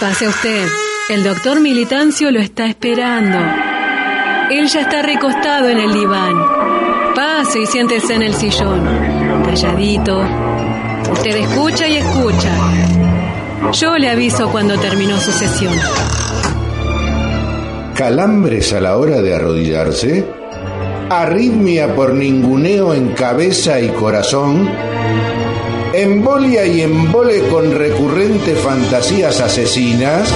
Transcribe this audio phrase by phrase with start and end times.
[0.00, 0.68] Pase usted.
[1.08, 3.38] El doctor Militancio lo está esperando.
[4.50, 6.34] Él ya está recostado en el diván.
[7.14, 8.84] Pase y siéntese en el sillón.
[9.46, 10.22] Calladito.
[11.10, 12.50] Usted escucha y escucha.
[13.72, 15.74] Yo le aviso cuando terminó su sesión.
[17.94, 20.26] Calambres a la hora de arrodillarse.
[21.08, 24.68] Arritmia por ninguneo en cabeza y corazón
[26.02, 30.30] embolia y embole con recurrentes fantasías asesinas,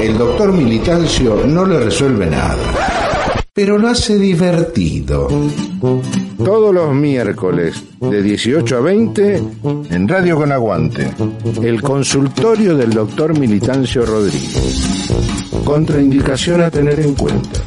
[0.00, 2.56] el doctor Militancio no le resuelve nada,
[3.52, 5.28] pero lo hace divertido.
[6.38, 9.42] Todos los miércoles de 18 a 20
[9.90, 11.10] en Radio con Aguante,
[11.62, 14.88] el consultorio del doctor Militancio Rodríguez.
[15.64, 17.60] Contraindicación a tener en cuenta.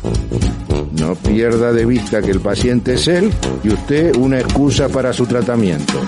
[1.00, 3.32] No pierda de vista que el paciente es él
[3.64, 6.02] y usted una excusa para su tratamiento.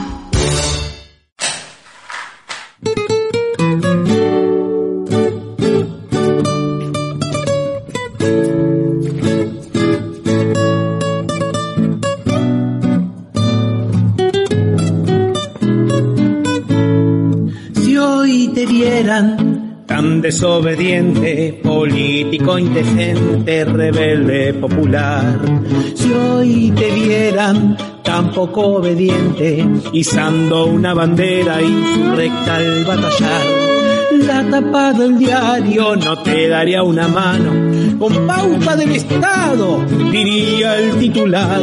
[20.37, 25.39] Desobediente, político indecente, rebelde popular.
[25.95, 33.41] Si hoy te vieran tan poco obediente, izando una bandera insurrecta al batallar.
[34.27, 40.99] La tapa del diario no te daría una mano, con pauta del Estado, diría el
[40.99, 41.61] titular.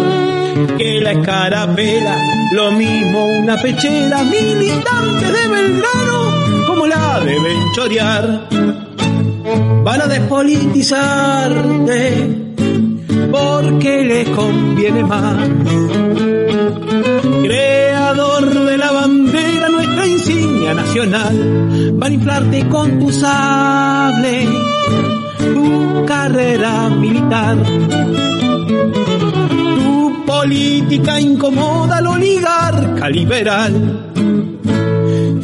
[0.77, 2.17] Que la escarapela,
[2.53, 6.44] lo mismo una pechera, militante de Belgrano,
[6.75, 8.49] como la deben chorear
[9.85, 12.01] van a despolitizarte
[13.31, 15.37] porque les conviene más.
[17.43, 24.49] Creador de la bandera, nuestra insignia nacional, van a inflarte con tu sable,
[25.39, 27.57] tu carrera militar.
[29.77, 34.14] Tu política incomoda al oligarca liberal.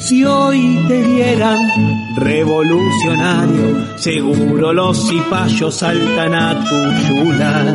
[0.01, 1.59] Si hoy te dieran
[2.17, 7.75] revolucionario, seguro los cipayos saltan a tu yular,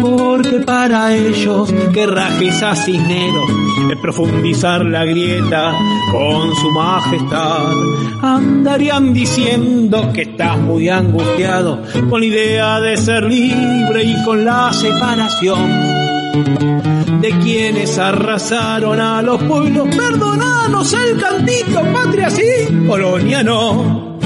[0.00, 3.50] porque para ellos que rajes a cisneros
[3.90, 5.72] es profundizar la grieta
[6.10, 7.72] con su majestad.
[8.20, 14.72] Andarían diciendo que estás muy angustiado con la idea de ser libre y con la
[14.74, 16.01] separación
[16.32, 19.88] de quienes arrasaron a los pueblos.
[19.94, 22.42] Perdonanos el cantito, patria sí,
[22.86, 24.16] colonia no.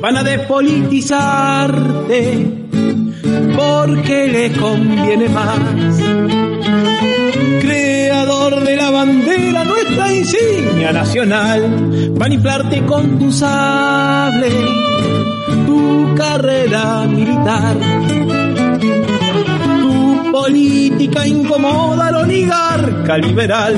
[0.00, 2.56] Van a despolitizarte
[3.56, 5.58] porque les conviene más.
[7.60, 14.50] Creador de la bandera, nuestra insignia nacional, van a inflarte con tu sable,
[15.66, 18.29] tu carrera militar
[20.50, 23.74] política incomoda al oligarca liberal.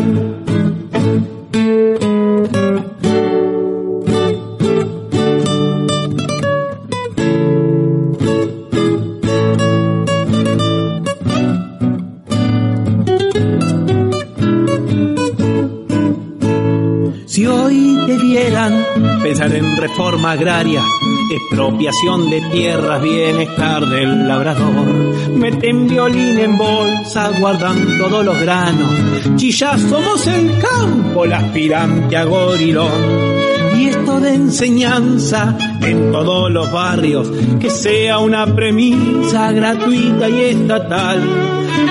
[17.27, 18.73] Si hoy debieran
[19.23, 20.81] pensar en reforma agraria,
[21.35, 24.87] expropiación de tierras, bienestar del labrador.
[25.31, 28.91] Meten violín en bolsa, guardan todos los granos.
[29.37, 32.91] Chillá somos el campo, el aspirante a gorilón.
[33.77, 41.21] Y esto de enseñanza en todos los barrios, que sea una premisa gratuita y estatal.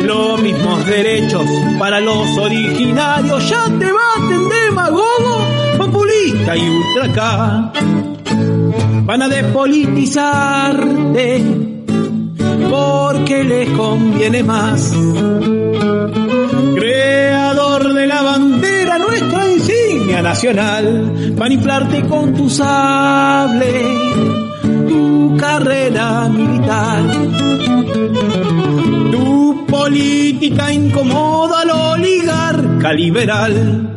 [0.06, 1.46] Los mismos derechos
[1.80, 5.46] para los originarios, ya te baten demagogo,
[5.78, 7.72] populista y ultraca
[9.06, 11.44] van a despolitizarte
[12.70, 14.94] porque les conviene más.
[16.76, 23.74] Creador de la bandera, nuestra insignia nacional, van a inflarte con tu sable,
[24.88, 27.04] tu carrera militar.
[29.12, 33.92] Tu política incomoda al oligarca liberal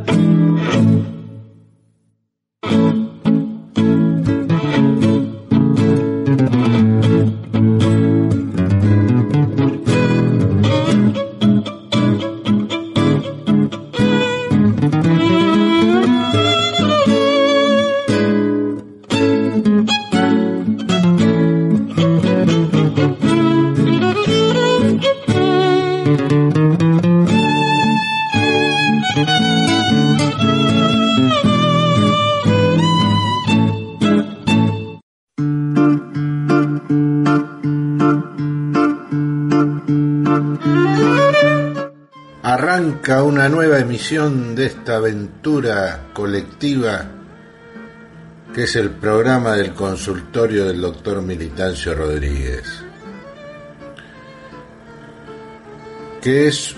[43.94, 47.08] emisión de esta aventura colectiva
[48.52, 52.64] que es el programa del consultorio del doctor Militancio Rodríguez,
[56.20, 56.74] que es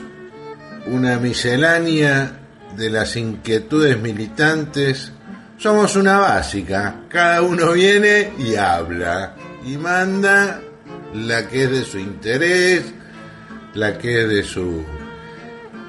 [0.89, 2.39] una miscelánea
[2.77, 5.11] de las inquietudes militantes.
[5.57, 9.35] Somos una básica, cada uno viene y habla
[9.65, 10.61] y manda
[11.15, 12.85] la que es de su interés,
[13.73, 14.85] la que es de su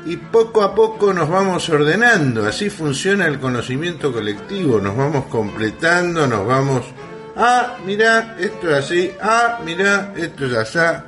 [0.08, 6.26] y poco a poco nos vamos ordenando, así funciona el conocimiento colectivo, nos vamos completando,
[6.26, 6.86] nos vamos,
[7.36, 11.04] ah, mira, esto es así, ah, mira, esto es así.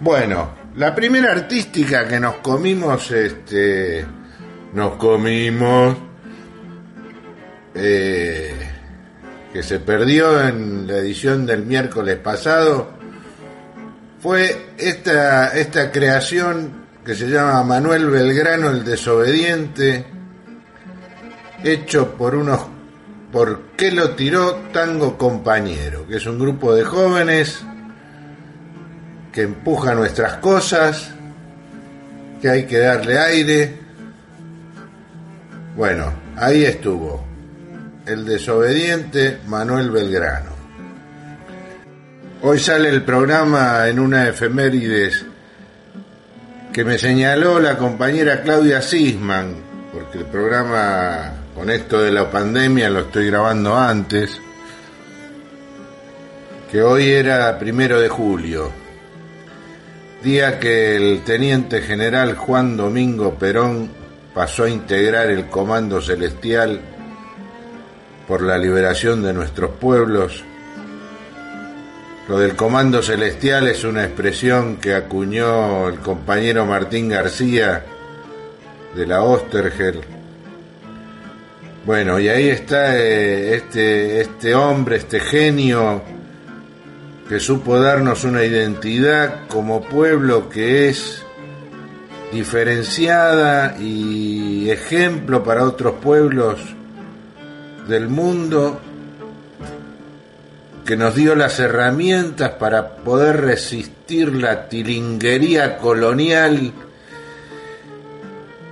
[0.00, 4.04] Bueno, la primera artística que nos comimos, este,
[4.74, 5.96] nos comimos,
[7.74, 8.70] eh,
[9.50, 12.90] que se perdió en la edición del miércoles pasado,
[14.20, 20.04] fue esta, esta creación que se llama Manuel Belgrano el Desobediente,
[21.64, 22.60] hecho por unos
[23.32, 26.06] ¿Por qué lo tiró Tango Compañero?
[26.06, 27.64] que es un grupo de jóvenes
[29.32, 31.14] que empuja nuestras cosas,
[32.42, 33.78] que hay que darle aire.
[35.74, 37.24] Bueno, ahí estuvo
[38.04, 40.50] el desobediente Manuel Belgrano.
[42.42, 45.24] Hoy sale el programa en una efemérides
[46.72, 49.56] que me señaló la compañera Claudia Sisman,
[49.92, 54.40] porque el programa con esto de la pandemia lo estoy grabando antes,
[56.70, 58.72] que hoy era primero de julio,
[60.22, 63.90] día que el teniente general Juan Domingo Perón
[64.32, 66.80] pasó a integrar el Comando Celestial
[68.26, 70.42] por la liberación de nuestros pueblos
[72.28, 77.84] lo del Comando Celestial es una expresión que acuñó el compañero Martín García
[78.94, 80.00] de la Ostergel.
[81.84, 86.02] Bueno, y ahí está eh, este, este hombre, este genio
[87.28, 91.24] que supo darnos una identidad como pueblo que es
[92.30, 96.60] diferenciada y ejemplo para otros pueblos
[97.88, 98.80] del mundo
[100.84, 106.72] que nos dio las herramientas para poder resistir la tilinguería colonial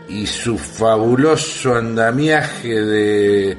[0.08, 3.58] y su fabuloso andamiaje de,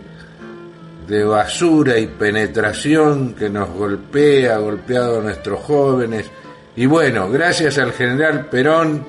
[1.07, 6.30] de basura y penetración que nos golpea, golpeado a nuestros jóvenes.
[6.75, 9.06] Y bueno, gracias al general Perón,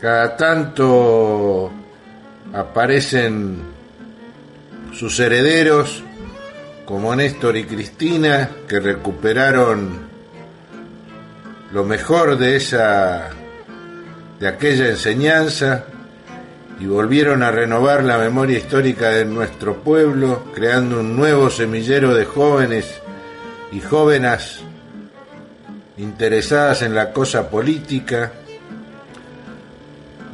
[0.00, 1.70] cada tanto
[2.54, 3.58] aparecen
[4.94, 6.02] sus herederos
[6.86, 10.06] como Néstor y Cristina, que recuperaron
[11.72, 13.30] lo mejor de esa
[14.38, 15.86] de aquella enseñanza
[16.78, 22.24] y volvieron a renovar la memoria histórica de nuestro pueblo, creando un nuevo semillero de
[22.24, 23.00] jóvenes
[23.72, 24.60] y jóvenes
[25.96, 28.32] interesadas en la cosa política.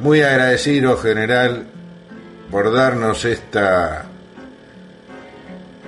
[0.01, 1.65] Muy agradecido, general,
[2.51, 4.05] por darnos esta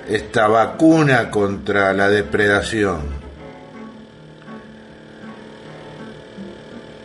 [0.08, 3.26] esta vacuna contra la depredación.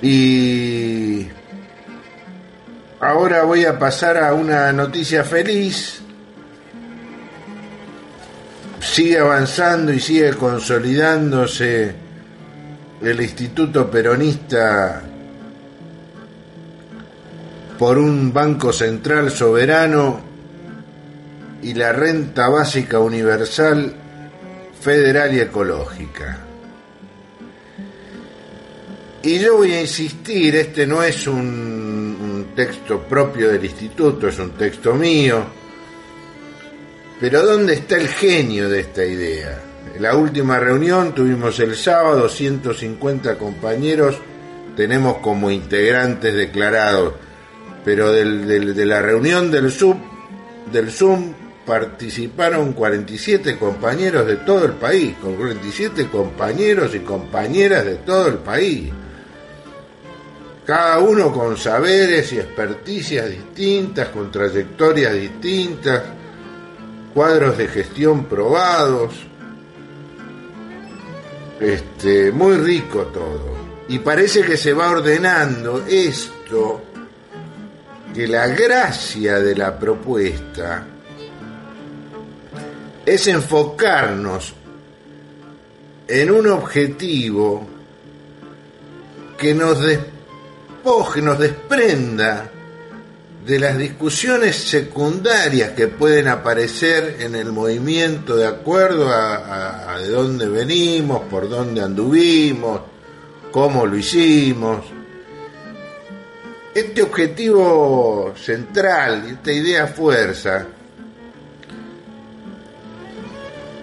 [0.03, 1.29] Y
[3.01, 6.01] ahora voy a pasar a una noticia feliz.
[8.81, 11.95] Sigue avanzando y sigue consolidándose
[13.03, 15.03] el Instituto Peronista
[17.79, 20.30] por un Banco Central soberano
[21.63, 23.95] y la renta básica universal
[24.81, 26.47] federal y ecológica.
[29.23, 34.51] Y yo voy a insistir, este no es un, texto propio del instituto, es un
[34.53, 35.45] texto mío,
[37.21, 39.63] pero ¿dónde está el genio de esta idea?
[39.95, 44.19] En la última reunión tuvimos el sábado 150 compañeros,
[44.77, 47.15] tenemos como integrantes declarados,
[47.85, 49.97] pero de la reunión del, sub,
[50.73, 51.35] del Zoom
[51.71, 58.39] participaron 47 compañeros de todo el país, con 47 compañeros y compañeras de todo el
[58.39, 58.91] país.
[60.67, 66.03] Cada uno con saberes y experticias distintas, con trayectorias distintas,
[67.15, 69.15] cuadros de gestión probados.
[71.61, 73.55] Este, muy rico todo.
[73.87, 76.83] Y parece que se va ordenando esto,
[78.13, 80.90] que la gracia de la propuesta
[83.11, 84.55] es enfocarnos
[86.07, 87.67] en un objetivo
[89.37, 92.49] que nos despoje, nos desprenda
[93.45, 100.49] de las discusiones secundarias que pueden aparecer en el movimiento de acuerdo a, de dónde
[100.49, 102.81] venimos, por dónde anduvimos,
[103.51, 104.85] cómo lo hicimos.
[106.73, 110.65] Este objetivo central, esta idea fuerza,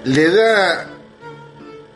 [0.08, 0.88] le da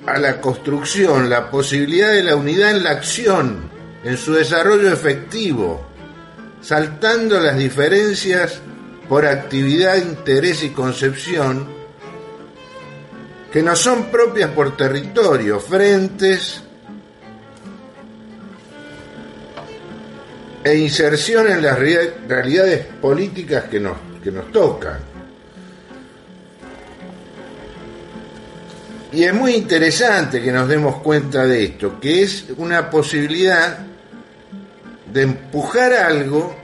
[0.06, 3.72] a la construcción la posibilidad de la unidad en la acción,
[4.04, 5.86] en su desarrollo efectivo,
[6.62, 8.60] saltando las diferencias
[9.08, 11.68] por actividad, interés y concepción
[13.52, 16.64] que no son propias por territorio, frentes
[20.64, 25.11] e inserción en las realidades políticas que nos, que nos tocan.
[29.14, 33.80] Y es muy interesante que nos demos cuenta de esto, que es una posibilidad
[35.12, 36.56] de empujar algo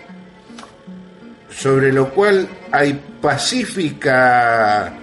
[1.50, 4.94] sobre lo cual hay pacífica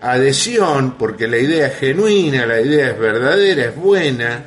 [0.00, 4.44] adhesión, porque la idea es genuina, la idea es verdadera, es buena,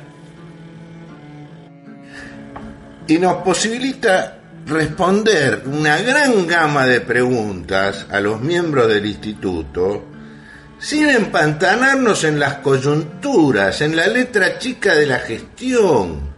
[3.06, 10.15] y nos posibilita responder una gran gama de preguntas a los miembros del instituto,
[10.78, 16.34] sin empantanarnos en las coyunturas, en la letra chica de la gestión.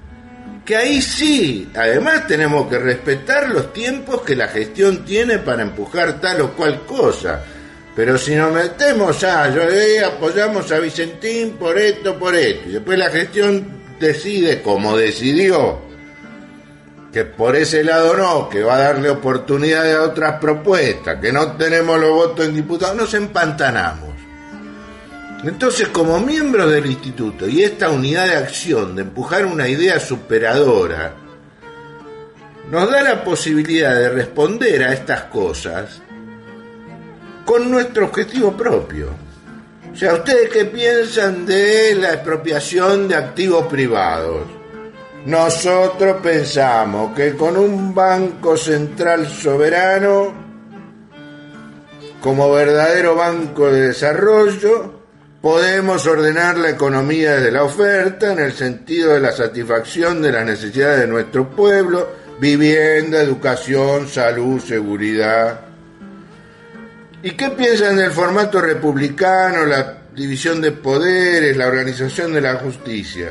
[0.64, 6.20] Que ahí sí, además tenemos que respetar los tiempos que la gestión tiene para empujar
[6.20, 7.42] tal o cual cosa.
[7.96, 12.98] Pero si nos metemos, yo eh, apoyamos a Vicentín por esto, por esto, y después
[12.98, 13.66] la gestión
[13.98, 15.80] decide como decidió,
[17.12, 21.56] que por ese lado no, que va a darle oportunidad a otras propuestas, que no
[21.56, 24.07] tenemos los votos en diputados, nos empantanamos.
[25.44, 31.14] Entonces, como miembros del instituto y esta unidad de acción de empujar una idea superadora,
[32.70, 36.02] nos da la posibilidad de responder a estas cosas
[37.44, 39.10] con nuestro objetivo propio.
[39.92, 44.42] O sea, ¿ustedes qué piensan de la expropiación de activos privados?
[45.24, 50.32] Nosotros pensamos que con un banco central soberano,
[52.20, 54.97] como verdadero banco de desarrollo,
[55.40, 60.44] Podemos ordenar la economía desde la oferta en el sentido de la satisfacción de las
[60.44, 62.08] necesidades de nuestro pueblo,
[62.40, 65.60] vivienda, educación, salud, seguridad.
[67.22, 73.30] ¿Y qué piensan del formato republicano, la división de poderes, la organización de la justicia?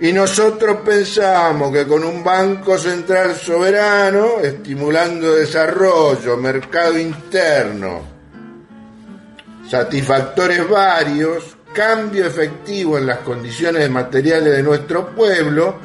[0.00, 8.17] Y nosotros pensamos que con un Banco Central soberano, estimulando desarrollo, mercado interno,
[9.68, 15.76] satisfactores varios, cambio efectivo en las condiciones materiales de nuestro pueblo,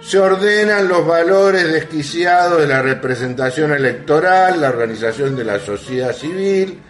[0.00, 6.80] se ordenan los valores desquiciados de la representación electoral, la organización de la sociedad civil,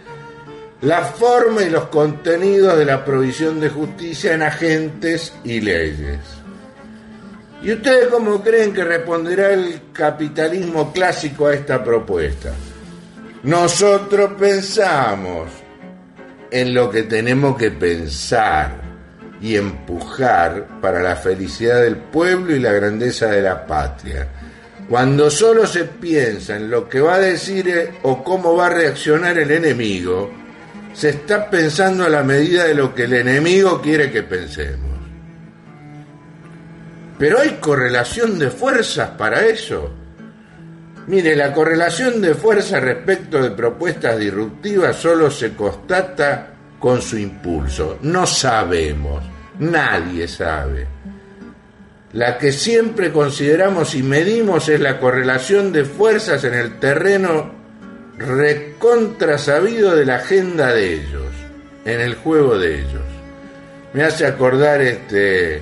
[0.81, 6.19] la forma y los contenidos de la provisión de justicia en agentes y leyes.
[7.63, 12.51] ¿Y ustedes cómo creen que responderá el capitalismo clásico a esta propuesta?
[13.43, 15.66] Nosotros pensamos
[16.51, 18.87] en lo que tenemos que pensar
[19.41, 24.27] y empujar para la felicidad del pueblo y la grandeza de la patria.
[24.89, 28.69] Cuando solo se piensa en lo que va a decir eh, o cómo va a
[28.69, 30.31] reaccionar el enemigo,
[30.93, 34.97] se está pensando a la medida de lo que el enemigo quiere que pensemos.
[37.19, 39.91] Pero hay correlación de fuerzas para eso.
[41.07, 47.97] Mire, la correlación de fuerza respecto de propuestas disruptivas solo se constata con su impulso.
[48.01, 49.23] No sabemos,
[49.57, 50.85] nadie sabe.
[52.11, 57.53] La que siempre consideramos y medimos es la correlación de fuerzas en el terreno
[58.17, 61.31] recontrasabido de la agenda de ellos,
[61.85, 63.03] en el juego de ellos.
[63.93, 65.61] Me hace acordar este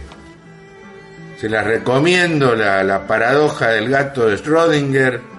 [1.40, 5.35] se la recomiendo la paradoja del gato de Schrödinger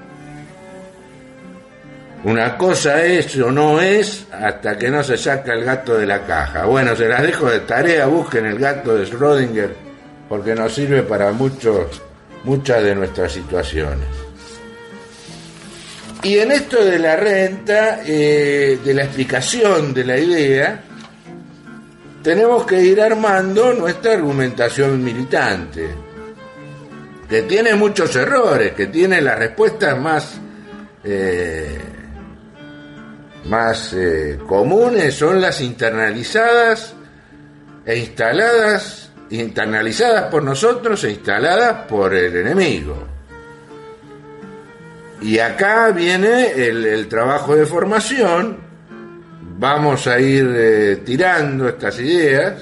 [2.24, 6.26] una cosa es o no es hasta que no se saca el gato de la
[6.26, 6.64] caja.
[6.64, 9.70] Bueno, se las dejo de tarea, busquen el gato de Schrödinger
[10.28, 12.02] porque nos sirve para muchos,
[12.44, 14.08] muchas de nuestras situaciones.
[16.22, 20.82] Y en esto de la renta, eh, de la explicación de la idea,
[22.22, 25.88] tenemos que ir armando nuestra argumentación militante,
[27.28, 30.40] que tiene muchos errores, que tiene las respuestas más...
[31.04, 31.95] Eh,
[33.48, 36.94] más eh, comunes son las internalizadas
[37.84, 43.06] e instaladas internalizadas por nosotros e instaladas por el enemigo.
[45.20, 48.58] Y acá viene el, trabajo de formación,
[49.58, 52.54] vamos a ir eh, tirando estas ideas.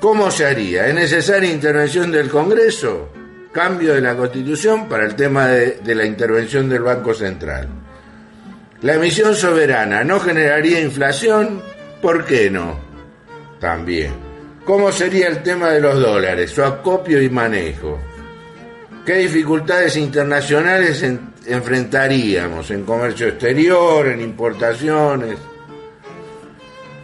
[0.00, 0.88] ¿Cómo se haría?
[0.88, 3.10] ¿Es necesaria intervención del Congreso?
[3.52, 7.83] Cambio de la Constitución para el tema de, de la intervención del Banco Central.
[8.84, 11.62] La emisión soberana no generaría inflación,
[12.02, 12.78] ¿por qué no?
[13.58, 14.12] También.
[14.66, 17.98] ¿Cómo sería el tema de los dólares, su acopio y manejo?
[19.06, 21.02] ¿Qué dificultades internacionales
[21.46, 25.38] enfrentaríamos en comercio exterior, en importaciones?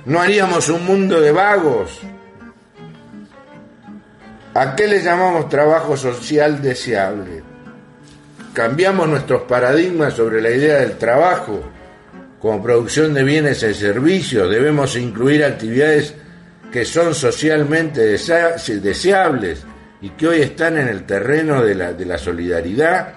[0.05, 1.99] ¿No haríamos un mundo de vagos?
[4.53, 7.50] ¿A qué le llamamos trabajo social deseable?
[8.53, 11.63] Cambiamos nuestros paradigmas sobre la idea del trabajo
[12.41, 16.15] como producción de bienes y servicios, debemos incluir actividades
[16.73, 19.63] que son socialmente deseables
[20.01, 23.15] y que hoy están en el terreno de la, de la solidaridad,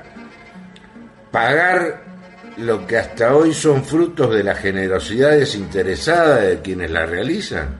[1.31, 2.03] pagar
[2.57, 7.77] lo que hasta hoy son frutos de la generosidad desinteresada de quienes la realizan.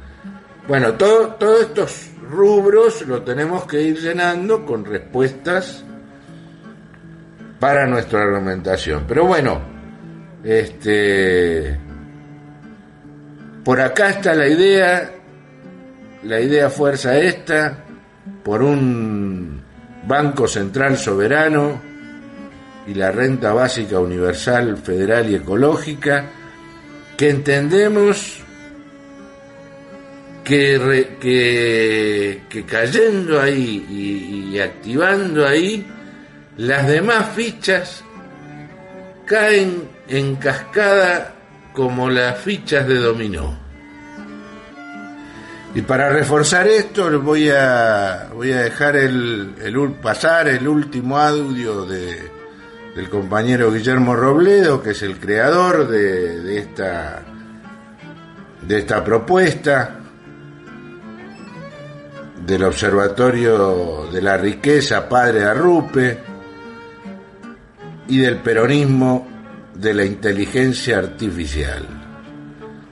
[0.68, 5.84] Bueno, todos estos rubros lo tenemos que ir llenando con respuestas
[7.64, 9.06] para nuestra argumentación.
[9.08, 9.62] Pero bueno,
[10.44, 11.80] este
[13.64, 15.14] por acá está la idea,
[16.24, 17.86] la idea fuerza esta,
[18.44, 19.62] por un
[20.06, 21.82] Banco Central Soberano
[22.86, 26.26] y la renta básica universal, federal y ecológica,
[27.16, 28.44] que entendemos
[30.44, 35.88] que, que, cayendo ahí y activando ahí,
[36.58, 38.04] las demás fichas
[39.26, 41.34] caen en cascada
[41.74, 43.58] como las fichas de dominó.
[45.76, 49.56] Y para reforzar esto voy a, voy a dejar el,
[50.02, 52.30] pasar el último audio de,
[52.96, 57.24] del compañero Guillermo Robledo, que es el creador de, de, esta,
[58.62, 60.00] de esta propuesta
[62.46, 66.33] del Observatorio de la Riqueza Padre Arrupe
[68.08, 69.28] y del peronismo
[69.74, 71.86] de la inteligencia artificial.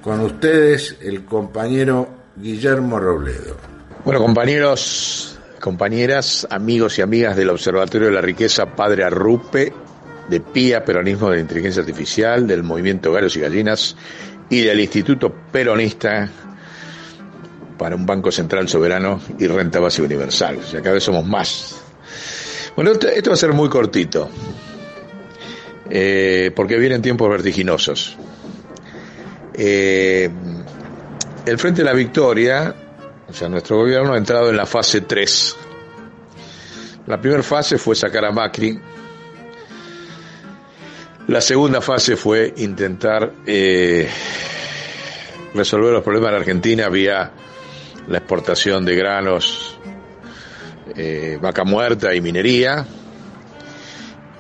[0.02, 3.58] Con ustedes el compañero Guillermo Robledo.
[4.04, 9.72] Bueno, compañeros, compañeras, amigos y amigas del Observatorio de la Riqueza Padre Arrupe,
[10.30, 13.96] de PIA, Peronismo de la Inteligencia Artificial, del Movimiento Gallos y Gallinas
[14.50, 16.30] y del Instituto Peronista
[17.78, 20.58] para un Banco Central Soberano y Renta Básica Universal.
[20.58, 21.82] O sea, cada vez somos más.
[22.76, 24.30] Bueno, esto va a ser muy cortito.
[25.94, 28.16] Eh, porque vienen tiempos vertiginosos.
[29.54, 30.30] Eh,
[31.46, 32.74] el Frente de la Victoria,
[33.28, 35.58] o sea, nuestro gobierno ha entrado en la fase 3.
[37.08, 38.80] La primera fase fue sacar a Macri.
[41.28, 44.08] La segunda fase fue intentar eh,
[45.54, 47.32] resolver los problemas de la Argentina vía
[48.08, 49.78] la exportación de granos,
[51.42, 52.86] vaca muerta y minería.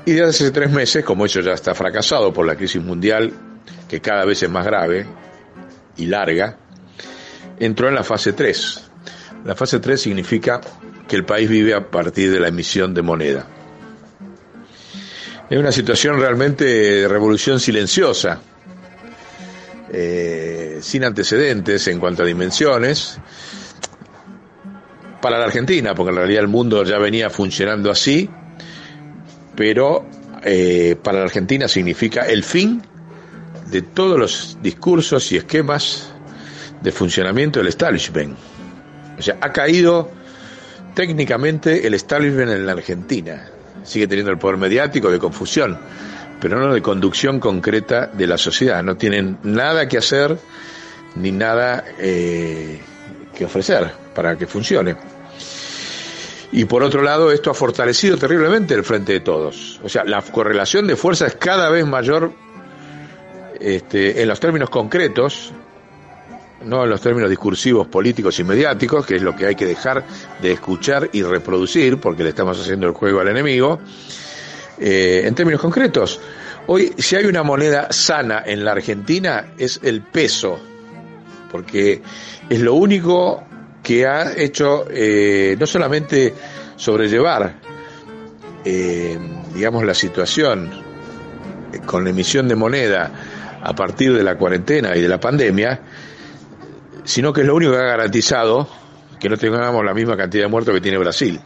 [0.05, 3.31] Y desde hace tres meses, como eso ya está fracasado por la crisis mundial,
[3.87, 5.05] que cada vez es más grave
[5.97, 6.57] y larga,
[7.59, 8.89] entró en la fase 3.
[9.45, 10.59] La fase 3 significa
[11.07, 13.45] que el país vive a partir de la emisión de moneda.
[15.49, 18.39] Es una situación realmente de revolución silenciosa,
[19.91, 23.19] eh, sin antecedentes en cuanto a dimensiones,
[25.21, 28.29] para la Argentina, porque en realidad el mundo ya venía funcionando así,
[29.55, 30.05] pero
[30.43, 32.81] eh, para la Argentina significa el fin
[33.69, 36.11] de todos los discursos y esquemas
[36.81, 38.35] de funcionamiento del establishment.
[39.17, 40.09] O sea, ha caído
[40.93, 43.47] técnicamente el establishment en la Argentina.
[43.83, 45.77] Sigue teniendo el poder mediático de confusión,
[46.39, 48.83] pero no de conducción concreta de la sociedad.
[48.83, 50.37] No tienen nada que hacer
[51.15, 52.79] ni nada eh,
[53.33, 54.95] que ofrecer para que funcione.
[56.53, 59.79] Y por otro lado, esto ha fortalecido terriblemente el frente de todos.
[59.83, 62.33] O sea, la correlación de fuerza es cada vez mayor
[63.59, 65.53] este, en los términos concretos,
[66.65, 70.03] no en los términos discursivos, políticos y mediáticos, que es lo que hay que dejar
[70.41, 73.79] de escuchar y reproducir, porque le estamos haciendo el juego al enemigo.
[74.77, 76.19] Eh, en términos concretos,
[76.67, 80.59] hoy si hay una moneda sana en la Argentina es el peso,
[81.49, 82.01] porque
[82.49, 83.45] es lo único
[83.81, 86.33] que ha hecho eh, no solamente
[86.75, 87.55] sobrellevar,
[88.63, 89.17] eh,
[89.53, 90.69] digamos, la situación
[91.85, 93.11] con la emisión de moneda
[93.63, 95.79] a partir de la cuarentena y de la pandemia,
[97.03, 98.67] sino que es lo único que ha garantizado
[99.19, 101.39] que no tengamos la misma cantidad de muertos que tiene Brasil.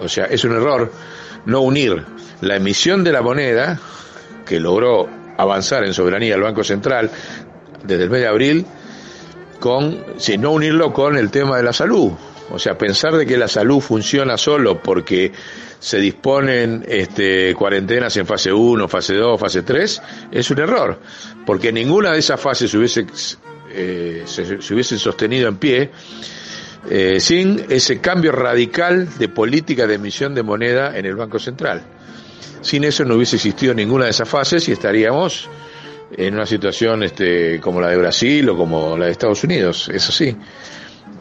[0.00, 0.92] O sea, es un error
[1.46, 2.04] no unir
[2.40, 3.80] la emisión de la moneda,
[4.44, 7.10] que logró avanzar en soberanía el Banco Central
[7.82, 8.66] desde el mes de abril,
[9.58, 12.12] con, si no unirlo con el tema de la salud.
[12.50, 15.32] O sea, pensar de que la salud funciona solo porque
[15.78, 21.00] se disponen este, cuarentenas en fase 1, fase 2, fase 3, es un error,
[21.44, 23.06] porque ninguna de esas fases hubiese,
[23.72, 25.90] eh, se, se, hubiesen sostenido en pie
[26.88, 31.82] eh, sin ese cambio radical de política de emisión de moneda en el Banco Central.
[32.60, 35.48] Sin eso no hubiese existido ninguna de esas fases y estaríamos
[36.10, 40.12] en una situación este, como la de Brasil o como la de Estados Unidos, eso
[40.12, 40.36] sí.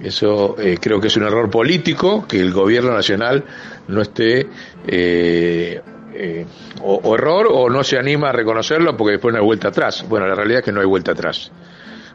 [0.01, 3.43] Eso eh, creo que es un error político que el gobierno nacional
[3.87, 4.47] no esté
[4.87, 5.81] eh,
[6.13, 6.45] eh,
[6.81, 10.05] o, o, error o no se anima a reconocerlo porque después no hay vuelta atrás.
[10.07, 11.51] Bueno, la realidad es que no hay vuelta atrás,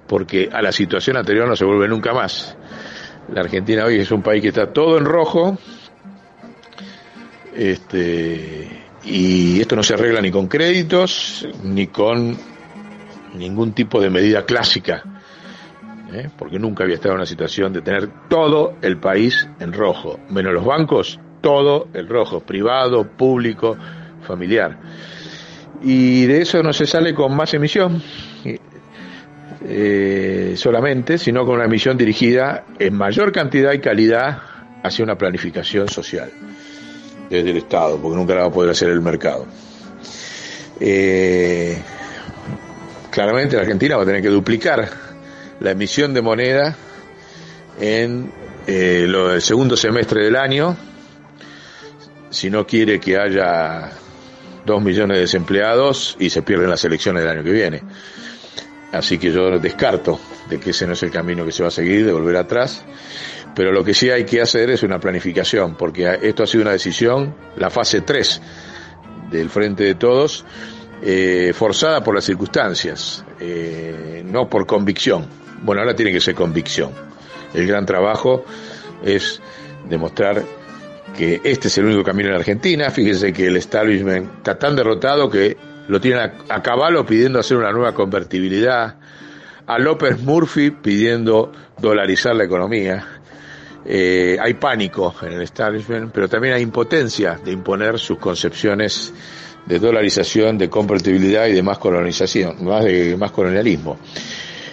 [0.06, 2.56] porque a la situación anterior no se vuelve nunca más.
[3.32, 5.58] La Argentina hoy es un país que está todo en rojo,
[7.54, 8.68] este,
[9.04, 12.36] y esto no se arregla ni con créditos ni con
[13.34, 15.02] ningún tipo de medida clásica,
[16.12, 16.28] ¿eh?
[16.36, 20.52] porque nunca había estado en una situación de tener todo el país en rojo, menos
[20.52, 23.76] los bancos, todo el rojo, privado, público,
[24.26, 24.78] familiar.
[25.82, 28.02] Y de eso no se sale con más emisión
[29.62, 34.38] eh, solamente, sino con una emisión dirigida en mayor cantidad y calidad
[34.82, 36.30] hacia una planificación social
[37.30, 39.46] desde el Estado, porque nunca la va a poder hacer el mercado.
[40.80, 41.80] Eh,
[43.10, 44.88] claramente la Argentina va a tener que duplicar
[45.60, 46.76] la emisión de moneda
[47.78, 48.32] en
[48.66, 50.76] eh, lo, el segundo semestre del año,
[52.30, 53.90] si no quiere que haya
[54.64, 57.82] dos millones de desempleados y se pierden las elecciones del año que viene.
[58.92, 60.18] Así que yo descarto
[60.48, 62.84] de que ese no es el camino que se va a seguir, de volver atrás.
[63.54, 66.72] Pero lo que sí hay que hacer es una planificación, porque esto ha sido una
[66.72, 68.40] decisión, la fase 3
[69.30, 70.44] del Frente de Todos,
[71.02, 75.26] eh, forzada por las circunstancias, eh, no por convicción.
[75.62, 76.90] Bueno, ahora tiene que ser convicción.
[77.54, 78.44] El gran trabajo
[79.02, 79.40] es
[79.88, 80.42] demostrar
[81.16, 82.90] que este es el único camino en Argentina.
[82.90, 85.56] Fíjense que el establishment está tan derrotado que
[85.88, 88.96] lo tienen a, a caballo pidiendo hacer una nueva convertibilidad,
[89.66, 93.06] a López Murphy pidiendo dolarizar la economía.
[93.84, 99.12] Eh, hay pánico en el establishment, pero también hay impotencia de imponer sus concepciones
[99.66, 103.98] de dolarización, de convertibilidad y de más colonización, más de más colonialismo.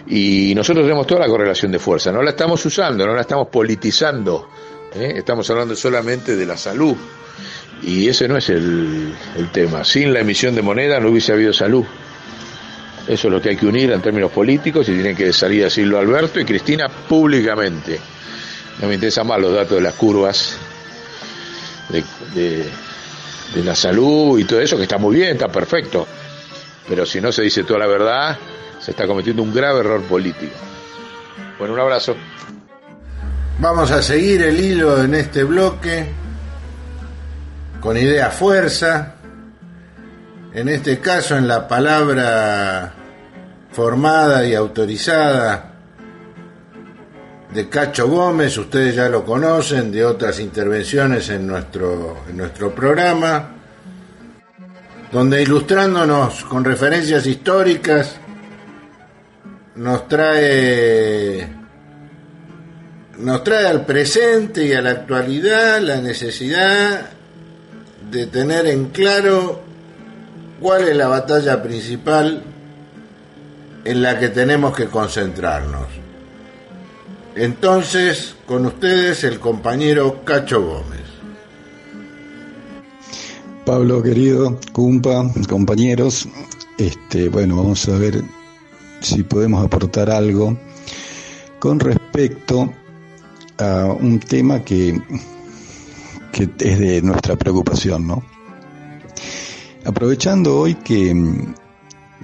[0.08, 3.48] Y nosotros tenemos toda la correlación de fuerza, no la estamos usando, no la estamos
[3.50, 4.50] politizando,
[4.96, 5.14] ¿eh?
[5.18, 6.96] estamos hablando solamente de la salud,
[7.84, 9.84] y ese no es el, el, tema.
[9.84, 11.86] Sin la emisión de moneda no hubiese habido salud.
[13.08, 15.66] Eso es lo que hay que unir en términos políticos y tienen que salir a
[15.66, 18.00] decirlo Alberto y Cristina públicamente.
[18.82, 20.58] No me interesan más los datos de las curvas
[21.90, 22.66] de,
[23.54, 26.08] de la salud y todo eso, que está muy bien, está perfecto.
[26.88, 28.38] Pero si no se dice toda la verdad,
[28.80, 30.54] se está cometiendo un grave error político.
[31.60, 32.16] Bueno, un abrazo.
[33.60, 36.08] Vamos a seguir el hilo en este bloque
[37.80, 39.16] con idea fuerza,
[40.54, 42.94] en este caso en la palabra
[43.72, 45.77] formada y autorizada
[47.54, 53.52] de Cacho Gómez, ustedes ya lo conocen, de otras intervenciones en nuestro, en nuestro programa,
[55.12, 58.18] donde ilustrándonos con referencias históricas,
[59.76, 61.56] nos trae
[63.18, 67.10] nos trae al presente y a la actualidad la necesidad
[68.12, 69.62] de tener en claro
[70.60, 72.44] cuál es la batalla principal
[73.84, 75.97] en la que tenemos que concentrarnos.
[77.38, 81.02] Entonces, con ustedes el compañero Cacho Gómez.
[83.66, 86.28] Pablo querido, Cumpa, compañeros,
[86.78, 88.24] este, bueno, vamos a ver
[89.02, 90.58] si podemos aportar algo
[91.60, 92.74] con respecto
[93.58, 95.00] a un tema que
[96.38, 98.24] que es de nuestra preocupación, ¿no?
[99.86, 101.16] Aprovechando hoy que,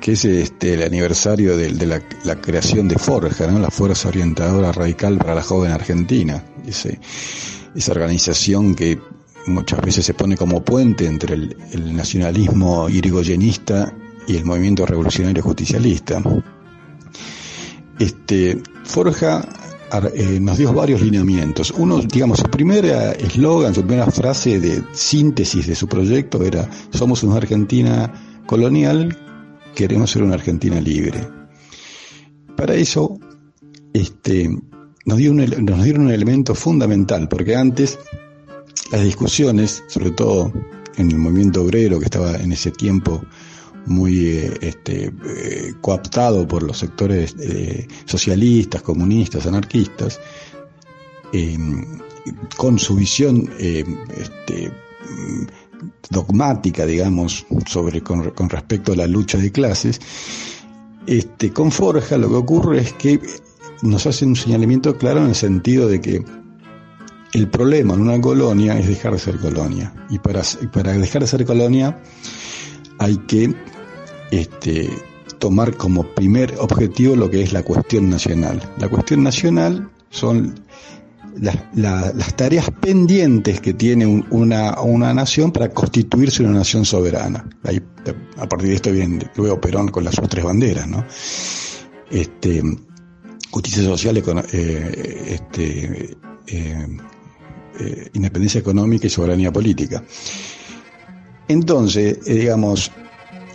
[0.03, 3.57] que es este, el aniversario de, la, creación de Forja, ¿no?
[3.57, 8.99] la Fuerza Orientadora Radical para la Joven Argentina, esa organización que
[9.47, 13.95] muchas veces se pone como puente entre el, el nacionalismo irigoyenista
[14.27, 16.21] y el movimiento revolucionario justicialista.
[17.97, 19.47] Este, Forja
[20.15, 21.71] eh, nos dio varios lineamientos.
[21.71, 22.83] Uno, digamos, su primer
[23.19, 29.17] eslogan, su primera frase de síntesis de su proyecto era, somos una Argentina colonial,
[29.75, 31.27] queremos ser una Argentina libre.
[32.55, 33.19] Para eso,
[33.93, 34.49] este,
[35.05, 37.99] nos dieron, un, nos dieron un elemento fundamental, porque antes
[38.91, 40.51] las discusiones, sobre todo
[40.97, 43.23] en el movimiento obrero que estaba en ese tiempo
[43.85, 50.19] muy eh, este, eh, coaptado por los sectores eh, socialistas, comunistas, anarquistas,
[52.55, 54.71] con su visión este,
[56.09, 59.99] dogmática, digamos, sobre con, respecto a la lucha de clases,
[61.07, 63.19] este, con Forja lo que ocurre es que
[63.81, 66.23] nos hace un señalamiento claro en el sentido de que
[67.33, 69.93] el problema en una colonia es dejar de ser colonia.
[70.09, 70.41] Y para,
[70.71, 71.99] para dejar de ser colonia
[72.99, 73.53] hay que
[74.31, 74.89] este,
[75.39, 78.61] tomar como primer objetivo lo que es la cuestión nacional.
[78.77, 80.55] La cuestión nacional son
[81.39, 87.47] las tareas pendientes que tiene una, una, nación para constituirse una nación soberana.
[87.63, 87.81] Ahí,
[88.37, 91.05] a partir de esto viene luego Perón con las otras banderas, ¿no?
[92.11, 92.61] Este,
[93.49, 96.17] justicia social, eh, este,
[96.47, 96.87] eh,
[97.79, 100.03] eh, independencia económica y soberanía política.
[101.47, 102.91] Entonces, digamos,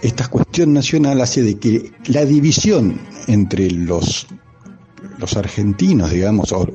[0.03, 4.27] esta cuestión nacional hace de que la división entre los
[5.19, 6.67] los argentinos, digamos, o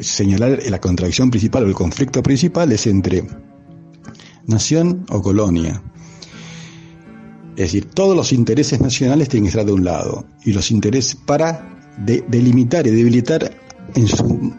[0.00, 3.24] señalar la contradicción principal o el conflicto principal es entre
[4.46, 5.82] nación o colonia.
[7.56, 11.14] Es decir, todos los intereses nacionales tienen que estar de un lado y los intereses
[11.14, 11.66] para
[11.98, 13.50] delimitar y debilitar
[13.94, 14.54] en su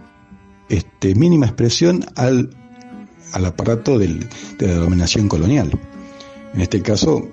[0.70, 2.50] este, mínima expresión al,
[3.34, 5.72] al aparato del, de la dominación colonial.
[6.54, 7.28] En este caso,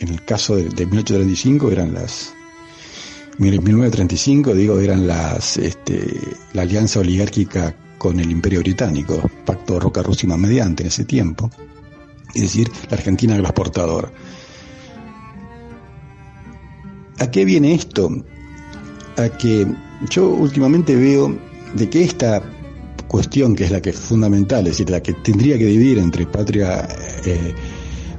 [0.00, 2.35] en el caso de, de 1835 eran las
[3.38, 6.20] 1935, digo, eran las, este,
[6.52, 11.50] la alianza oligárquica con el Imperio Británico, pacto Roca-Rússima mediante en ese tiempo,
[12.34, 14.12] es decir, la Argentina exportador.
[17.18, 18.10] ¿A qué viene esto?
[19.16, 19.66] A que
[20.10, 21.38] yo últimamente veo
[21.74, 22.42] de que esta
[23.08, 26.26] cuestión, que es la que es fundamental, es decir, la que tendría que dividir entre
[26.26, 26.86] patria
[27.24, 27.54] eh,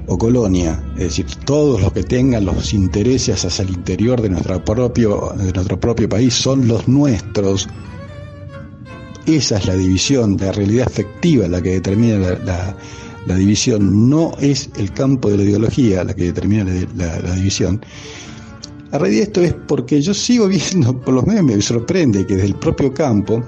[0.07, 4.63] o colonia, es decir, todos los que tengan los intereses hacia el interior de, nuestra
[4.63, 7.67] propio, de nuestro propio país son los nuestros.
[9.25, 12.75] Esa es la división, la realidad efectiva la que determina la,
[13.25, 16.63] la, división, no es el campo de la ideología la que determina
[16.95, 17.81] la, división.
[18.91, 22.35] A raíz de esto es porque yo sigo viendo por los memes, me sorprende que
[22.35, 23.43] desde el propio campo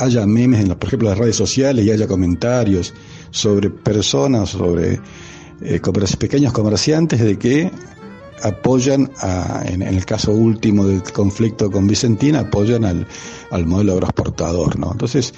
[0.00, 2.92] haya memes, en por ejemplo, las redes sociales y haya comentarios
[3.30, 5.00] sobre personas, sobre
[5.62, 5.80] eh,
[6.18, 7.70] pequeños comerciantes de que
[8.42, 9.10] apoyan,
[9.64, 13.06] en, el caso último del conflicto con Vicentina, apoyan al,
[13.50, 14.92] al modelo agroexportador, ¿no?
[14.92, 15.34] Entonces,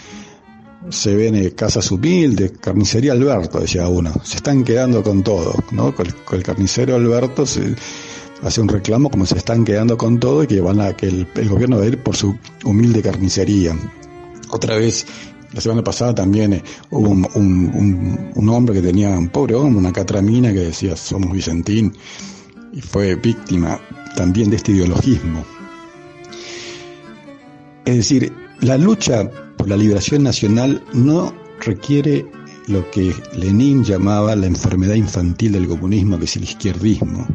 [0.88, 5.94] se ven eh, casas humildes, carnicería Alberto, decía uno, se están quedando con todo, ¿no?
[5.94, 7.74] Con, el carnicero Alberto se
[8.42, 11.26] hace un reclamo como se están quedando con todo y que van a que el,
[11.34, 13.76] el gobierno va a ir por su humilde carnicería.
[14.50, 15.06] Otra vez
[15.52, 20.52] la semana pasada también eh, hubo un, hombre que tenía, un pobre hombre, una catramina
[20.52, 21.92] que decía somos Vicentín
[22.72, 23.80] y fue víctima
[24.16, 25.44] también de este ideologismo.
[27.84, 32.26] Es decir, la lucha por la liberación nacional no requiere
[32.68, 37.26] lo que Lenin llamaba la enfermedad infantil del comunismo, que es el izquierdismo.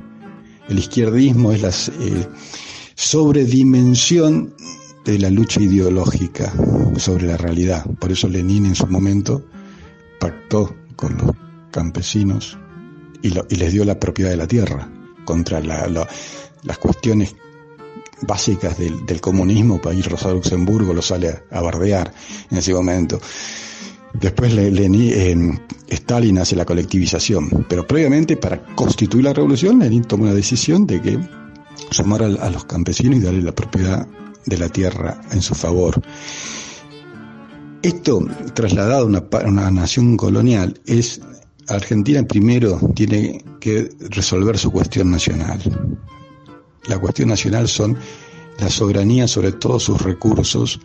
[0.69, 2.27] El izquierdismo es la eh,
[2.95, 4.55] sobredimensión
[5.05, 6.51] de la lucha ideológica
[6.97, 7.85] sobre la realidad.
[7.99, 9.45] Por eso Lenin en su momento
[10.19, 11.31] pactó con los
[11.71, 12.57] campesinos
[13.21, 14.89] y, les dio la propiedad de la tierra
[15.23, 17.35] contra las cuestiones
[18.21, 19.79] básicas del, comunismo.
[19.79, 22.11] Para ir Rosa Luxemburgo lo sale a, bardear
[22.49, 23.21] en ese momento.
[24.13, 30.33] Después Lenin, Stalin hace la colectivización, pero previamente para constituir la revolución Lenin toma una
[30.33, 31.19] decisión de que
[31.91, 34.07] sumar a, a los campesinos y darle la propiedad
[34.45, 36.01] de la tierra en su favor.
[37.81, 41.21] Esto, trasladado a una, una nación colonial, es
[41.67, 45.59] Argentina primero tiene que resolver su cuestión nacional.
[46.87, 47.97] La cuestión nacional son
[48.59, 50.79] la soberanía sobre todos sus recursos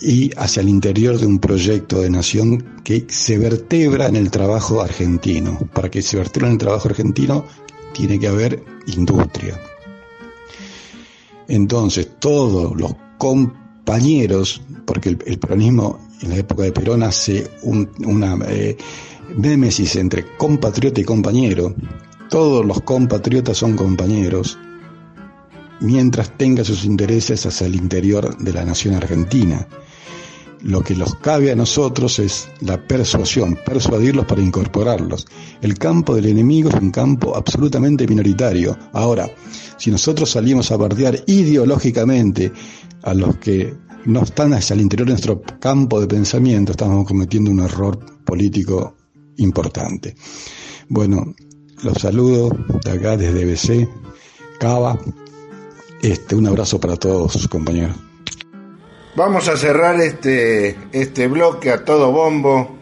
[0.00, 4.80] y hacia el interior de un proyecto de nación que se vertebra en el trabajo
[4.80, 5.58] argentino.
[5.72, 7.44] Para que se vertebre en el trabajo argentino
[7.92, 9.60] tiene que haber industria,
[11.54, 18.78] entonces, todos los compañeros, porque el, peronismo en la época de Perón hace una eh,
[19.96, 21.74] entre compatriota y compañero,
[22.30, 24.58] todos los compatriotas son compañeros,
[25.80, 29.68] mientras tenga sus intereses hacia el interior de la nación argentina.
[30.62, 35.26] Lo que nos cabe a nosotros es la persuasión, persuadirlos para incorporarlos.
[35.60, 38.78] El campo del enemigo es un campo absolutamente minoritario.
[38.92, 39.28] Ahora,
[39.76, 42.52] si nosotros salimos a bardear ideológicamente
[43.02, 47.50] a los que no están hacia el interior de nuestro campo de pensamiento, estamos cometiendo
[47.50, 48.96] un error político
[49.38, 50.14] importante.
[50.88, 51.34] Bueno,
[51.82, 52.50] los saludo
[52.84, 53.88] de acá desde BC,
[54.60, 54.96] Cava.
[56.00, 58.11] Este, un abrazo para todos, compañeros.
[59.14, 62.78] Vamos a cerrar este, este bloque a todo bombo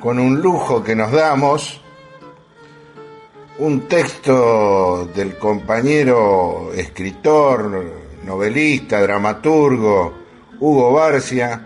[0.00, 1.80] con un lujo que nos damos,
[3.58, 7.92] un texto del compañero escritor,
[8.24, 10.14] novelista, dramaturgo
[10.58, 11.64] Hugo Barcia.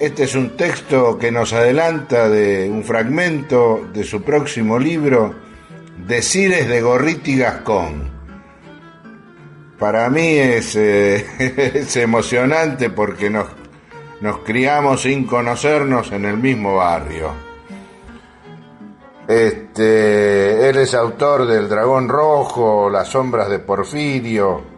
[0.00, 5.34] Este es un texto que nos adelanta de un fragmento de su próximo libro,
[6.06, 8.13] Decires de Gorriti Gascón.
[9.78, 11.26] Para mí es, eh,
[11.74, 13.46] es emocionante porque nos,
[14.20, 17.30] nos criamos sin conocernos en el mismo barrio.
[19.26, 24.74] Este, él es autor del Dragón Rojo, Las Sombras de Porfirio,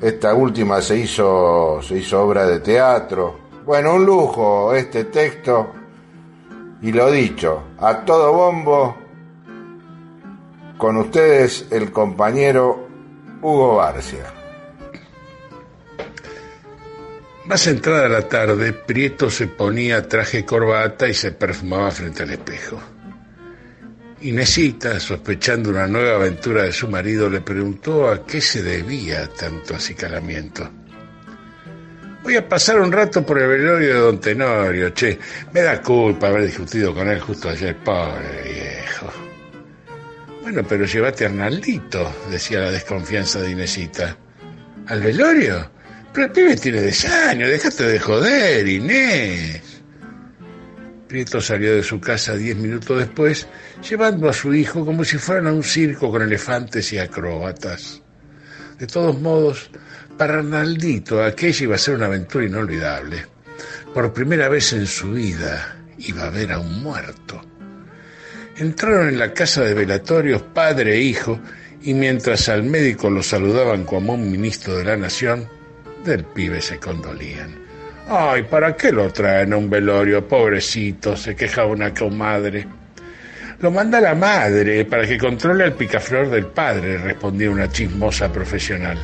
[0.00, 3.34] esta última se hizo, se hizo obra de teatro.
[3.66, 5.72] Bueno, un lujo este texto.
[6.80, 8.96] Y lo dicho, a todo bombo,
[10.76, 12.87] con ustedes el compañero
[13.40, 14.32] Hugo Barcia.
[17.44, 22.78] Más entrada la tarde, Prieto se ponía traje corbata y se perfumaba frente al espejo.
[24.20, 29.76] Inesita, sospechando una nueva aventura de su marido, le preguntó a qué se debía tanto
[29.76, 30.68] acicalamiento.
[32.24, 35.18] Voy a pasar un rato por el velorio de don Tenorio, che.
[35.52, 39.27] Me da culpa haber discutido con él justo ayer, pobre viejo.
[40.50, 44.16] Bueno, pero llévate a Arnaldito, decía la desconfianza de Inesita.
[44.86, 45.70] ¿Al velorio?
[46.10, 49.82] Pero el pibe tiene desaño, déjate de joder, Inés.
[51.06, 53.46] Prieto salió de su casa diez minutos después,
[53.86, 58.00] llevando a su hijo como si fueran a un circo con elefantes y acróbatas.
[58.78, 59.70] De todos modos,
[60.16, 63.26] para Arnaldito aquella iba a ser una aventura inolvidable.
[63.92, 67.47] Por primera vez en su vida iba a ver a un muerto.
[68.58, 71.38] Entraron en la casa de velatorios padre e hijo,
[71.82, 75.48] y mientras al médico lo saludaban como un ministro de la nación,
[76.04, 77.54] del pibe se condolían.
[78.08, 80.26] Ay, ¿para qué lo traen a un velorio?
[80.26, 82.66] Pobrecito, se quejaba una comadre.
[83.60, 88.98] Lo manda la madre para que controle al picaflor del padre, respondía una chismosa profesional.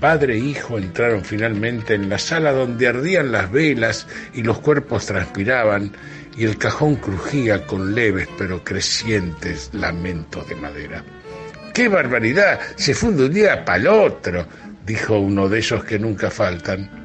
[0.00, 5.06] Padre e hijo entraron finalmente en la sala donde ardían las velas y los cuerpos
[5.06, 5.92] transpiraban
[6.36, 11.04] y el cajón crujía con leves pero crecientes lamentos de madera.
[11.74, 12.60] ¡Qué barbaridad!
[12.76, 14.46] Se funde un día para el otro,
[14.84, 17.02] dijo uno de esos que nunca faltan.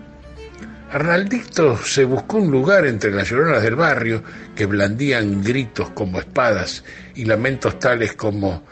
[0.92, 4.24] Arnaldito se buscó un lugar entre las lloronas del barrio
[4.56, 6.84] que blandían gritos como espadas
[7.16, 8.64] y lamentos tales como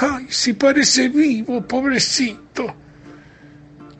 [0.00, 2.74] ¡Ay, si parece vivo, pobrecito!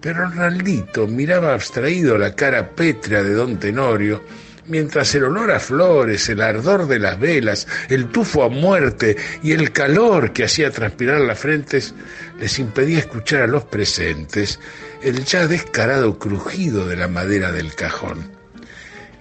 [0.01, 4.23] Pero Arnaldito miraba abstraído la cara pétrea de don Tenorio,
[4.67, 9.53] mientras el olor a flores, el ardor de las velas, el tufo a muerte y
[9.53, 11.95] el calor que hacía transpirar las frentes
[12.39, 14.59] les impedía escuchar a los presentes
[15.03, 18.33] el ya descarado crujido de la madera del cajón.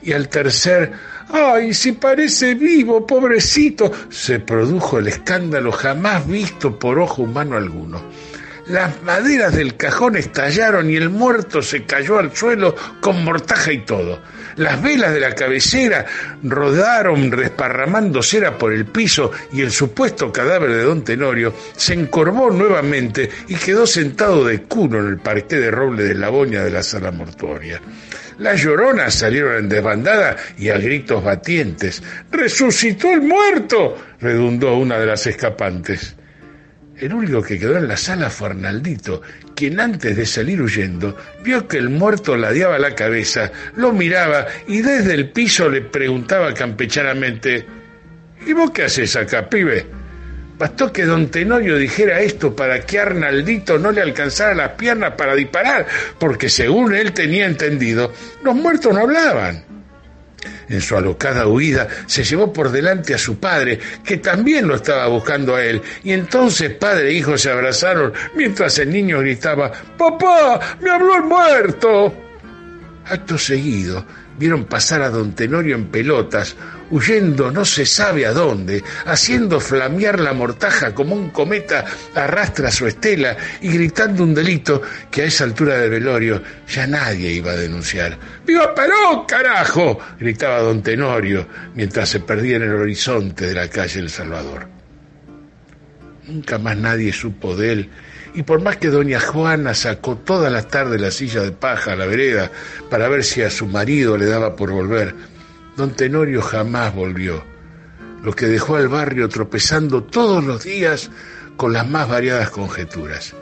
[0.02, 0.92] Y al tercer,
[1.30, 3.92] ¡ay, si parece vivo, pobrecito!
[4.10, 8.02] se produjo el escándalo jamás visto por ojo humano alguno.
[8.67, 13.80] Las maderas del cajón estallaron y el muerto se cayó al suelo con mortaja y
[13.80, 14.21] todo.
[14.56, 16.06] Las velas de la cabecera
[16.43, 22.52] rodaron resparramando cera por el piso y el supuesto cadáver de don Tenorio se encorvó
[22.52, 26.71] nuevamente y quedó sentado de cuno en el parqué de roble de la boña de
[26.71, 27.82] la sala mortuoria.
[28.38, 32.02] Las lloronas salieron en desbandada y a gritos batientes.
[32.32, 33.97] ¡Resucitó el muerto!
[34.21, 36.15] redundó una de las escapantes.
[37.04, 39.22] El único que quedó en la sala fue Arnaldito,
[39.58, 44.82] quien antes de salir huyendo vio que el muerto ladeaba la cabeza, lo miraba y
[44.82, 47.66] desde el piso le preguntaba campechanamente
[48.47, 49.86] ¿Y vos qué haces acá, pibe?
[50.58, 55.36] Bastó que don Tenorio dijera esto para que Arnaldito no le alcanzara las piernas para
[55.36, 55.86] disparar,
[56.18, 59.72] porque según él tenía entendido, los muertos no hablaban.
[60.70, 65.07] En su alocada huida se llevó por delante a su padre, que también lo estaba
[65.07, 70.59] buscando a él, y entonces padre e hijo se abrazaron mientras el niño gritaba ¡Papá!
[70.82, 72.14] ¡Me habló el muerto!
[73.05, 74.05] Acto seguido,
[74.38, 76.55] vieron pasar a don Tenorio en pelotas,
[76.94, 82.86] huyendo no se sabe a dónde, haciendo flamear la mortaja como un cometa arrastra su
[82.86, 87.56] estela y gritando un delito que a esa altura del velorio ya nadie iba a
[87.56, 88.18] denunciar.
[88.46, 90.00] ¡Viva Perón, carajo!
[90.20, 94.68] gritaba don Tenorio mientras se perdía en el horizonte de la calle El Salvador.
[96.28, 97.89] Nunca más nadie supo de él.
[98.36, 101.96] Y por más que doña Juana sacó todas las tardes la silla de paja a
[101.96, 102.52] la vereda
[102.89, 105.14] para ver si a su marido le daba por volver,
[105.76, 107.43] don Tenorio jamás volvió,
[108.24, 111.09] lo que dejó al barrio tropezando todos los días
[111.57, 113.36] con las más variadas conjeturas,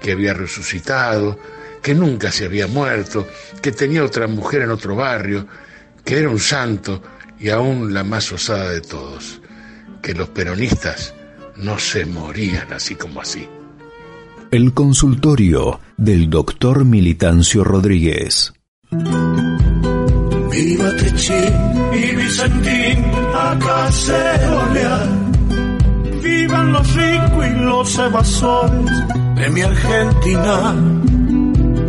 [0.00, 1.38] que había resucitado,
[1.82, 3.26] que nunca se había muerto,
[3.62, 5.46] que tenía otra mujer en otro barrio,
[6.04, 7.02] que era un santo
[7.38, 9.40] y aún la más osada de todos,
[10.02, 11.14] que los peronistas
[11.56, 13.48] no se morían así como así.
[14.50, 18.52] El consultorio del doctor Militancio Rodríguez.
[20.62, 21.54] Viva Techín
[21.94, 22.98] y Vicentín,
[23.34, 24.22] acá se
[26.22, 29.06] Vivan los ricos y los evasores
[29.36, 30.74] de mi Argentina.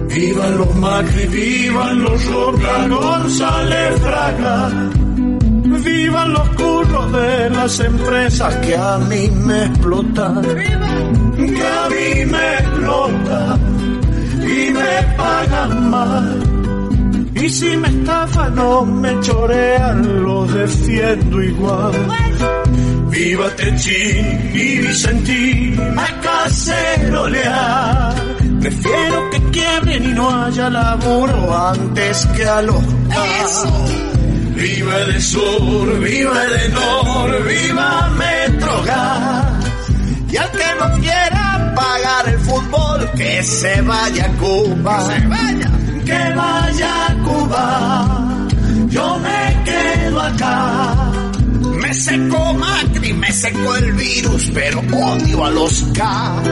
[0.07, 4.69] Vivan los Macri, vivan los Roca, González Fraga
[5.83, 10.41] Vivan los curros de las empresas que a mí me explotan.
[11.35, 13.59] Que a mí me explotan
[14.43, 16.50] y me pagan mal.
[17.41, 21.91] Y si me estafan o me chorean, los defiendo igual.
[23.09, 28.13] Viva Techín y Vicentín, a cacerolear.
[28.59, 32.83] Prefiero que quiebren y no haya laburo antes que a los
[34.55, 39.65] Viva el sur, viva el nor, viva Metrogas.
[40.31, 45.07] Y al que no quiera pagar el fútbol, que se vaya a Cuba.
[45.07, 45.80] Que se vaya.
[46.05, 48.47] Que vaya a Cuba.
[48.89, 51.11] Yo me quedo acá.
[51.81, 56.43] Me secó Macri, me secó el virus, pero odio a los K.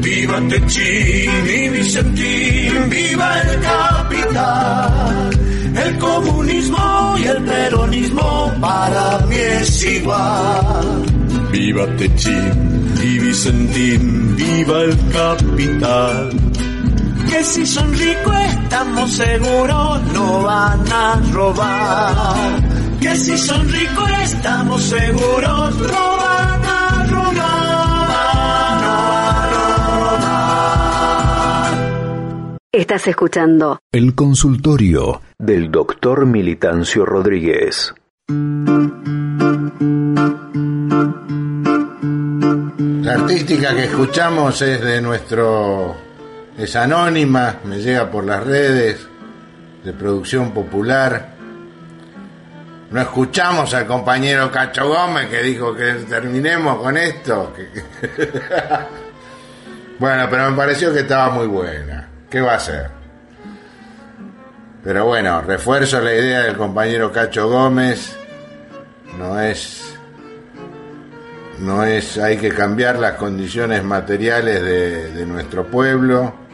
[0.00, 5.36] Viva Techín y Vicentín, viva el capital
[5.76, 11.04] el comunismo y el peronismo para mí es igual.
[11.52, 16.30] Viva Techín y Vicentín, viva el capital.
[17.28, 22.60] Que si son ricos estamos seguros no van a robar.
[23.00, 27.36] Que si son ricos estamos seguros no van a robar.
[27.36, 29.48] No van a
[30.10, 30.86] robar.
[32.72, 37.94] Estás escuchando El consultorio del doctor Militancio Rodríguez.
[43.02, 46.05] La artística que escuchamos es de nuestro...
[46.58, 49.06] es anónima, me llega por las redes,
[49.86, 51.28] de producción popular.
[52.90, 57.52] No escuchamos al compañero Cacho Gómez que dijo que terminemos con esto.
[59.98, 62.08] bueno, pero me pareció que estaba muy buena.
[62.30, 62.88] ¿Qué va a ser?
[64.82, 68.16] Pero bueno, refuerzo la idea del compañero Cacho Gómez.
[69.18, 69.94] No es.
[71.60, 72.18] No es.
[72.18, 76.45] Hay que cambiar las condiciones materiales de, de nuestro pueblo.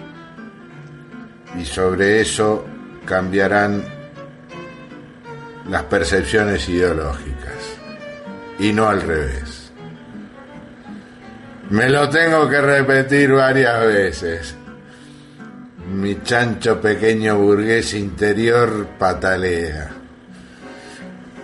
[1.59, 2.65] Y sobre eso
[3.05, 3.85] cambiarán
[5.69, 7.79] las percepciones ideológicas.
[8.59, 9.73] Y no al revés.
[11.71, 14.57] Me lo tengo que repetir varias veces
[15.93, 19.91] mi chancho pequeño burgués interior patalea.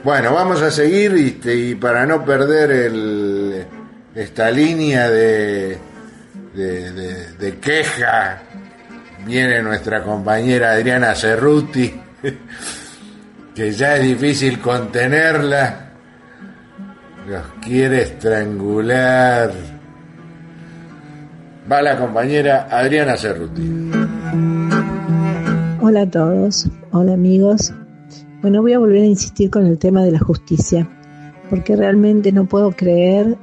[0.04, 3.66] Bueno, vamos a seguir y, para no perder
[4.14, 5.78] esta línea de,
[6.54, 8.42] de, queja,
[9.28, 11.92] viene nuestra compañera Adriana Cerruti,
[13.54, 15.90] que ya es difícil contenerla,
[17.28, 19.52] los quiere estrangular.
[21.70, 23.90] Va la compañera Adriana Cerruti.
[25.82, 27.74] Hola a todos, hola amigos.
[28.40, 30.88] Bueno, voy a volver a insistir con el tema de la justicia,
[31.50, 33.36] porque realmente no puedo creer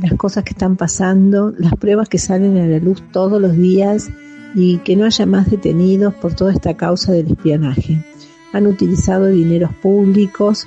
[0.00, 4.08] las cosas que están pasando, las pruebas que salen a la luz todos los días
[4.54, 8.04] y que no haya más detenidos por toda esta causa del espionaje.
[8.52, 10.66] Han utilizado dineros públicos,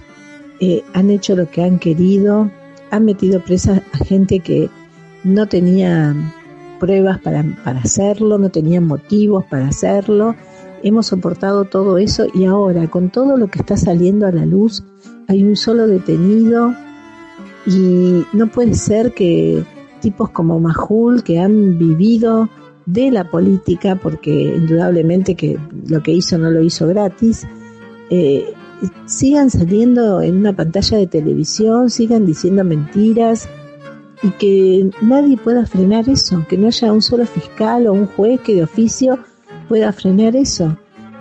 [0.59, 2.49] eh, han hecho lo que han querido,
[2.91, 4.69] han metido presa a gente que
[5.23, 6.15] no tenía
[6.79, 10.35] pruebas para, para hacerlo, no tenían motivos para hacerlo
[10.83, 14.83] hemos soportado todo eso y ahora con todo lo que está saliendo a la luz
[15.27, 16.75] hay un solo detenido
[17.65, 19.63] y no puede ser que
[20.01, 22.49] tipos como Majul que han vivido
[22.85, 25.57] de la política porque indudablemente que
[25.87, 27.47] lo que hizo no lo hizo gratis.
[28.09, 28.53] Eh,
[29.05, 33.47] sigan saliendo en una pantalla de televisión sigan diciendo mentiras
[34.21, 38.39] y que nadie pueda frenar eso, que no haya un solo fiscal o un juez
[38.41, 39.19] que de oficio
[39.67, 40.77] pueda frenar eso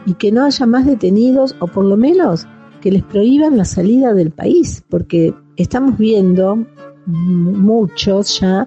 [0.07, 2.47] y que no haya más detenidos o por lo menos
[2.81, 6.65] que les prohíban la salida del país, porque estamos viendo
[7.07, 8.67] muchos ya,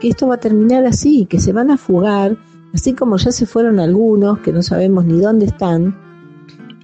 [0.00, 2.36] que esto va a terminar así, que se van a fugar,
[2.74, 5.96] así como ya se fueron algunos, que no sabemos ni dónde están,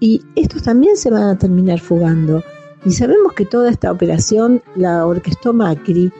[0.00, 2.42] y estos también se van a terminar fugando.
[2.84, 6.10] Y sabemos que toda esta operación la orquestó Macri,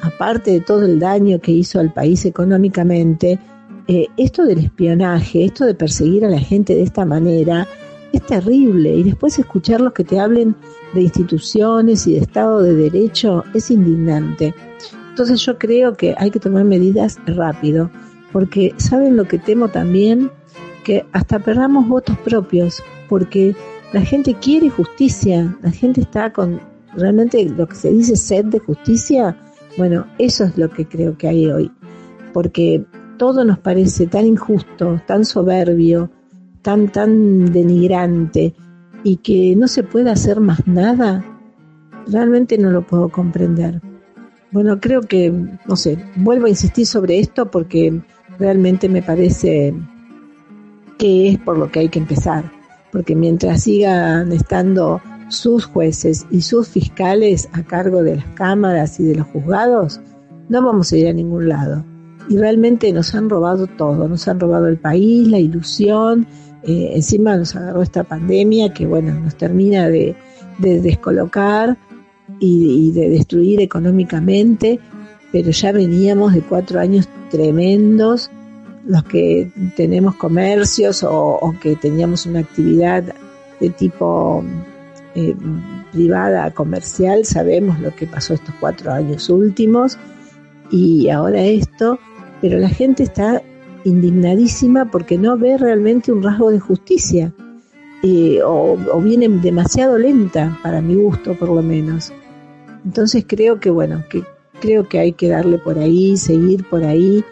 [0.00, 3.40] aparte de todo el daño que hizo al país económicamente,
[3.88, 7.66] eh, esto del espionaje, esto de perseguir a la gente de esta manera,
[8.12, 8.94] es terrible.
[8.94, 10.54] Y después escucharlos que te hablen
[10.94, 14.54] de instituciones y de Estado de Derecho es indignante.
[15.12, 17.90] Entonces yo creo que hay que tomar medidas rápido,
[18.32, 20.30] porque ¿saben lo que temo también?
[20.84, 23.54] Que hasta perdamos votos propios, porque
[23.92, 26.62] la gente quiere justicia, la gente está con
[26.96, 29.36] realmente lo que se dice sed de justicia.
[29.76, 31.70] Bueno, eso es lo que creo que hay hoy,
[32.32, 32.82] porque
[33.18, 36.10] todo nos parece tan injusto, tan soberbio,
[36.62, 38.54] tan, tan denigrante
[39.04, 41.22] y que no se puede hacer más nada,
[42.06, 43.91] realmente no lo puedo comprender.
[44.52, 45.32] Bueno, creo que,
[45.66, 48.00] no sé, vuelvo a insistir sobre esto porque
[48.38, 49.74] realmente me parece
[50.98, 52.44] que es por lo que hay que empezar,
[52.92, 59.04] porque mientras sigan estando sus jueces y sus fiscales a cargo de las cámaras y
[59.04, 60.00] de los juzgados,
[60.48, 61.84] no vamos a ir a ningún lado.
[62.28, 66.26] Y realmente nos han robado todo, nos han robado el país, la ilusión,
[66.62, 70.14] eh, encima nos agarró esta pandemia que, bueno, nos termina de,
[70.58, 71.76] descolocar
[72.38, 74.80] y, de destruir económicamente,
[75.30, 78.30] pero ya veníamos de cuatro años tremendos,
[78.84, 83.04] los que tenemos comercios o, que teníamos una actividad
[83.60, 84.44] de tipo
[85.14, 85.36] eh,
[85.92, 89.98] privada, comercial, sabemos lo que pasó estos cuatro años últimos
[90.70, 91.98] y ahora esto,
[92.40, 93.42] pero la gente está
[93.84, 97.32] indignadísima porque no ve realmente un rasgo de justicia
[98.02, 102.12] eh, o, viene demasiado lenta para mi gusto por lo menos.
[102.84, 104.24] Entonces creo que bueno, que
[104.60, 107.24] creo que hay que darle por ahí, seguir por ahí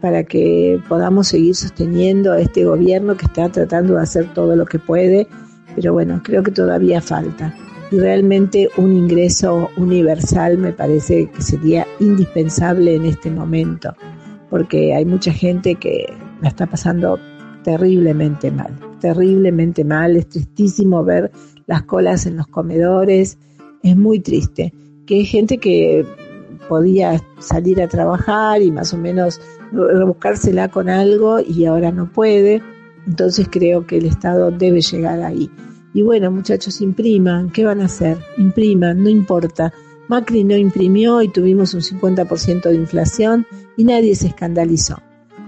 [0.00, 4.64] para que podamos seguir sosteniendo a este gobierno que está tratando de hacer todo lo
[4.64, 5.26] que puede,
[5.74, 7.54] pero bueno, creo que todavía falta.
[7.90, 13.94] Y realmente un ingreso universal me parece que sería indispensable en este momento
[14.50, 16.12] porque hay mucha gente que
[16.42, 17.18] la está pasando
[17.62, 21.32] terriblemente mal, terriblemente mal, es tristísimo ver
[21.66, 23.38] las colas en los comedores,
[23.82, 24.72] es muy triste,
[25.06, 26.04] que hay gente que
[26.68, 29.40] podía salir a trabajar y más o menos
[29.72, 32.62] rebuscársela con algo y ahora no puede,
[33.06, 35.50] entonces creo que el Estado debe llegar ahí.
[35.92, 38.18] Y bueno, muchachos, impriman, ¿qué van a hacer?
[38.36, 39.72] Impriman, no importa
[40.10, 43.46] Macri no imprimió y tuvimos un 50% de inflación
[43.76, 44.96] y nadie se escandalizó.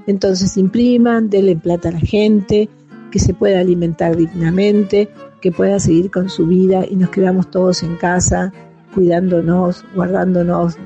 [0.07, 2.69] Entonces impriman, denle plata a la gente,
[3.13, 5.09] que se pueda alimentar dignamente,
[5.41, 8.53] que pueda seguir con su vida y nos quedamos todos en casa,
[8.95, 10.77] cuidándonos, guardándonos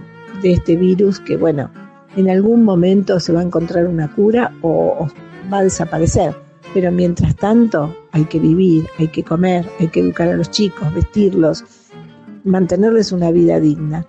[0.43, 1.71] de este virus que, bueno,
[2.17, 5.07] en algún momento se va a encontrar una cura o,
[5.53, 6.35] va a desaparecer.
[6.75, 10.93] Pero mientras tanto hay que vivir, hay que comer, hay que educar a los chicos,
[10.93, 11.65] vestirlos,
[12.45, 14.05] mantenerles una vida digna.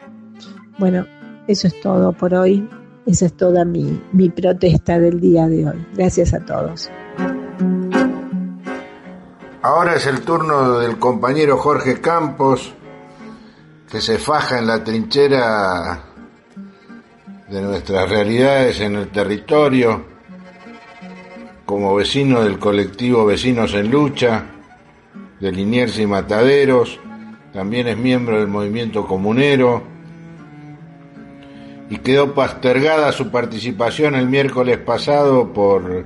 [0.80, 1.06] Bueno,
[1.48, 2.68] eso es todo por hoy.
[3.06, 5.86] Esa es toda mi, mi protesta del día de hoy.
[5.96, 6.90] Gracias a todos.
[9.70, 12.74] Ahora es el turno del compañero Jorge Campos,
[13.92, 16.04] que se faja en la trinchera
[17.50, 20.06] de nuestras realidades en el territorio,
[21.66, 24.46] como vecino del colectivo Vecinos en Lucha,
[25.42, 26.98] de Liniers y Mataderos,
[27.52, 29.84] también es miembro del movimiento comunero
[31.90, 36.06] y quedó postergada su participación el miércoles pasado por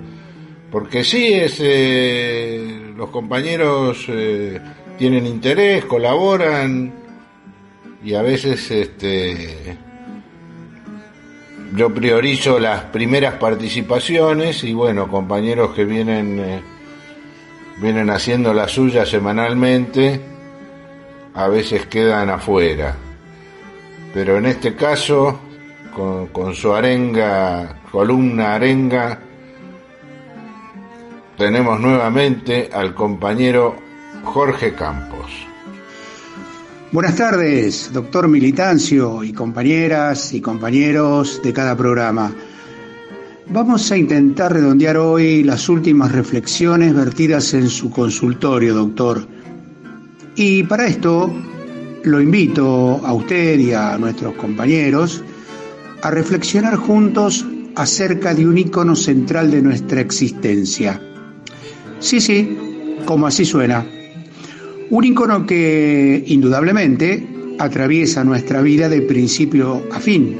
[0.71, 4.59] porque sí eh, los compañeros eh,
[4.97, 6.93] tienen interés colaboran
[8.03, 9.77] y a veces este
[11.75, 16.61] yo priorizo las primeras participaciones y bueno compañeros que vienen eh,
[17.81, 20.31] vienen haciendo la suya semanalmente
[21.33, 22.95] a veces quedan afuera.
[24.13, 25.39] Pero en este caso,
[25.93, 29.19] con, su arenga, columna arenga,
[31.41, 33.75] tenemos nuevamente al compañero
[34.23, 35.31] Jorge Campos.
[36.91, 42.31] Buenas tardes, doctor Militancio y compañeras y compañeros de cada programa.
[43.47, 49.25] Vamos a intentar redondear hoy las últimas reflexiones vertidas en su consultorio, doctor
[50.35, 51.33] y para esto
[52.03, 55.23] lo invito a usted y a nuestros compañeros
[56.03, 57.43] a reflexionar juntos
[57.75, 61.01] acerca de un icono central de nuestra existencia.
[62.01, 62.57] Sí, sí,
[63.05, 63.85] como así suena.
[64.89, 70.35] Un icono que indudablemente atraviesa nuestra vida de principio a fin.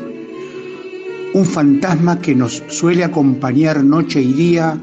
[1.33, 4.77] Un fantasma que nos suele acompañar noche y día.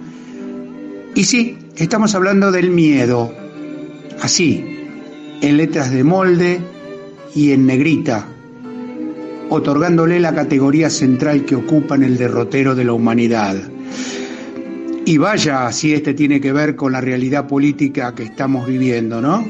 [1.17, 3.35] Y sí, estamos hablando del miedo.
[4.23, 4.65] Así,
[5.43, 6.61] en letras de molde
[7.35, 8.25] y en negrita,
[9.51, 13.57] otorgándole la categoría central que ocupa en el derrotero de la humanidad.
[15.09, 19.43] Y vaya si este tiene que ver con la realidad política que estamos viviendo, ¿no?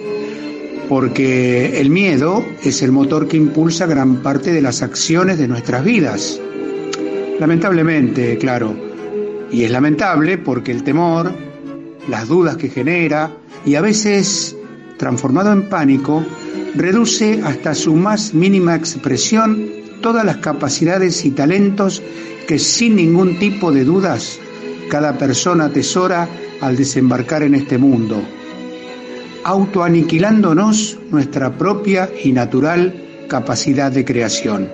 [0.88, 5.82] Porque el miedo es el motor que impulsa gran parte de las acciones de nuestras
[5.82, 6.40] vidas.
[7.40, 8.72] Lamentablemente, claro.
[9.50, 11.34] Y es lamentable porque el temor,
[12.06, 13.32] las dudas que genera
[13.66, 14.56] y a veces,
[14.96, 16.24] transformado en pánico,
[16.76, 19.66] reduce hasta su más mínima expresión
[20.02, 22.00] todas las capacidades y talentos
[22.46, 24.38] que sin ningún tipo de dudas
[24.89, 26.28] cada persona atesora
[26.61, 28.22] al desembarcar en este mundo,
[29.45, 34.68] autoaniquilándonos nuestra propia y natural capacidad de creación.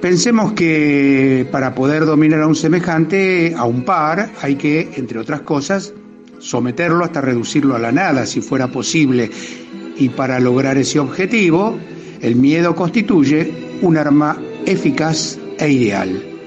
[0.00, 5.40] Pensemos que para poder dominar a un semejante, a un par, hay que, entre otras
[5.40, 5.92] cosas,
[6.38, 9.30] someterlo hasta reducirlo a la nada, si fuera posible.
[9.96, 11.76] Y para lograr ese objetivo,
[12.20, 16.37] el miedo constituye un arma eficaz e ideal.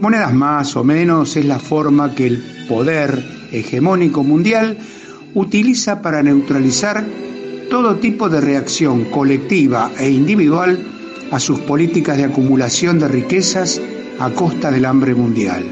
[0.00, 4.76] Monedas más o menos es la forma que el poder hegemónico mundial
[5.34, 7.04] utiliza para neutralizar
[7.70, 10.78] todo tipo de reacción colectiva e individual
[11.30, 13.80] a sus políticas de acumulación de riquezas
[14.18, 15.64] a costa del hambre mundial.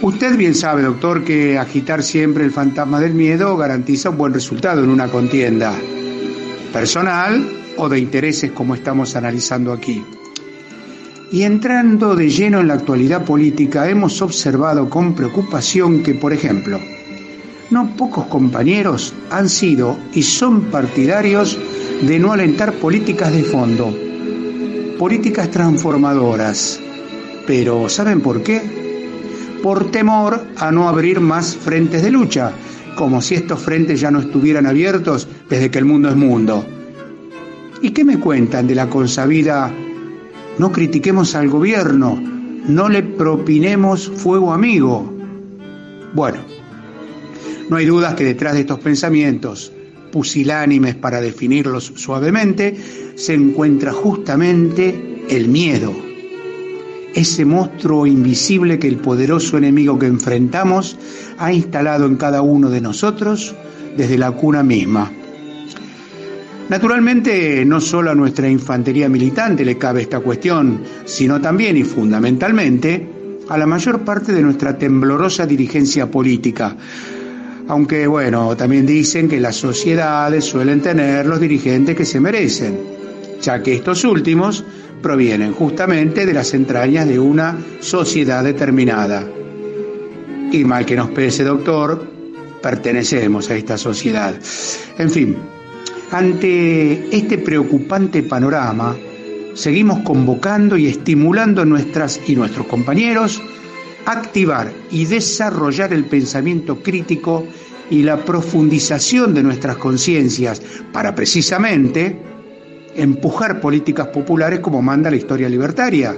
[0.00, 4.82] Usted bien sabe, doctor, que agitar siempre el fantasma del miedo garantiza un buen resultado
[4.82, 5.74] en una contienda
[6.72, 7.44] personal
[7.76, 10.02] o de intereses como estamos analizando aquí.
[11.32, 16.78] Y entrando de lleno en la actualidad política, hemos observado con preocupación que, por ejemplo,
[17.70, 21.58] no pocos compañeros han sido y son partidarios
[22.02, 23.96] de no alentar políticas de fondo,
[24.98, 26.78] políticas transformadoras.
[27.46, 28.60] Pero ¿saben por qué?
[29.62, 32.52] Por temor a no abrir más frentes de lucha,
[32.94, 36.66] como si estos frentes ya no estuvieran abiertos desde que el mundo es mundo.
[37.80, 39.72] ¿Y qué me cuentan de la consabida
[40.58, 42.20] no critiquemos al gobierno,
[42.66, 45.12] no le propinemos fuego amigo.
[46.14, 46.38] Bueno,
[47.68, 49.72] no hay dudas que detrás de estos pensamientos,
[50.10, 52.76] pusilánimes para definirlos suavemente,
[53.14, 55.94] se encuentra justamente el miedo,
[57.14, 60.98] ese monstruo invisible que el poderoso enemigo que enfrentamos
[61.38, 63.54] ha instalado en cada uno de nosotros
[63.96, 65.10] desde la cuna misma.
[66.72, 73.06] Naturalmente, no solo a nuestra infantería militante le cabe esta cuestión, sino también y fundamentalmente
[73.50, 76.74] a la mayor parte de nuestra temblorosa dirigencia política.
[77.68, 82.78] Aunque, bueno, también dicen que las sociedades suelen tener los dirigentes que se merecen,
[83.42, 84.64] ya que estos últimos
[85.02, 89.22] provienen justamente de las entrañas de una sociedad determinada.
[90.50, 92.02] Y mal que nos pese, doctor,
[92.62, 94.34] pertenecemos a esta sociedad.
[94.96, 95.36] En fin,
[96.12, 98.94] ante este preocupante panorama,
[99.54, 103.40] seguimos convocando y estimulando a nuestras y nuestros compañeros
[104.04, 107.46] a activar y desarrollar el pensamiento crítico
[107.90, 110.60] y la profundización de nuestras conciencias
[110.92, 112.18] para precisamente
[112.94, 116.14] empujar políticas populares como manda la historia libertaria,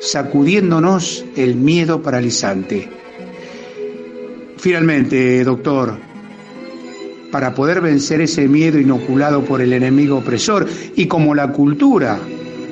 [0.00, 2.90] sacudiéndonos el miedo paralizante.
[4.58, 6.13] Finalmente, doctor,
[7.34, 12.16] para poder vencer ese miedo inoculado por el enemigo opresor y como la cultura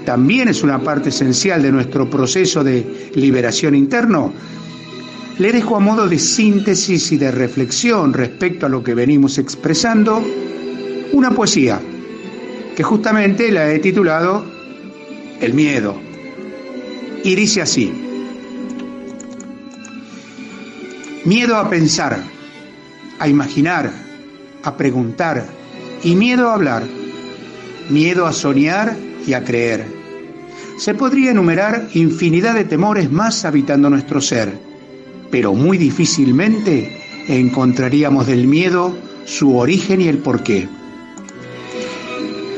[0.04, 4.32] también es una parte esencial de nuestro proceso de liberación interno,
[5.40, 10.22] le dejo a modo de síntesis y de reflexión respecto a lo que venimos expresando
[11.12, 11.80] una poesía
[12.76, 14.46] que justamente la he titulado
[15.40, 16.00] El miedo.
[17.24, 17.92] Y dice así,
[21.24, 22.22] miedo a pensar,
[23.18, 24.01] a imaginar,
[24.62, 25.44] a preguntar
[26.02, 26.84] y miedo a hablar,
[27.88, 28.96] miedo a soñar
[29.26, 29.86] y a creer.
[30.78, 34.52] Se podría enumerar infinidad de temores más habitando nuestro ser,
[35.30, 40.68] pero muy difícilmente encontraríamos del miedo su origen y el porqué.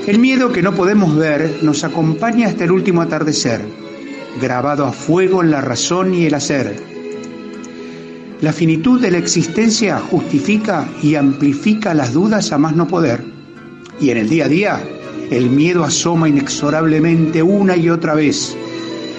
[0.06, 3.62] El miedo que no podemos ver nos acompaña hasta el último atardecer,
[4.40, 6.93] grabado a fuego en la razón y el hacer
[8.40, 13.24] la finitud de la existencia justifica y amplifica las dudas a más no poder.
[14.00, 14.82] Y en el día a día,
[15.30, 18.56] el miedo asoma inexorablemente una y otra vez,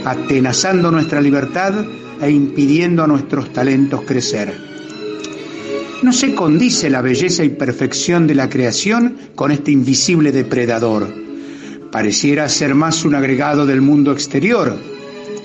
[0.03, 1.74] atenazando nuestra libertad
[2.22, 4.53] e impidiendo a nuestros talentos crecer.
[6.03, 11.11] No se condice la belleza y perfección de la creación con este invisible depredador.
[11.91, 14.78] Pareciera ser más un agregado del mundo exterior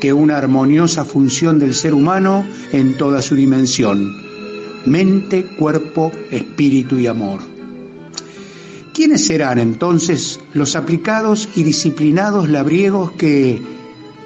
[0.01, 4.11] que una armoniosa función del ser humano en toda su dimensión.
[4.87, 7.41] Mente, cuerpo, espíritu y amor.
[8.95, 13.63] ¿Quiénes serán entonces los aplicados y disciplinados labriegos que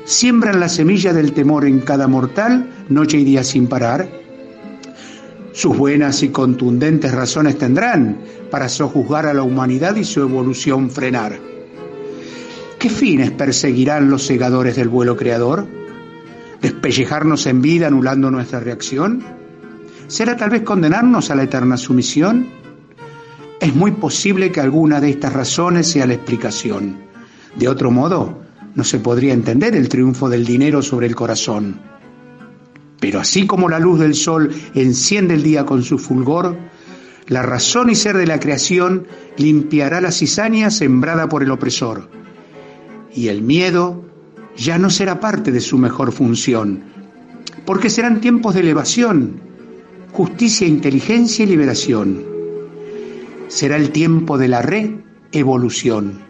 [0.05, 4.09] siembran la semilla del temor en cada mortal noche y día sin parar?
[5.53, 8.19] Sus buenas y contundentes razones tendrán
[8.51, 11.54] para sojuzgar a la humanidad y su evolución frenar.
[12.85, 15.67] ¿Qué fines perseguirán los segadores del vuelo creador?
[16.61, 19.25] ¿Despellejarnos en vida anulando nuestra reacción?
[20.07, 22.47] ¿Será tal vez condenarnos a la eterna sumisión?
[23.59, 26.99] Es muy posible que alguna de estas razones sea la explicación.
[27.57, 28.43] De otro modo,
[28.75, 31.81] no se podría entender el triunfo del dinero sobre el corazón.
[33.01, 36.59] Pero así como la luz del sol enciende el día con su fulgor,
[37.29, 39.07] la razón y ser de la creación
[39.39, 42.24] limpiará la cizaña sembrada por el opresor.
[43.15, 44.05] Y el miedo
[44.57, 46.83] ya no será parte de su mejor función,
[47.65, 49.41] porque serán tiempos de elevación,
[50.13, 52.25] justicia, inteligencia y liberación.
[53.49, 56.23] Será el tiempo de la re-evolución.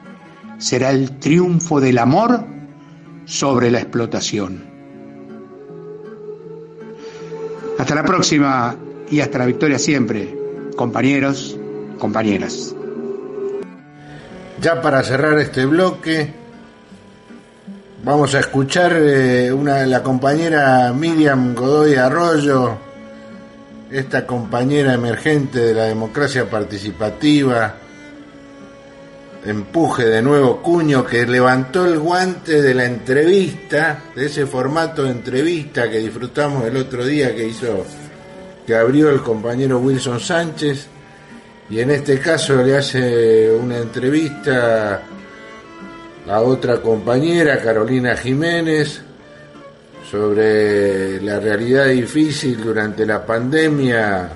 [0.58, 2.44] Será el triunfo del amor
[3.24, 4.64] sobre la explotación.
[7.78, 8.76] Hasta la próxima
[9.10, 10.34] y hasta la victoria siempre,
[10.76, 11.58] compañeros,
[11.98, 12.74] compañeras.
[14.60, 16.43] Ya para cerrar este bloque,
[18.04, 22.76] vamos a escuchar eh, una la compañera Miriam Godoy Arroyo,
[23.90, 27.74] esta compañera emergente de la democracia participativa,
[29.46, 35.10] empuje de nuevo Cuño, que levantó el guante de la entrevista, de ese formato de
[35.10, 37.86] entrevista que disfrutamos el otro día que hizo,
[38.66, 40.88] que abrió el compañero Wilson Sánchez,
[41.70, 45.02] y en este caso le hace una entrevista
[46.28, 49.02] a otra compañera, Carolina Jiménez,
[50.10, 54.30] sobre la realidad difícil durante la pandemia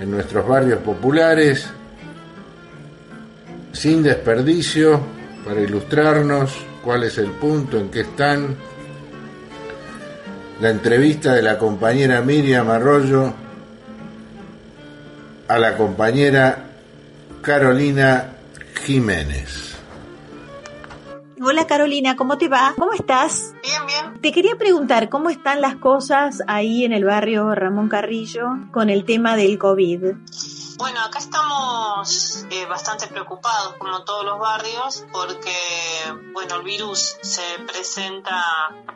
[0.00, 1.68] en nuestros barrios populares
[3.72, 5.00] sin desperdicio
[5.44, 8.56] para ilustrarnos cuál es el punto en que están.
[10.60, 13.32] La entrevista de la compañera Miriam Arroyo
[15.48, 16.64] a la compañera
[17.42, 18.28] Carolina
[18.84, 19.71] Jiménez.
[21.44, 22.72] Hola Carolina, ¿cómo te va?
[22.78, 23.52] ¿Cómo estás?
[23.64, 24.20] Bien, bien.
[24.20, 29.04] Te quería preguntar cómo están las cosas ahí en el barrio Ramón Carrillo con el
[29.04, 30.04] tema del COVID.
[30.76, 35.56] Bueno, acá estamos eh, bastante preocupados, como todos los barrios, porque,
[36.32, 38.44] bueno, el virus se presenta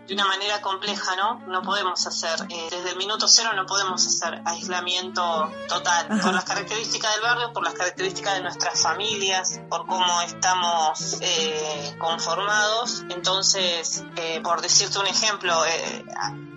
[0.07, 1.41] de una manera compleja, ¿no?
[1.47, 6.45] No podemos hacer, eh, desde el minuto cero no podemos hacer aislamiento total, por las
[6.45, 13.05] características del barrio, por las características de nuestras familias, por cómo estamos eh, conformados.
[13.11, 14.05] Entonces,
[14.43, 15.63] por decirte un ejemplo,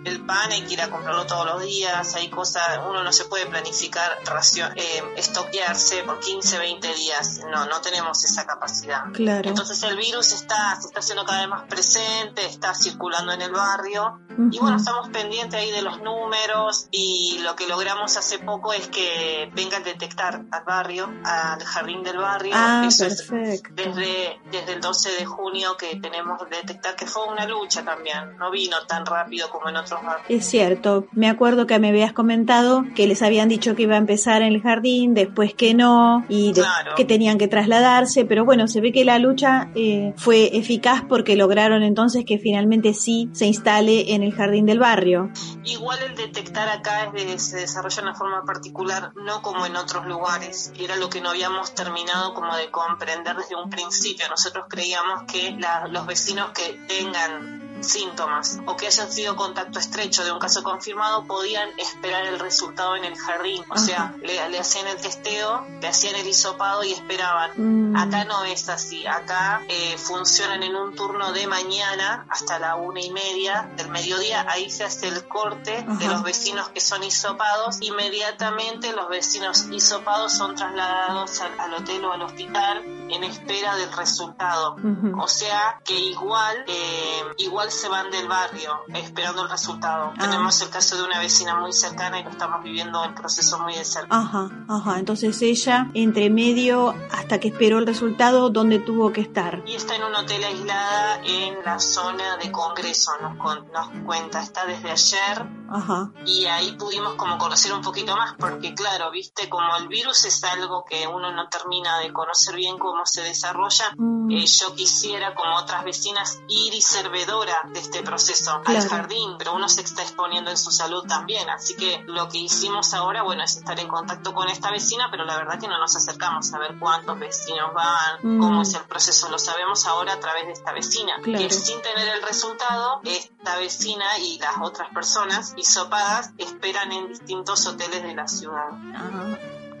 [0.04, 3.26] el pan hay que ir a comprarlo todos los días, hay cosas, uno no se
[3.26, 9.04] puede planificar ración, eh, estoquearse por 15, 20 días, no, no tenemos esa capacidad.
[9.12, 9.48] Claro.
[9.48, 13.52] Entonces el virus está, se está haciendo cada vez más presente, está circulando en el
[13.52, 14.20] barrio
[14.50, 18.88] y bueno, estamos pendientes ahí de los números y lo que logramos hace poco es
[18.88, 22.52] que vengan a detectar al barrio, al jardín del barrio.
[22.54, 23.70] Ah, perfecto.
[23.74, 28.36] desde, desde el 12 de junio que tenemos que detectar que fue una lucha también,
[28.38, 32.84] no vino tan rápido como en otros es cierto, me acuerdo que me habías comentado
[32.94, 36.52] que les habían dicho que iba a empezar en el jardín, después que no, y
[36.96, 41.36] que tenían que trasladarse, pero bueno, se ve que la lucha eh, fue eficaz porque
[41.36, 45.30] lograron entonces que finalmente sí se instale en el jardín del barrio.
[45.64, 50.06] Igual el detectar acá es se desarrolla de una forma particular, no como en otros
[50.06, 54.28] lugares, era lo que no habíamos terminado como de comprender desde un principio.
[54.28, 55.58] Nosotros creíamos que
[55.90, 61.26] los vecinos que tengan síntomas o que hayan sido contacto estrecho de un caso confirmado
[61.26, 63.62] podían esperar el resultado en el jardín.
[63.70, 67.52] O sea, le, hacían el testeo, le hacían el hisopado y esperaban.
[67.56, 67.96] Mm.
[67.96, 69.06] Acá no es así.
[69.06, 74.09] Acá eh, funcionan en un turno de mañana hasta la una y media del mediodía.
[74.48, 77.78] Ahí se hace el corte de los vecinos que son hisopados.
[77.80, 84.76] Inmediatamente los vecinos hisopados son trasladados al, hotel o al hospital en espera del resultado.
[85.18, 90.12] O sea que igual, eh, igual se van del barrio esperando el resultado.
[90.16, 90.18] Ah.
[90.18, 93.74] Tenemos el caso de una vecina muy cercana y lo estamos viviendo el proceso muy
[93.74, 94.08] de cerca.
[94.16, 94.98] Ajá, ajá.
[94.98, 99.62] Entonces ella, entre medio, hasta que esperó el resultado, ¿dónde tuvo que estar?
[99.66, 104.42] Y está en un hotel aislada en la zona de Congreso, nos, nos cuenta.
[104.42, 105.46] Está desde ayer.
[105.70, 106.10] Ajá.
[106.26, 110.42] Y ahí pudimos como conocer un poquito más, porque claro, viste, como el virus es
[110.42, 114.32] algo que uno no termina de conocer bien cómo se desarrolla, mm.
[114.32, 119.36] eh, yo quisiera, como otras vecinas, ir y ser vedora de este proceso al jardín,
[119.38, 121.48] pero uno se está exponiendo en su salud también.
[121.48, 125.24] Así que lo que hicimos ahora, bueno, es estar en contacto con esta vecina, pero
[125.24, 128.40] la verdad que no nos acercamos a ver cuántos vecinos van, mm.
[128.40, 129.28] cómo es el proceso.
[129.28, 133.89] Lo sabemos ahora a través de esta vecina, que sin tener el resultado, esta vecina
[134.20, 138.70] y las otras personas hisopadas esperan en distintos hoteles de la ciudad.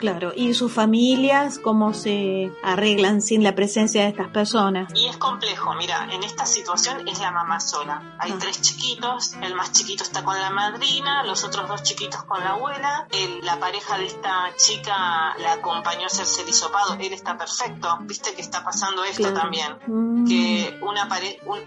[0.00, 4.90] Claro, ¿y sus familias cómo se arreglan sin la presencia de estas personas?
[4.94, 8.16] Y es complejo, mira, en esta situación es la mamá sola.
[8.18, 8.36] Hay ah.
[8.40, 12.52] tres chiquitos, el más chiquito está con la madrina, los otros dos chiquitos con la
[12.52, 13.06] abuela,
[13.42, 18.32] la pareja de esta chica la acompañó a hacerse el hisopado, él está perfecto, viste
[18.32, 20.26] que está pasando esto también, mm.
[20.26, 21.08] que una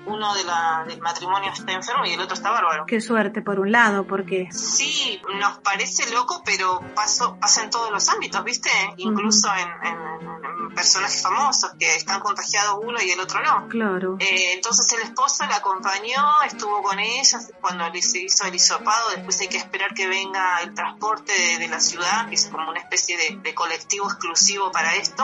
[0.05, 2.85] uno de la, del matrimonio está enfermo y el otro está bárbaro.
[2.87, 4.49] Qué suerte por un lado, porque...
[4.51, 8.69] Sí, nos parece loco, pero paso, pasa en todos los ámbitos ¿viste?
[8.97, 13.67] Incluso en, personajes famosos que están contagiados uno y el otro no.
[13.67, 14.17] Claro.
[14.19, 19.39] Eh, entonces el esposo la acompañó, estuvo con ella cuando se hizo el hisopado, después
[19.41, 23.17] hay que esperar que venga el transporte de, la ciudad, que es como una especie
[23.17, 25.23] de, colectivo exclusivo para esto.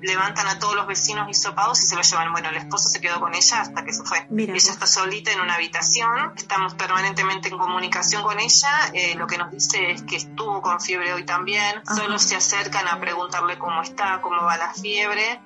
[0.00, 2.32] Levantan a todos los vecinos hisopados y se lo llevan.
[2.32, 4.26] Bueno, el esposo se quedó con ella hasta que se fue.
[4.36, 9.38] Ella está solita en una habitación, estamos permanentemente en comunicación con ella, eh, lo que
[9.38, 13.82] nos dice es que estuvo con fiebre hoy también, solo se acercan a preguntarle cómo
[13.82, 15.40] está, cómo va la fiebre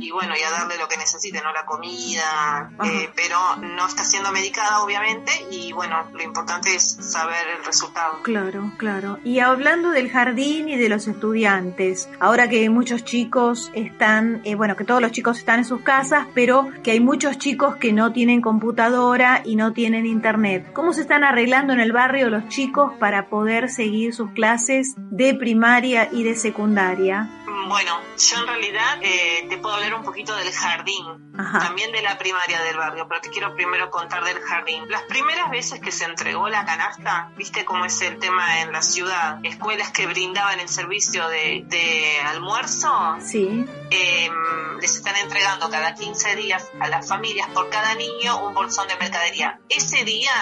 [0.00, 1.52] y bueno, y a darle lo que necesite, ¿no?
[1.52, 7.46] La comida, eh, pero no está siendo medicada obviamente y bueno, lo importante es saber
[7.58, 8.22] el resultado.
[8.22, 9.18] Claro, claro.
[9.22, 14.76] Y hablando del jardín y de los estudiantes, ahora que muchos chicos están, eh, bueno,
[14.76, 18.12] que todos los chicos están en sus casas, pero que hay muchos chicos que no
[18.12, 20.72] tienen computadora y no tienen internet.
[20.72, 25.34] ¿Cómo se están arreglando en el barrio los chicos para poder seguir sus clases de
[25.34, 27.28] primaria y de secundaria?
[27.68, 32.16] Bueno, yo en realidad eh, te puedo hablar un poquito del jardín, también de la
[32.16, 34.88] primaria del barrio, pero te quiero primero contar del jardín.
[34.88, 38.80] Las primeras veces que se entregó la canasta, viste cómo es el tema en la
[38.80, 43.66] ciudad, escuelas que brindaban el servicio de, almuerzo, sí.
[43.90, 48.88] Em, les están entregando cada 15 días a las familias por cada niño un bolsón
[48.88, 49.60] de mercadería.
[49.68, 50.32] Ese día,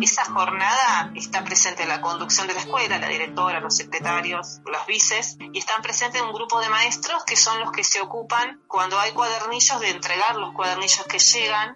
[0.00, 5.36] esa jornada, está presente la conducción de la escuela, la directora, los secretarios, los vices,
[5.52, 9.12] y están presentes un grupo de maestros que son los que se ocupan cuando hay
[9.12, 11.74] cuadernillos de entregar los cuadernillos que llegan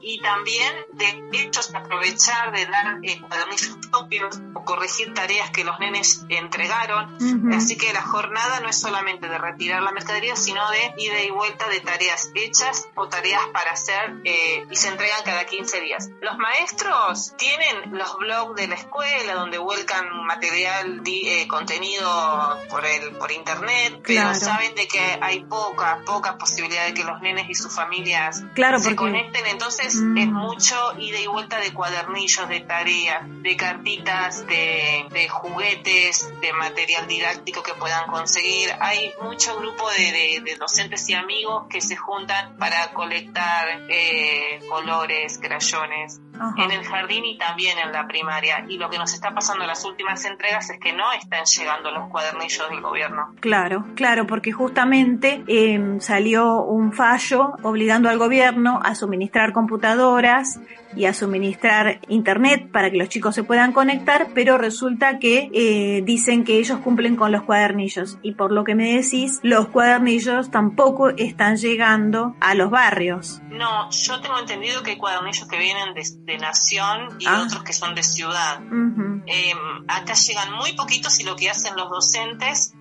[0.00, 5.78] y también de hechos aprovechar de dar eh, cuadernillos propios o corregir tareas que los
[5.80, 7.52] nenes entregaron.
[7.52, 11.30] Así que la jornada no es solamente de retirar la mercadería, sino de ida y
[11.30, 16.10] vuelta de tareas hechas o tareas para hacer eh, y se entregan cada 15 días.
[16.20, 23.12] Los maestros tienen los blogs de la escuela donde vuelcan material, eh, contenido por, el,
[23.16, 27.54] por internet, pero saben de que hay poca, poca posibilidad de que los nenes y
[27.54, 28.44] sus familias
[28.78, 30.18] se conecten, entonces mm.
[30.18, 36.52] es mucho ida y vuelta de cuadernillos, de tareas, de cartitas, de, de, juguetes, de
[36.52, 38.70] material didáctico que puedan conseguir.
[38.80, 45.38] Hay mucho grupo de, de, docentes y amigos que se juntan para colectar eh, colores,
[45.38, 46.20] crayones,
[46.56, 48.64] en el jardín y también en la primaria.
[48.68, 51.90] Y lo que nos está pasando en las últimas entregas es que no están llegando
[51.90, 53.34] los cuadernillos del gobierno.
[53.40, 60.58] Claro, claro, porque justamente em, salió un fallo obligando al gobierno a suministrar computadoras
[60.96, 66.02] y a suministrar internet para que los chicos se puedan conectar, pero resulta que eh,
[66.04, 70.50] dicen que ellos cumplen con los cuadernillos y por lo que me decís, los cuadernillos
[70.50, 73.40] tampoco están llegando a los barrios.
[73.50, 77.44] No, yo tengo entendido que hay cuadernillos que vienen de, nación y ah.
[77.44, 78.60] otros que son de ciudad.
[78.60, 82.74] Em, acá llegan muy poquitos y lo que hacen los docentes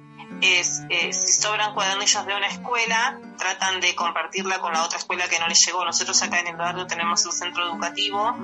[0.43, 5.27] es, eh, si sobran cuadernillos de una escuela, tratan de compartirla con la otra escuela
[5.27, 5.83] que no les llegó.
[5.85, 8.35] Nosotros acá en el barrio tenemos el centro educativo,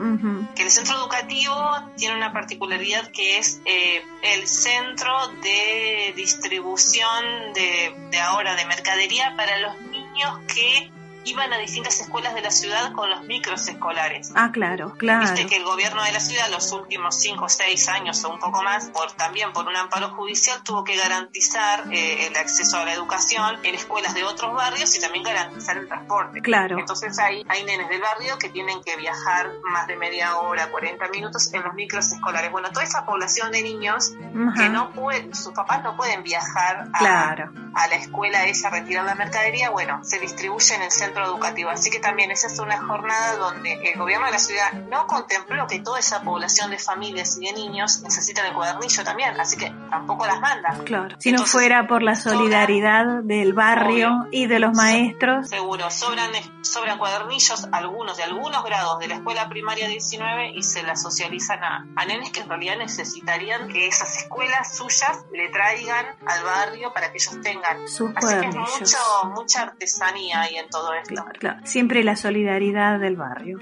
[0.56, 1.56] que el centro educativo
[1.98, 9.34] tiene una particularidad que es eh, el centro de distribución de, de ahora de mercadería
[9.36, 10.92] para los niños que
[11.30, 14.32] iban a distintas escuelas de la ciudad con los micros escolares.
[14.36, 15.22] Ah, claro, claro.
[15.22, 18.40] Viste que el gobierno de la ciudad los últimos 5 o 6 años o un
[18.40, 22.86] poco más, por también por un amparo judicial, tuvo que garantizar eh, el acceso a
[22.86, 26.42] la educación en escuelas de otros barrios y también garantizar el transporte.
[26.42, 26.80] Claro.
[26.80, 31.08] Entonces hay, hay nenes del barrio que tienen que viajar más de media hora, 40
[31.10, 32.52] minutos en los micros escolares.
[32.52, 34.14] Bueno, toda esa población de niños
[34.56, 37.36] que no pueden, sus papás no pueden viajar a,
[37.74, 41.70] a la escuela esa retirar la mercadería, bueno, se distribuye en el centro educativo.
[41.70, 45.68] Así que también esa es una jornada donde el gobierno de la ciudad no contempló
[45.68, 49.74] que toda esa población de familias y de niños necesitan el cuadernillo también, así que
[49.90, 50.78] tampoco las manda.
[50.86, 55.50] Claro, si no fuera por la solidaridad del barrio y de los maestros.
[55.50, 60.84] Seguro, sobran, sobran cuadernillos, algunos de algunos grados de la escuela primaria 19 y se
[60.84, 66.06] las socializan a, a nenes que en realidad necesitarían que esas escuelas suyas le traigan
[66.26, 67.88] al barrio para que ellos tengan.
[67.88, 68.98] Sus Así que es mucho,
[69.36, 70.99] mucha artesanía ahí en todo esto.
[71.08, 71.60] Claro, claro.
[71.64, 73.60] Siempre la solidaridad del barrio.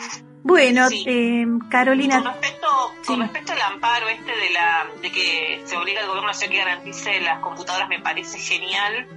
[0.48, 2.24] Bueno, eh, Carolina.
[2.24, 2.68] Con respecto,
[3.06, 6.58] con respecto al amparo este de la de que se obliga al gobierno a que
[6.58, 9.08] garantice las computadoras me parece genial,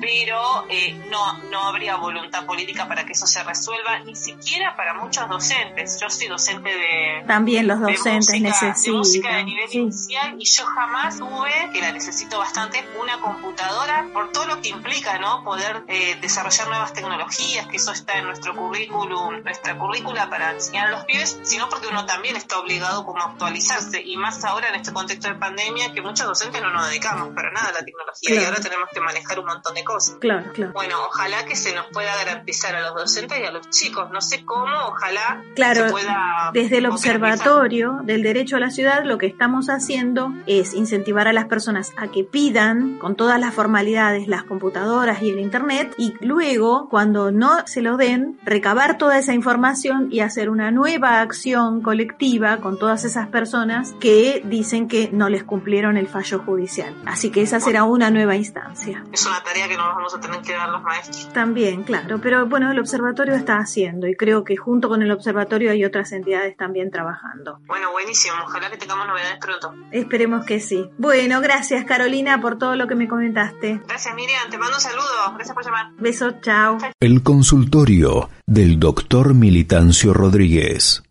[0.00, 4.94] pero eh, no no habría voluntad política para que eso se resuelva, ni siquiera para
[4.94, 5.98] muchos docentes.
[6.00, 10.36] Yo soy docente de también los docentes de música, necesitan de música de nivel inicial
[10.38, 15.18] y yo jamás tuve que la necesito bastante una computadora por todo lo que implica,
[15.18, 15.42] ¿no?
[15.42, 20.88] Poder eh, desarrollar nuevas tecnologías, que eso está en nuestro currículum, nuestra currícula para enseñar
[20.88, 24.68] a los pibes, sino porque uno también está obligado como a actualizarse y más ahora
[24.68, 27.84] en este contexto de pandemia que muchos docentes no nos dedicamos para nada a la
[27.84, 30.16] tecnología y ahora tenemos que manejar un montón de cosas.
[30.20, 30.72] Claro, claro.
[30.72, 34.20] Bueno, ojalá que se nos pueda garantizar a los docentes y a los chicos, no
[34.20, 39.18] sé cómo, ojalá claro, se pueda desde el observatorio del derecho a la ciudad lo
[39.18, 44.28] que estamos haciendo es incentivar a las personas a que pidan con todas las formalidades
[44.28, 49.34] las computadoras y el internet y luego cuando no se lo den recabar toda esa
[49.34, 55.28] información y hacer una nueva acción colectiva con todas esas personas que dicen que no
[55.28, 56.96] les cumplieron el fallo judicial.
[57.06, 59.04] Así que esa será una nueva instancia.
[59.12, 61.32] Es una tarea que nos vamos a tener que dar los maestros.
[61.32, 65.70] También, claro, pero bueno, el observatorio está haciendo y creo que junto con el observatorio
[65.70, 67.60] hay otras entidades también trabajando.
[67.66, 69.76] Bueno, buenísimo, ojalá que tengamos novedades pronto.
[69.92, 70.90] Esperemos que sí.
[70.98, 73.80] Bueno, gracias Carolina por todo lo que me comentaste.
[73.86, 75.92] Gracias Miriam, te mando un saludo, gracias por llamar.
[75.98, 76.78] Besos, chao.
[76.98, 81.02] El consultorio del doctor Militancio Rodríguez.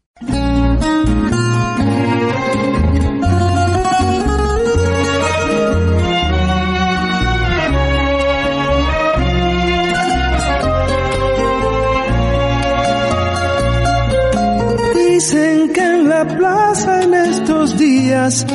[14.95, 18.47] Dicen que en la plaza en estos días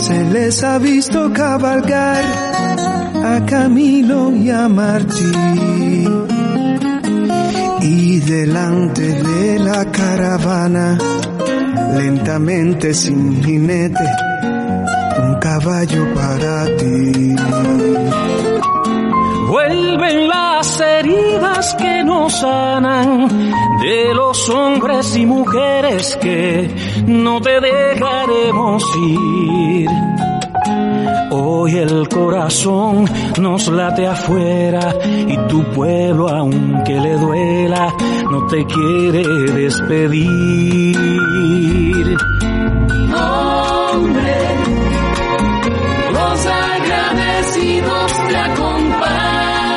[0.00, 2.24] se les ha visto cabalgar
[3.24, 6.15] a Camilo y a Martín
[7.86, 10.98] y delante de la caravana,
[11.96, 14.04] lentamente sin jinete,
[15.18, 17.36] un caballo para ti.
[19.48, 23.28] Vuelven las heridas que nos sanan
[23.80, 26.68] de los hombres y mujeres que
[27.06, 29.88] no te dejaremos ir
[31.30, 33.04] Hoy el corazón
[33.40, 34.94] nos late afuera
[35.26, 37.92] y tu pueblo, aunque le duela,
[38.30, 40.96] no te quiere despedir.
[43.14, 44.36] Hombre,
[46.12, 49.76] los agradecidos te acompañan.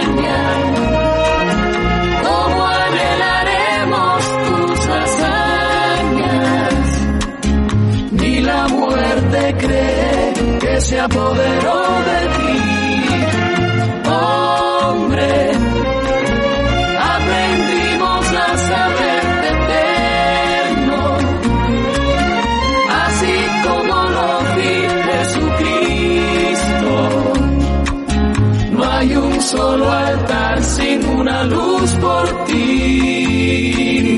[2.23, 6.33] ¿Cómo anhelaremos tus hazañas?
[8.11, 9.98] Ni la muerte cree
[10.81, 12.57] se apoderó de ti.
[14.09, 15.51] Hombre,
[17.15, 19.23] aprendimos a saber
[19.53, 20.99] eterno,
[23.05, 24.75] así como lo vi
[25.09, 26.93] Jesucristo.
[28.71, 34.08] No hay un solo altar sin una luz por ti.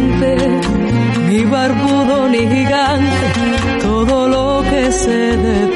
[0.00, 3.26] Ni barbudo ni gigante,
[3.82, 5.67] todo lo que sé de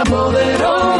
[0.00, 0.97] apoderó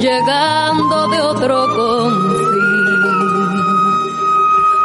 [0.00, 2.60] llegando de otro confín.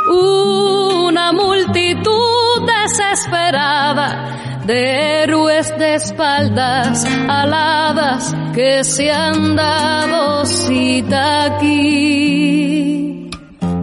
[0.07, 13.30] Una multitud desesperada de héroes de espaldas aladas que se han dado cita aquí.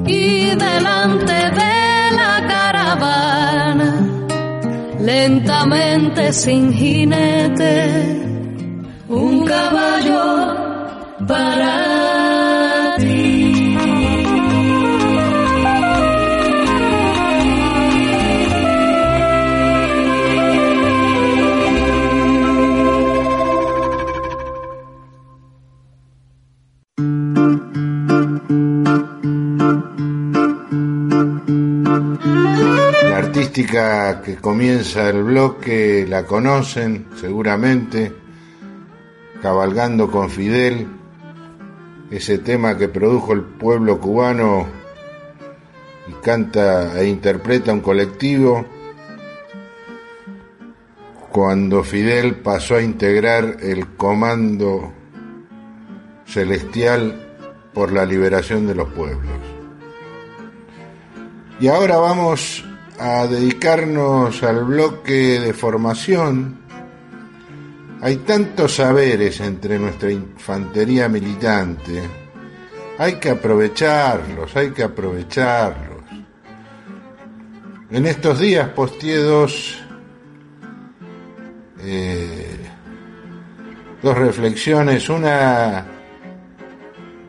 [0.07, 3.91] Y delante de la caravana,
[5.01, 8.22] lentamente sin jinete,
[34.21, 38.13] que comienza el bloque la conocen seguramente,
[39.41, 40.87] cabalgando con Fidel,
[42.11, 44.67] ese tema que produjo el pueblo cubano
[46.09, 48.67] y canta e interpreta un colectivo
[51.31, 54.93] cuando Fidel pasó a integrar el comando
[56.27, 57.35] celestial
[57.73, 59.33] por la liberación de los pueblos.
[61.59, 62.65] Y ahora vamos
[62.99, 66.61] a dedicarnos al bloque de formación.
[68.01, 72.03] Hay tantos saberes entre nuestra infantería militante.
[72.99, 76.03] Hay que aprovecharlos, hay que aprovecharlos.
[77.91, 79.79] En estos días posteé dos,
[81.81, 82.57] eh,
[84.03, 85.09] dos reflexiones.
[85.09, 85.87] Una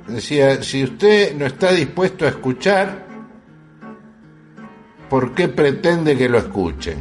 [0.07, 3.12] decía, si usted no está dispuesto a escuchar,
[5.14, 6.97] ¿por qué pretende que lo escuchen?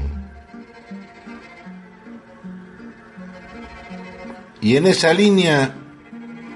[4.60, 5.74] Y en esa línea,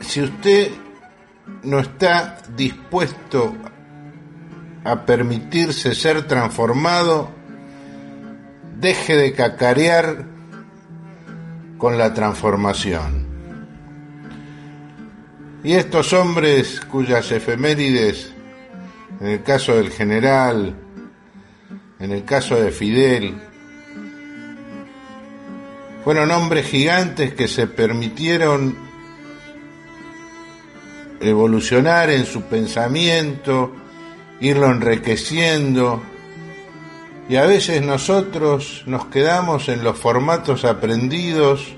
[0.01, 0.71] si usted
[1.63, 3.55] no está dispuesto
[4.85, 7.31] a permitirse ser transformado,
[8.79, 10.27] deje de cacarear
[11.79, 13.27] con la transformación.
[15.65, 18.35] Y estos hombres cuyas efemérides,
[19.23, 20.83] en el caso del general,
[21.99, 23.35] en el caso de Fidel,
[26.05, 28.77] fueron hombres gigantes que se permitieron
[31.21, 33.75] evolucionar en su pensamiento,
[34.41, 36.03] irlo enriqueciendo,
[37.29, 41.75] y a veces nosotros nos quedamos en los formatos aprendidos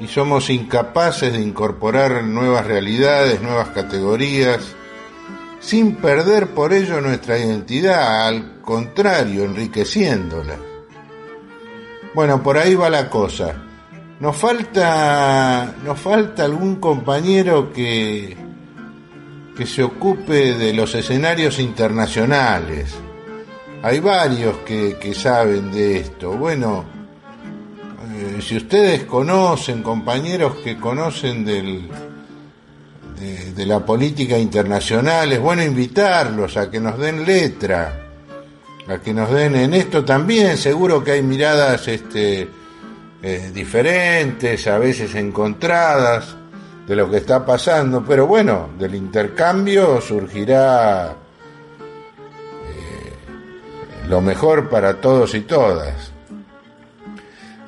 [0.00, 4.74] y somos incapaces de incorporar nuevas realidades, nuevas categorías,
[5.60, 10.56] sin perder por ello nuestra identidad, al contrario, enriqueciéndola.
[12.14, 13.54] Bueno, por ahí va la cosa.
[14.18, 18.36] Nos falta, nos falta algún compañero que,
[19.56, 22.94] que se ocupe de los escenarios internacionales.
[23.82, 26.32] Hay varios que, que saben de esto.
[26.32, 26.84] Bueno,
[28.14, 31.88] eh, si ustedes conocen, compañeros que conocen del,
[33.20, 38.06] de, la política internacional, es bueno invitarlos a que nos den letra,
[38.88, 42.48] a que nos den en esto también, seguro que hay miradas este,
[43.22, 46.34] eh, diferentes, a veces encontradas
[46.86, 51.14] de lo que está pasando, pero bueno, del intercambio surgirá eh,
[54.08, 56.12] lo mejor para todos y todas.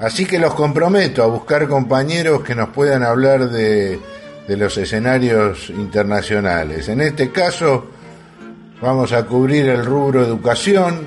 [0.01, 4.01] Así que los comprometo a buscar compañeros que nos puedan hablar de,
[4.47, 6.89] de los escenarios internacionales.
[6.89, 7.87] En este caso
[8.81, 11.07] vamos a cubrir el rubro educación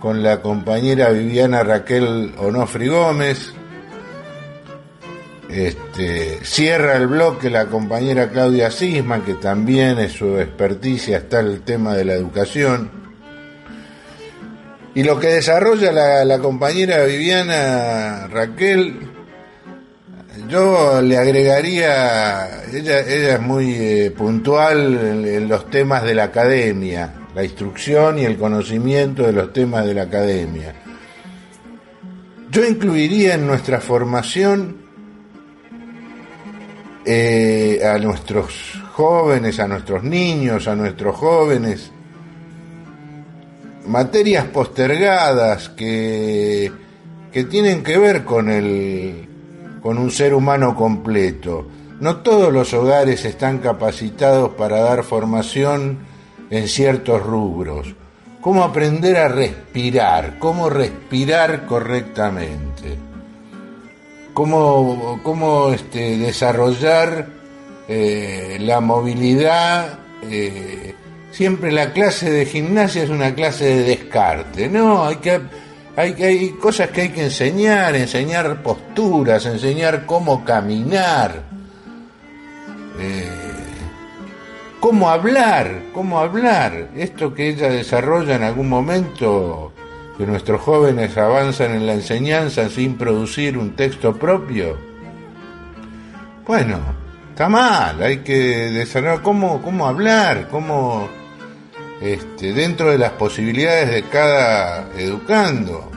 [0.00, 3.52] con la compañera Viviana Raquel Onofri Gómez.
[5.48, 11.62] Este, cierra el bloque la compañera Claudia Sisman, que también es su experticia está el
[11.62, 12.90] tema de la educación.
[14.96, 18.98] Y lo que desarrolla la, compañera Viviana Raquel,
[20.48, 27.44] yo le agregaría, ella, es muy eh, puntual en, los temas de la academia, la
[27.44, 30.74] instrucción y el conocimiento de los temas de la academia.
[32.50, 34.76] Yo incluiría en nuestra formación
[37.04, 41.90] eh, a nuestros jóvenes, a nuestros niños, a nuestros jóvenes,
[43.86, 46.72] materias postergadas que,
[47.32, 49.35] que tienen que ver con, el,
[49.86, 51.64] con un ser humano completo.
[52.00, 56.00] No todos los hogares están capacitados para dar formación
[56.50, 57.94] en ciertos rubros.
[58.40, 62.98] Cómo aprender a respirar, cómo respirar correctamente,
[64.34, 67.28] cómo, cómo este, desarrollar
[67.86, 70.96] eh, la movilidad eh,
[71.30, 74.68] siempre la clase de gimnasia es una clase de descarte.
[74.68, 75.40] No, hay que
[75.96, 81.42] hay, hay cosas que hay que enseñar, enseñar posturas, enseñar cómo caminar,
[82.98, 83.30] eh,
[84.78, 86.90] cómo hablar, cómo hablar.
[86.94, 89.72] Esto que ella desarrolla en algún momento,
[90.18, 94.76] que nuestros jóvenes avanzan en la enseñanza sin producir un texto propio.
[96.46, 96.78] Bueno,
[97.30, 98.36] está mal, hay que
[98.70, 101.08] desarrollar cómo, cómo hablar, cómo
[102.00, 105.90] este, dentro de las posibilidades de cada educando.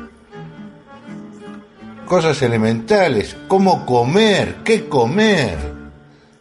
[2.05, 5.57] Cosas elementales, cómo comer, qué comer.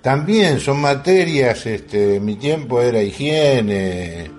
[0.01, 4.31] También son materias, este, mi tiempo era higiene,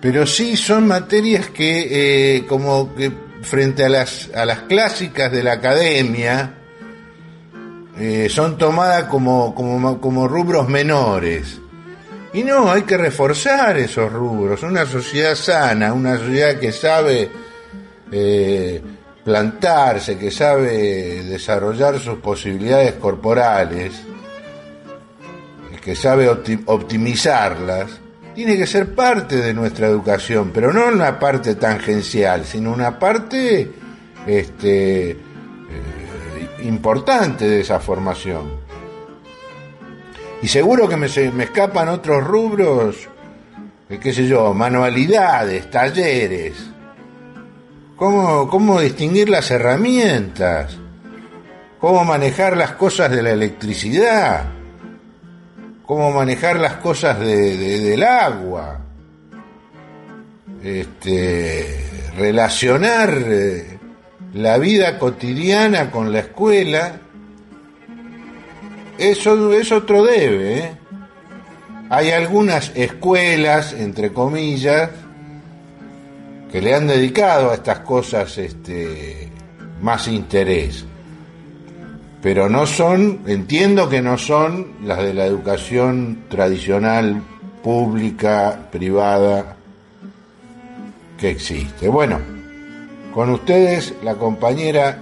[0.00, 3.10] pero sí son materias que, eh, como que
[3.42, 6.54] frente a las, a las clásicas de la academia,
[7.98, 11.58] eh, son tomadas como, como, como rubros menores
[12.32, 14.62] y no, hay que reforzar esos rubros.
[14.62, 17.30] Una sociedad sana, una sociedad que sabe
[18.12, 18.82] eh,
[19.24, 24.02] plantarse, que sabe desarrollar sus posibilidades corporales,
[25.82, 28.00] que sabe optimizarlas,
[28.34, 33.72] tiene que ser parte de nuestra educación, pero no una parte tangencial, sino una parte
[34.26, 35.16] este, eh,
[36.62, 38.67] importante de esa formación.
[40.40, 43.08] Y seguro que me, me escapan otros rubros,
[43.88, 46.54] eh, qué sé yo, manualidades, talleres.
[47.96, 50.78] ¿Cómo, cómo distinguir las herramientas?
[51.80, 54.44] ¿Cómo manejar las cosas de la electricidad?
[55.84, 58.80] ¿Cómo manejar las cosas de, del agua?
[60.62, 63.78] Este, relacionar eh,
[64.34, 67.00] la vida cotidiana con la escuela
[68.98, 70.58] eso es otro debe.
[70.58, 70.72] ¿eh?
[71.88, 74.90] Hay algunas escuelas, entre comillas,
[76.50, 79.30] que le han dedicado a estas cosas este,
[79.80, 80.84] más interés.
[82.20, 87.22] Pero no son, entiendo que no son las de la educación tradicional,
[87.62, 89.56] pública, privada,
[91.16, 91.88] que existe.
[91.88, 92.18] Bueno,
[93.14, 94.98] con ustedes la compañera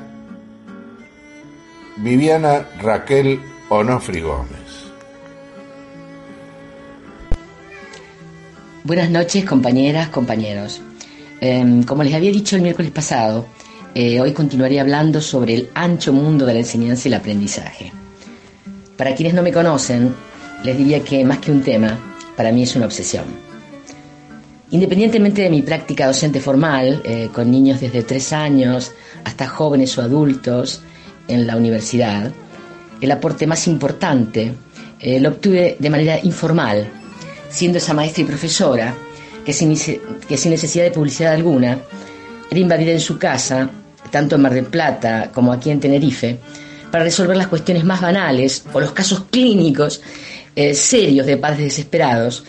[1.96, 4.86] Viviana Raquel Onofri Gómez.
[8.84, 10.80] Buenas noches, compañeras, compañeros.
[11.40, 13.46] Em, como les había dicho el miércoles pasado,
[13.92, 17.90] eh, hoy continuaré hablando sobre el ancho mundo de la enseñanza y el aprendizaje.
[18.96, 20.14] Para quienes no me conocen,
[20.62, 21.98] les diría que más que un tema,
[22.36, 23.24] para mí es una obsesión.
[24.70, 28.92] Independientemente de mi práctica docente formal, eh, con niños desde tres años
[29.24, 30.82] hasta jóvenes o adultos
[31.26, 32.32] en la universidad,
[33.00, 34.54] el aporte más importante
[34.98, 36.88] eh, lo obtuve de manera informal,
[37.50, 38.94] siendo esa maestra y profesora
[39.44, 41.78] que sin, que sin necesidad de publicidad alguna
[42.50, 43.68] era invadida en su casa,
[44.10, 46.38] tanto en Mar del Plata como aquí en Tenerife,
[46.90, 50.00] para resolver las cuestiones más banales o los casos clínicos
[50.54, 52.44] eh, serios de padres desesperados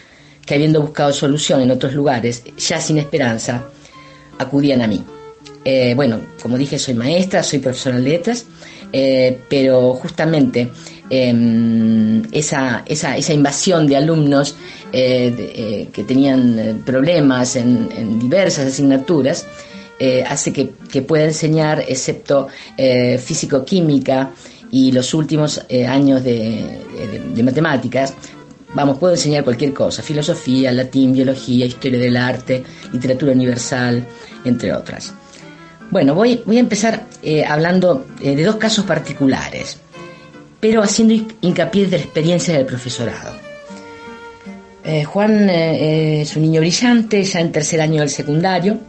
[0.45, 3.65] que habiendo buscado solución en otros lugares, ya sin esperanza,
[4.37, 5.03] acudían a mí.
[5.65, 8.45] Eh, bueno, como dije, soy maestra, soy profesora de letras
[8.91, 10.69] eh, pero justamente
[11.09, 14.55] em, esa, esa, esa, invasión de alumnos
[14.91, 19.45] eh, que tenían problemas en, diversas asignaturas
[20.27, 22.47] hace que, que, pueda enseñar, excepto
[22.77, 24.31] físico-química
[24.69, 28.13] y los últimos años de matemáticas,
[28.73, 34.05] Vamos, puedo enseñar cualquier cosa, filosofía, latín, biología, historia del arte, literatura universal,
[34.43, 35.13] entre otras.
[35.89, 39.77] Bueno, voy, a empezar eh, hablando eh, de dos casos particulares,
[40.59, 43.35] pero haciendo hincapié de la experiencia del profesorado.
[44.83, 48.79] Eh, Juan es un niño brillante, ya en tercer año del secundario.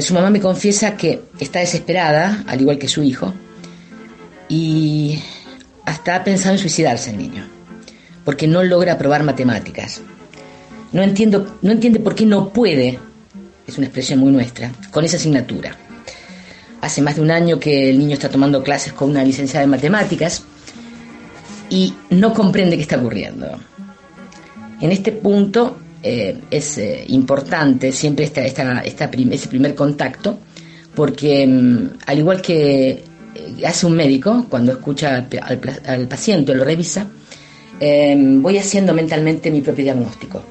[0.00, 3.32] su mamá me confiesa que está desesperada, al igual que su hijo,
[4.48, 5.18] y
[5.86, 7.60] hasta ha pensado en suicidarse el niño
[8.24, 10.02] porque no logra aprobar matemáticas.
[10.92, 12.98] No, entiendo, no entiende por qué no puede,
[13.66, 15.76] es una expresión muy nuestra, con esa asignatura.
[16.80, 19.70] Hace más de un año que el niño está tomando clases con una licenciada en
[19.70, 20.44] matemáticas
[21.68, 23.46] y no comprende qué está ocurriendo.
[24.80, 30.38] En este punto eh, es eh, importante siempre esta, ese primer contacto,
[30.94, 32.90] porque mm, al igual que
[33.34, 37.06] eh, hace un médico cuando escucha al, paciente o lo revisa,
[37.80, 40.42] voy haciendo mentalmente mi propio diagnóstico.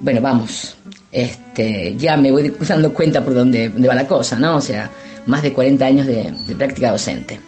[0.00, 0.76] Bueno, vamos,
[1.12, 4.56] este, ya me voy dando cuenta por dónde, va la cosa, ¿no?
[4.56, 4.90] O sea,
[5.26, 7.40] más de 40 años de, práctica docente.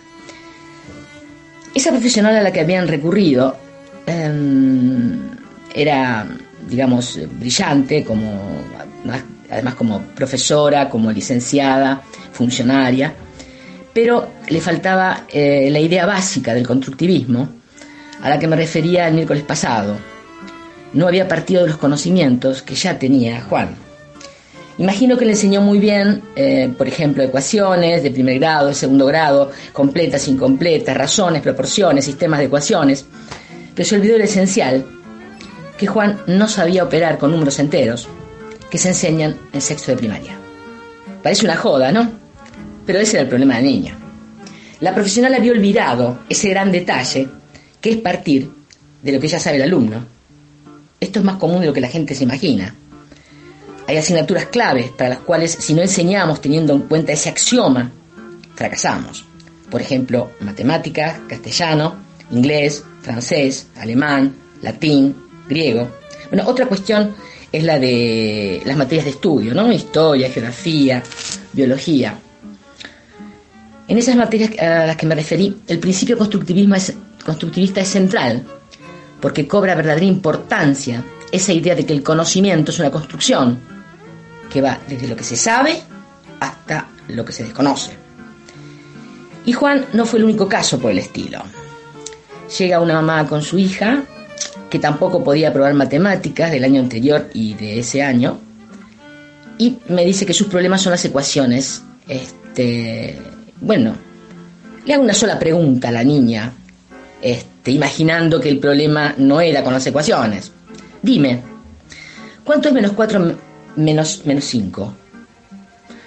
[1.75, 3.57] Esa profesional a la que habían recurrido
[4.07, 5.31] em,
[5.75, 6.27] era,
[6.69, 8.63] digamos, brillante, como,
[9.51, 12.03] además como profesora, como licenciada,
[12.33, 13.15] funcionaria,
[13.93, 17.49] pero le faltaba eh, la idea básica del constructivismo
[18.23, 19.97] a la que me refería el miércoles pasado.
[20.93, 23.77] No había partido de los conocimientos que ya tenía Juan.
[24.79, 29.07] Imagino que le enseñó muy bien, eh, por ejemplo, ecuaciones de primer grado, de segundo
[29.07, 33.05] grado, completas, incompletas, razones, proporciones, sistemas de ecuaciones,
[33.75, 34.87] pero se olvidó el esencial,
[35.77, 38.09] que Juan no sabía operar con números enteros
[38.71, 40.37] que se enseñan en sexto de primaria.
[41.23, 42.11] Parece una joda, ¿no?
[42.87, 43.95] Pero ese era el problema del niño.
[44.81, 47.29] La profesional había olvidado ese gran detalle
[47.81, 48.51] que es partir
[49.03, 50.05] de lo que ya sabe el alumno.
[51.01, 52.75] Esto es más común de lo que la gente se imagina.
[53.87, 57.91] Hay asignaturas claves para las cuales si no enseñamos teniendo en cuenta ese axioma,
[58.55, 59.25] fracasamos.
[59.71, 61.97] Por ejemplo, matemáticas, castellano,
[62.31, 65.17] inglés, francés, alemán, latín,
[65.49, 65.89] griego.
[66.31, 67.15] Bueno, otra cuestión
[67.53, 69.73] es la de las materias de estudio, ¿no?
[69.73, 71.03] Historia, geografía,
[71.53, 72.19] biología.
[73.87, 76.77] En esas materias a las que me referí, el principio constructivismo
[77.25, 78.45] constructivista es central,
[79.21, 83.59] porque cobra verdadera importancia esa idea de que el conocimiento es una construcción
[84.51, 85.83] que va desde lo que se sabe
[86.41, 87.93] hasta lo que se desconoce.
[89.45, 91.43] Y Juan no fue el único caso por el estilo.
[92.59, 94.03] Llega una mamá con su hija,
[94.71, 98.39] que tampoco podía probar matemáticas del año anterior y de ese año,
[99.59, 101.83] y me dice que sus problemas son las ecuaciones.
[102.07, 103.19] Este,
[103.61, 103.95] bueno,
[104.85, 106.53] le hago una sola pregunta a la niña,
[107.21, 110.53] este, imaginando que el problema no era con las ecuaciones.
[111.03, 111.41] Dime,
[112.45, 113.37] ¿cuánto es menos 4
[113.77, 114.95] menos, menos 5?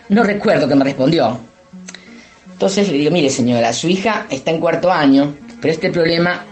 [0.10, 1.40] No recuerdo que me respondió.
[2.52, 6.46] Entonces le digo, mire señora, su hija está en cuarto año, pero este problema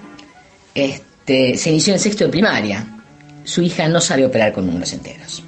[0.74, 2.86] este, se inició en sexto de primaria.
[3.44, 5.44] Su hija no sabe operar con números enteros.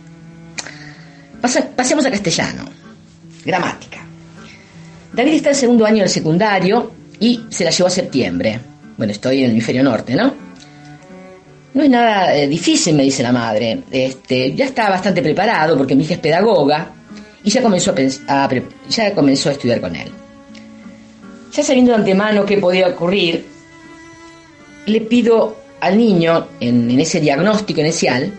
[1.76, 2.66] pasemos a castellano.
[3.46, 4.00] Gramática.
[5.14, 8.60] David está en segundo año del secundario y se la llevó a septiembre.
[9.02, 10.32] Bueno, estoy en el hemisferio norte, ¿no?
[11.74, 13.82] No es nada eh, difícil, me dice la madre.
[13.90, 16.92] Este, ya está bastante preparado porque mi hija es pedagoga
[17.44, 17.96] y ya comenzó
[18.28, 18.50] a,
[18.88, 20.08] ya comenzó a estudiar con él.
[21.52, 23.44] Ya sabiendo de antemano qué podía ocurrir,
[24.86, 28.32] le pido al niño, en, ese diagnóstico inicial,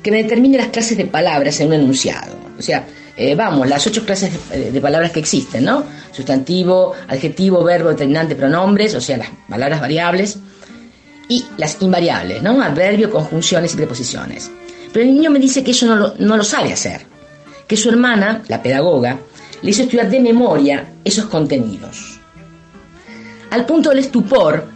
[0.00, 2.36] que me determine las clases de palabras en un enunciado.
[2.56, 2.86] O sea,
[3.16, 5.84] eh, vamos, las ocho clases de, palabras que existen, ¿no?
[6.10, 10.38] Sustantivo, adjetivo, verbo, determinante, pronombres, o sea, las palabras variables,
[11.28, 12.60] y las invariables, ¿no?
[12.60, 14.50] Adverbio, conjunciones y preposiciones.
[14.92, 17.06] Pero el niño me dice que eso no lo, no lo sabe hacer,
[17.66, 19.18] que su hermana, la pedagoga,
[19.62, 22.20] le hizo estudiar de memoria esos contenidos.
[23.50, 24.66] Al punto del estupor,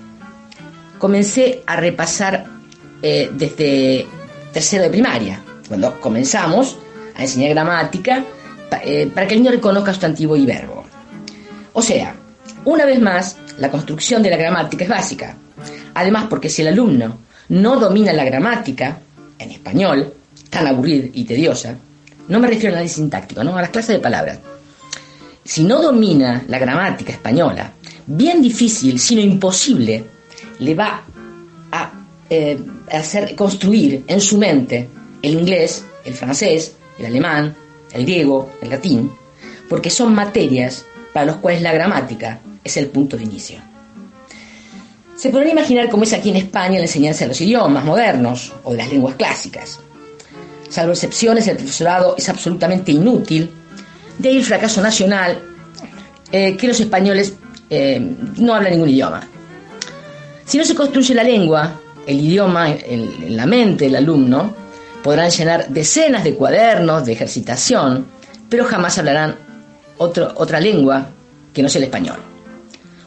[0.98, 2.46] comencé a repasar
[3.02, 4.06] eh, desde
[4.52, 5.42] tercero de primaria.
[5.68, 6.78] Cuando comenzamos,
[7.18, 8.24] a enseñar gramática
[8.84, 10.84] eh, para que el niño reconozca sustantivo y verbo.
[11.72, 12.14] O sea,
[12.64, 15.36] una vez más, la construcción de la gramática es básica.
[15.94, 17.18] Además, porque si el alumno
[17.48, 18.98] no domina la gramática,
[19.38, 20.14] en español,
[20.50, 21.76] tan aburrida y tediosa,
[22.28, 23.56] no me refiero al análisis sintáctico, ¿no?
[23.56, 24.38] a las clases de palabras.
[25.44, 27.72] si no domina la gramática española,
[28.06, 30.04] bien difícil, sino imposible,
[30.58, 31.02] le va
[31.72, 31.92] a
[32.28, 32.58] eh,
[32.92, 34.88] hacer construir en su mente
[35.22, 37.54] el inglés, el francés, el alemán,
[37.92, 39.10] el griego, el latín,
[39.68, 43.60] porque son materias para las cuales la gramática es el punto de inicio.
[45.16, 48.70] Se podría imaginar cómo es aquí en España la enseñanza de los idiomas modernos o
[48.72, 49.80] de las lenguas clásicas.
[50.68, 53.50] Salvo excepciones, el profesorado es absolutamente inútil,
[54.18, 55.42] de ahí el fracaso nacional,
[56.30, 57.34] eh, que los españoles
[57.70, 58.00] eh,
[58.36, 59.26] no hablan ningún idioma.
[60.44, 64.54] Si no se construye la lengua, el idioma en, la mente del alumno,
[65.02, 68.06] podrán llenar decenas de cuadernos de ejercitación,
[68.48, 69.36] pero jamás hablarán
[69.98, 71.08] otra lengua
[71.52, 72.18] que no sea el español.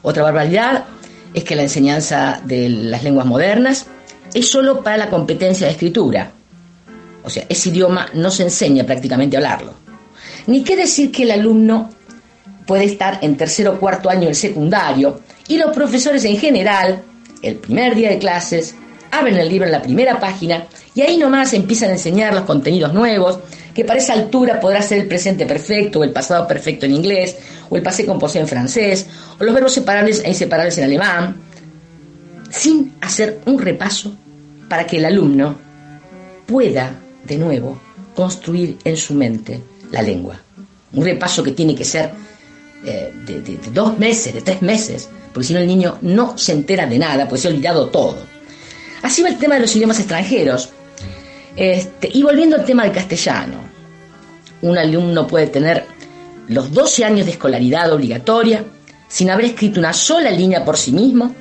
[0.01, 0.85] Otra barbaridad
[1.33, 3.85] es que la enseñanza de las lenguas modernas
[4.33, 6.31] es solo para la competencia de escritura.
[7.23, 9.73] O sea, ese idioma no se enseña prácticamente a hablarlo.
[10.47, 11.89] Ni qué decir que el alumno
[12.65, 17.03] puede estar en tercer o cuarto año del secundario y los profesores en general,
[17.41, 18.75] el primer día de clases,
[19.11, 20.65] abren el libro en la primera página
[20.95, 23.39] y ahí nomás empiezan a enseñar los contenidos nuevos,
[23.73, 27.37] que para esa altura podrá ser el presente perfecto o el pasado perfecto en inglés,
[27.69, 29.07] o el passé composé en francés,
[29.39, 31.37] o los verbos separables e inseparables en alemán,
[32.49, 34.13] sin hacer un repaso
[34.67, 35.55] para que el alumno
[36.45, 37.79] pueda, de nuevo,
[38.15, 39.61] construir en su mente
[39.91, 40.39] la lengua.
[40.93, 42.11] Un repaso que tiene que ser
[42.85, 46.85] eh, de, dos meses, de tres meses, porque si no el niño no se entera
[46.85, 48.17] de nada, pues se ha olvidado todo.
[49.01, 50.69] Así va el tema de los idiomas extranjeros.
[51.55, 53.57] Este, y volviendo al tema del castellano,
[54.61, 55.85] un alumno puede tener
[56.47, 58.63] los 12 años de escolaridad obligatoria
[59.07, 61.35] sin haber escrito una sola línea por sí mismo,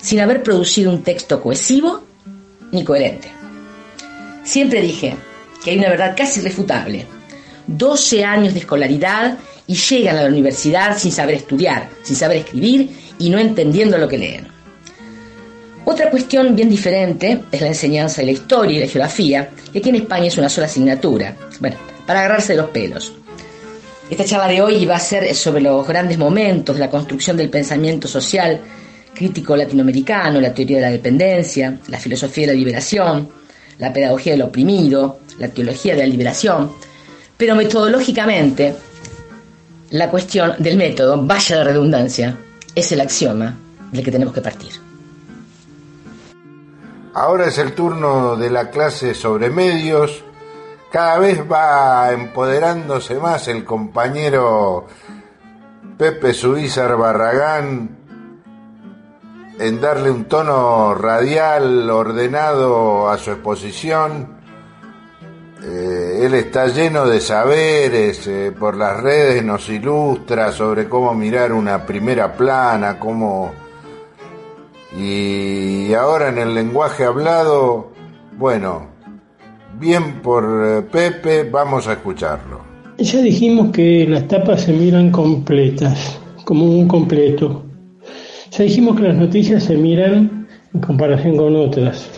[0.00, 2.02] sin haber producido un texto cohesivo
[2.72, 3.28] ni coherente.
[4.42, 5.16] Siempre dije
[5.62, 7.06] que hay una verdad casi irrefutable.
[7.66, 12.90] 12 años de escolaridad y llegan a la universidad sin saber estudiar, sin saber escribir
[13.18, 14.53] y no entendiendo lo que leen.
[15.86, 19.90] Otra cuestión bien diferente es la enseñanza de la historia y la geografía, que aquí
[19.90, 21.36] en España es una sola asignatura.
[21.60, 23.12] Bueno, para agarrarse de los pelos.
[24.08, 27.50] Esta charla de hoy va a ser sobre los grandes momentos de la construcción del
[27.50, 28.60] pensamiento social
[29.14, 33.28] crítico latinoamericano, la teoría de la dependencia, la filosofía de la liberación,
[33.78, 36.72] la pedagogía del oprimido, la teología de la liberación,
[37.36, 38.74] pero metodológicamente
[39.90, 42.36] la cuestión del método, vaya de redundancia,
[42.74, 43.56] es el axioma
[43.92, 44.83] del que tenemos que partir.
[47.16, 50.24] Ahora es el turno de la clase sobre medios.
[50.90, 54.86] Cada vez va empoderándose más el compañero
[55.96, 57.98] Pepe Suízar Barragán
[59.60, 64.40] en darle un tono radial ordenado a su exposición.
[65.62, 71.52] Eh, él está lleno de saberes, eh, por las redes nos ilustra sobre cómo mirar
[71.52, 73.63] una primera plana, cómo
[74.96, 77.92] y ahora en el lenguaje hablado,
[78.38, 78.88] bueno,
[79.78, 82.60] bien por eh, Pepe, vamos a escucharlo.
[82.98, 87.64] Ya dijimos que las tapas se miran completas, como un completo.
[88.50, 92.08] Ya dijimos que las noticias se miran en comparación con otras.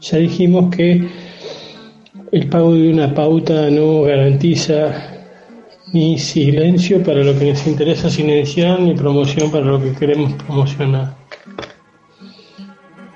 [0.00, 1.08] Ya dijimos que
[2.32, 5.21] el pago de una pauta no garantiza
[5.92, 11.14] ni silencio para lo que nos interesa silenciar, ni promoción para lo que queremos promocionar.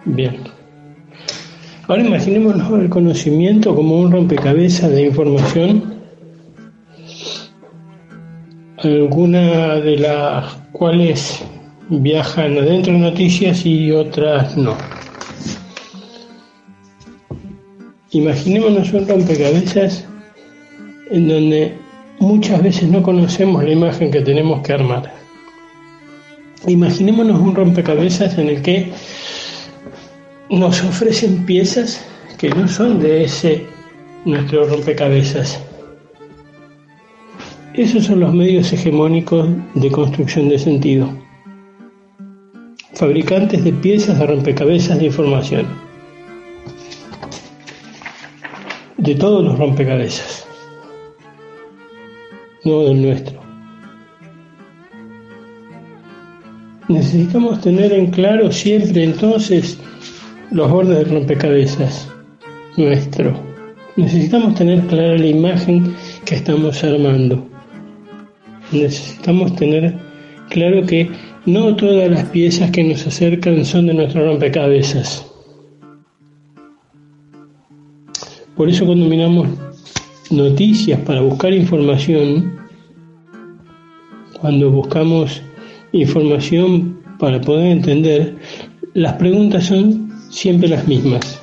[0.04, 0.36] Bien.
[1.88, 5.94] Ahora imaginémonos el conocimiento como un rompecabezas de información,
[8.78, 11.42] algunas de las cuales
[11.88, 14.76] viajan adentro de noticias y otras no.
[18.10, 20.06] Imaginémonos un rompecabezas
[21.10, 21.85] en donde
[22.18, 25.12] muchas veces no conocemos la imagen que tenemos que armar.
[26.66, 28.92] Imaginémonos un rompecabezas en el que
[30.50, 32.04] nos ofrecen piezas
[32.38, 33.66] que no son de ese
[34.24, 35.60] nuestro rompecabezas.
[37.74, 41.08] Esos son los medios hegemónicos de construcción de sentido.
[42.94, 45.66] Fabricantes de piezas de rompecabezas de información.
[48.96, 50.45] De todos los rompecabezas
[52.66, 53.40] no del nuestro.
[56.88, 59.78] Necesitamos tener en claro siempre entonces
[60.50, 62.08] los bordes del rompecabezas
[62.76, 63.38] nuestro.
[63.96, 65.94] Necesitamos tener clara la imagen
[66.24, 67.46] que estamos armando.
[68.72, 69.94] Necesitamos tener
[70.50, 71.08] claro que
[71.46, 75.24] no todas las piezas que nos acercan son de nuestro rompecabezas.
[78.56, 79.48] Por eso cuando miramos
[80.30, 82.58] noticias para buscar información,
[84.40, 85.42] cuando buscamos
[85.92, 88.36] información para poder entender,
[88.94, 91.42] las preguntas son siempre las mismas.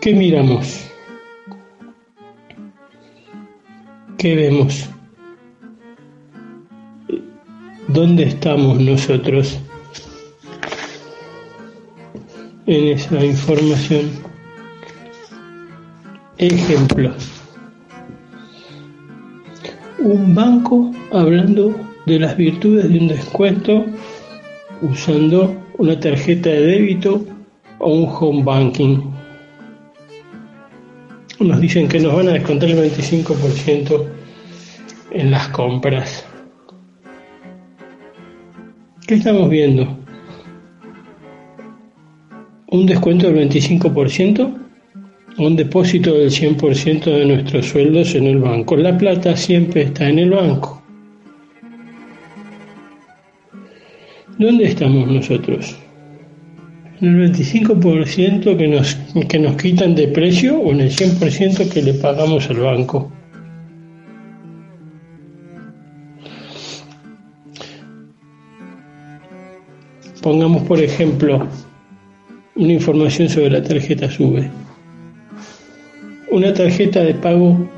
[0.00, 0.84] ¿Qué miramos?
[4.18, 4.88] ¿Qué vemos?
[7.88, 9.58] ¿Dónde estamos nosotros
[12.66, 14.33] en esa información?
[16.38, 17.12] Ejemplo.
[20.00, 21.74] Un banco hablando
[22.06, 23.86] de las virtudes de un descuento
[24.82, 27.24] usando una tarjeta de débito
[27.78, 28.98] o un home banking.
[31.38, 34.04] Nos dicen que nos van a descontar el 25%
[35.12, 36.26] en las compras.
[39.06, 39.98] ¿Qué estamos viendo?
[42.68, 44.63] ¿Un descuento del 25%?
[45.38, 48.76] Un depósito del 100% de nuestros sueldos en el banco.
[48.76, 50.82] La plata siempre está en el banco.
[54.38, 55.76] ¿Dónde estamos nosotros?
[57.00, 58.94] ¿En el 25% que nos,
[59.28, 63.12] que nos quitan de precio o en el 100% que le pagamos al banco?
[70.22, 71.46] Pongamos, por ejemplo,
[72.56, 74.63] una información sobre la tarjeta SUBE
[76.34, 77.70] una tarjeta de pago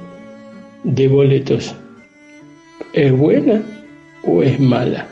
[0.83, 1.75] de boletos
[2.95, 3.63] es buena
[4.25, 5.07] o es mala.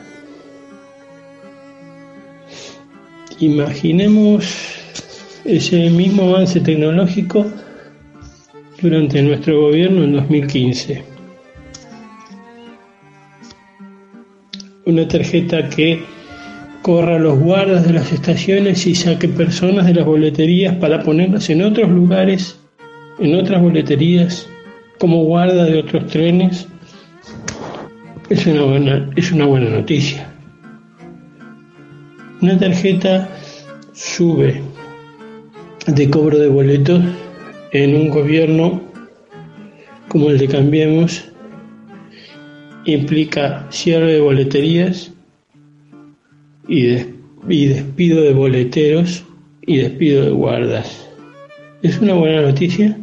[3.39, 4.51] Imaginemos
[5.43, 7.45] ese mismo avance tecnológico
[8.81, 11.03] durante nuestro gobierno en 2015.
[14.85, 16.03] Una tarjeta que
[16.81, 21.61] corra los guardas de las estaciones y saque personas de las boleterías para ponerlas en
[21.61, 22.64] otros lugares
[23.19, 24.47] en otras boleterías
[24.99, 26.67] como guarda de otros trenes,
[28.29, 30.31] es una buena, es una buena noticia.
[32.41, 33.29] Una tarjeta
[33.93, 34.61] sube
[35.87, 37.03] de cobro de boletos
[37.71, 38.81] en un gobierno
[40.07, 41.25] como el de Cambiemos
[42.85, 45.11] implica cierre de boleterías
[46.67, 46.97] y,
[47.49, 49.25] y despido de boleteros
[49.61, 51.09] y despido de guardas.
[51.81, 52.94] ¿Es una buena noticia?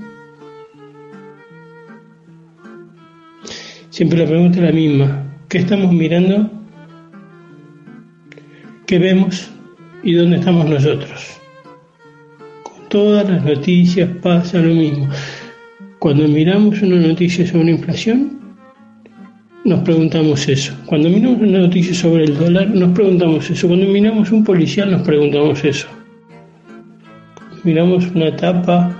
[3.92, 5.22] Siempre la pregunta es la misma.
[5.50, 6.50] ¿Qué estamos mirando?
[8.86, 9.50] ¿Qué vemos?
[10.02, 11.38] ¿Y dónde estamos nosotros?
[12.62, 15.10] Con todas las noticias pasa lo mismo.
[15.98, 18.40] Cuando miramos una noticia sobre inflación,
[19.66, 20.72] nos preguntamos eso.
[20.86, 23.68] Cuando miramos una noticia sobre el dólar, nos preguntamos eso.
[23.68, 25.86] Cuando miramos un policial, nos preguntamos eso.
[27.62, 28.98] Miramos una etapa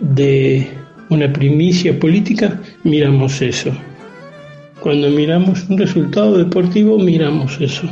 [0.00, 0.66] de
[1.10, 3.70] una primicia política, miramos eso.
[4.80, 7.88] Cuando miramos un resultado deportivo, miramos eso.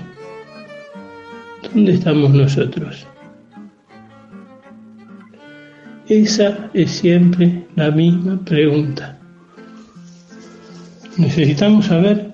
[1.63, 3.07] ¿Dónde estamos nosotros?
[6.09, 9.19] Esa es siempre la misma pregunta.
[11.17, 12.33] Necesitamos saber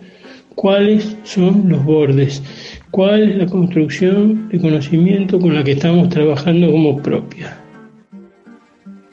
[0.55, 2.43] cuáles son los bordes,
[2.91, 7.61] cuál es la construcción de conocimiento con la que estamos trabajando como propia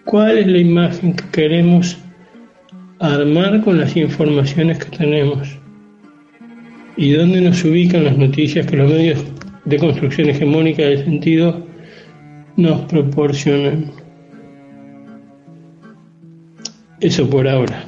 [0.08, 1.98] cuál es la imagen que queremos
[3.00, 5.48] armar con las informaciones que tenemos
[6.96, 9.24] y dónde nos ubican las noticias que los medios
[9.66, 11.66] de construcción hegemónica del sentido
[12.56, 13.92] nos proporcionan.
[17.00, 17.84] Eso por ahora.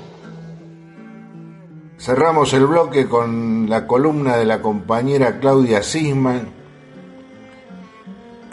[1.98, 6.48] Cerramos el bloque con la columna de la compañera Claudia Sisman,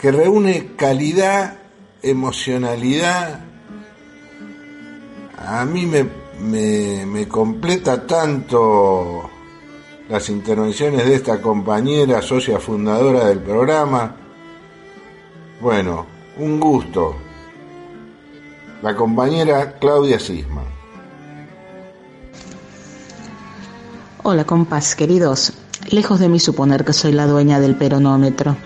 [0.01, 1.59] que reúne calidad,
[2.01, 3.47] emocionalidad
[5.47, 6.05] a mí me,
[6.39, 9.29] me, completa tanto
[10.09, 14.15] las intervenciones de esta compañera, socia fundadora del programa.
[15.59, 16.05] Bueno,
[16.37, 17.15] un gusto.
[18.81, 20.61] La compañera Claudia Sisma.
[24.23, 25.53] Hola compás, queridos.
[25.89, 28.57] Lejos de mí suponer que soy la dueña del peronómetro.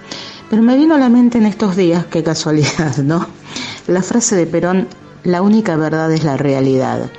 [0.50, 3.26] Pero me vino a la mente en estos días, qué casualidad, ¿no?
[3.88, 4.88] La frase de Perón
[5.24, 7.10] la única verdad es la realidad.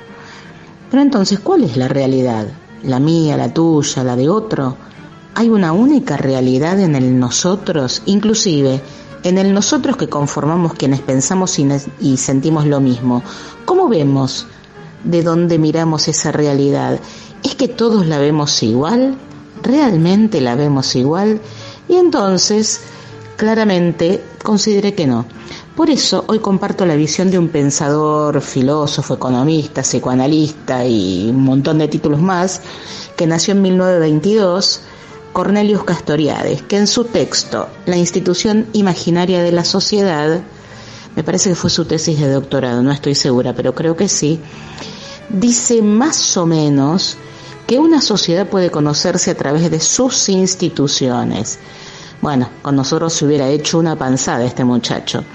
[0.93, 2.45] Pero entonces, ¿cuál es la realidad?
[2.83, 4.77] ¿La mía, la tuya, la de otro?
[5.33, 8.79] Hay una única realidad en el nosotros, inclusive
[9.23, 11.57] en el nosotros que conformamos quienes pensamos
[11.99, 13.23] y, sentimos lo mismo.
[13.65, 14.45] ¿Cómo vemos
[15.03, 16.99] de dónde miramos esa realidad?
[17.41, 19.15] ¿Es que todos la vemos igual?
[19.63, 21.41] ¿Realmente la vemos igual?
[21.89, 22.81] Y entonces,
[23.35, 25.25] claramente, considere que no
[25.75, 31.79] Por eso hoy comparto la visión de un pensador, filósofo, economista, psicoanalista y un montón
[31.79, 32.61] de títulos más,
[33.17, 34.81] que nació en 1922,
[35.33, 40.43] Cornelius Castoriades, que en su texto, La institución imaginaria de la sociedad,
[41.15, 44.39] me parece que fue su tesis de doctorado, no estoy segura, pero creo que sí,
[45.29, 47.17] dice más o menos
[47.65, 51.57] que una sociedad puede conocerse a través de sus instituciones.
[52.23, 55.25] Bueno, con nosotros se hubiera hecho una panzada este muchacho.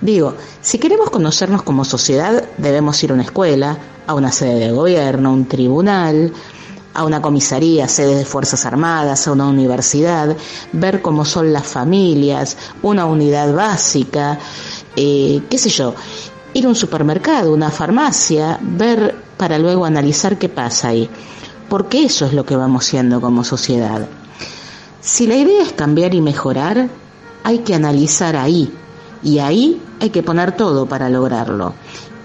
[0.00, 4.70] Digo, si queremos conocernos como sociedad, debemos ir a una escuela, a una sede de
[4.70, 6.32] gobierno, un tribunal,
[6.94, 10.36] a una comisaría, sede de Fuerzas Armadas, a una universidad,
[10.70, 14.38] ver cómo son las familias, una unidad básica,
[14.94, 15.96] eh, qué sé yo,
[16.54, 21.10] ir a un supermercado, una farmacia, ver para luego analizar qué pasa ahí.
[21.68, 24.06] Porque eso es lo que vamos siendo como sociedad.
[25.06, 26.88] Si la idea es cambiar y mejorar,
[27.44, 28.74] hay que analizar ahí
[29.22, 31.74] y ahí hay que poner todo para lograrlo.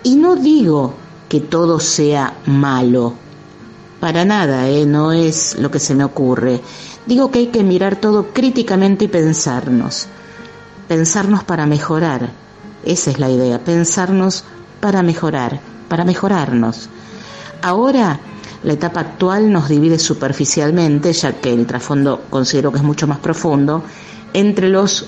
[0.01, 0.95] Y no digo
[1.29, 3.13] que todo sea malo,
[3.99, 4.87] para nada, ¿eh?
[4.87, 6.59] no es lo que se me ocurre.
[7.05, 10.07] Digo que hay que mirar todo críticamente y pensarnos.
[10.87, 12.31] Pensarnos para mejorar.
[12.83, 14.43] Esa es la idea, pensarnos
[14.79, 16.89] para mejorar, para mejorarnos.
[17.61, 18.19] Ahora
[18.63, 23.19] la etapa actual nos divide superficialmente, ya que el trasfondo considero que es mucho más
[23.19, 23.83] profundo,
[24.33, 25.07] entre los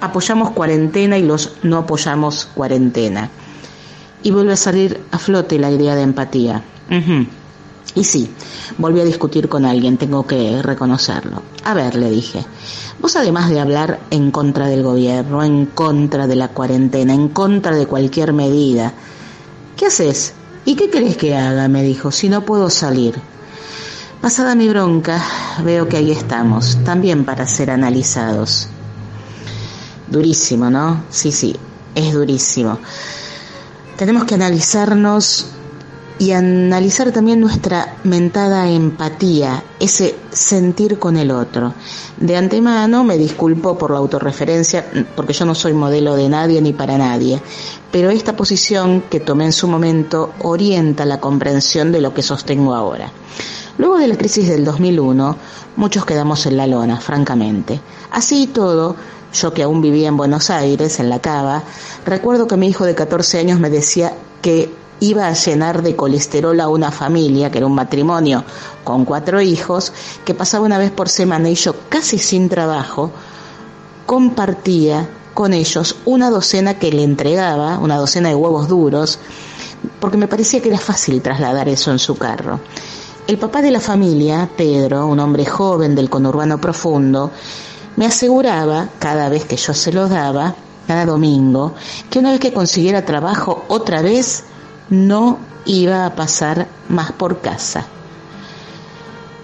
[0.00, 3.30] apoyamos cuarentena y los no apoyamos cuarentena.
[4.22, 6.62] Y vuelve a salir a flote la idea de empatía.
[7.94, 8.30] Y sí,
[8.76, 11.42] volví a discutir con alguien, tengo que reconocerlo.
[11.64, 12.44] A ver, le dije,
[13.00, 17.74] vos además de hablar en contra del gobierno, en contra de la cuarentena, en contra
[17.74, 18.92] de cualquier medida,
[19.76, 20.34] ¿qué haces
[20.68, 21.66] ¿Y qué crees que haga?
[21.66, 23.14] me dijo, si no puedo salir.
[24.20, 25.18] Pasada mi bronca,
[25.64, 28.68] veo que ahí estamos, también para ser analizados.
[30.08, 31.04] Durísimo, ¿no?
[31.08, 31.56] Sí, sí,
[31.94, 32.78] es durísimo.
[33.96, 35.46] Tenemos que analizarnos
[36.18, 41.74] y analizar también nuestra mentada empatía, ese sentir con el otro.
[42.16, 46.72] De antemano me disculpo por la autorreferencia, porque yo no soy modelo de nadie ni
[46.72, 47.40] para nadie,
[47.90, 52.74] pero esta posición que tomé en su momento orienta la comprensión de lo que sostengo
[52.74, 53.10] ahora.
[53.78, 55.36] Luego de la crisis del 2001,
[55.76, 57.80] muchos quedamos en la lona, francamente.
[58.10, 58.96] Así y todo,
[59.32, 61.62] yo que aún vivía en Buenos Aires, en la cava,
[62.04, 66.58] recuerdo que mi hijo de 14 años me decía que iba a llenar de colesterol
[66.60, 68.44] a una familia, que era un matrimonio
[68.84, 69.92] con cuatro hijos,
[70.24, 73.10] que pasaba una vez por semana y yo casi sin trabajo
[74.06, 79.18] compartía con ellos una docena que le entregaba, una docena de huevos duros,
[80.00, 82.60] porque me parecía que era fácil trasladar eso en su carro.
[83.26, 87.30] El papá de la familia, Pedro, un hombre joven del conurbano profundo,
[87.96, 90.54] me aseguraba, cada vez que yo se lo daba,
[90.86, 91.74] cada domingo,
[92.08, 94.44] que una vez que consiguiera trabajo otra vez
[94.90, 97.86] no iba a pasar más por casa.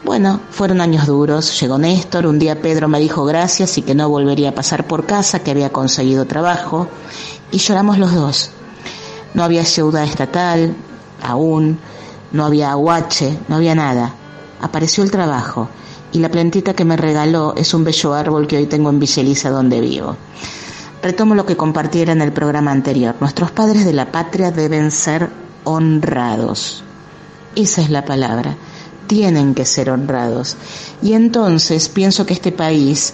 [0.04, 1.58] Bueno, fueron años duros.
[1.60, 5.06] Llegó Néstor, un día Pedro me dijo gracias y que no volvería a pasar por
[5.06, 6.88] casa, que había conseguido trabajo,
[7.50, 8.50] y lloramos los dos.
[9.32, 10.74] No había ciudad estatal,
[11.22, 11.78] aún,
[12.32, 14.14] no había aguache, no había nada.
[14.60, 15.68] Apareció el trabajo,
[16.12, 19.50] y la plantita que me regaló es un bello árbol que hoy tengo en Villeliza
[19.50, 20.16] donde vivo.
[21.05, 23.14] Retomo lo que compartiera en el programa anterior.
[23.20, 25.28] Nuestros padres de la patria deben ser
[25.64, 26.82] honrados.
[27.55, 28.56] Esa es la palabra.
[29.06, 30.56] Tienen que ser honrados.
[31.02, 33.12] Y entonces pienso que este país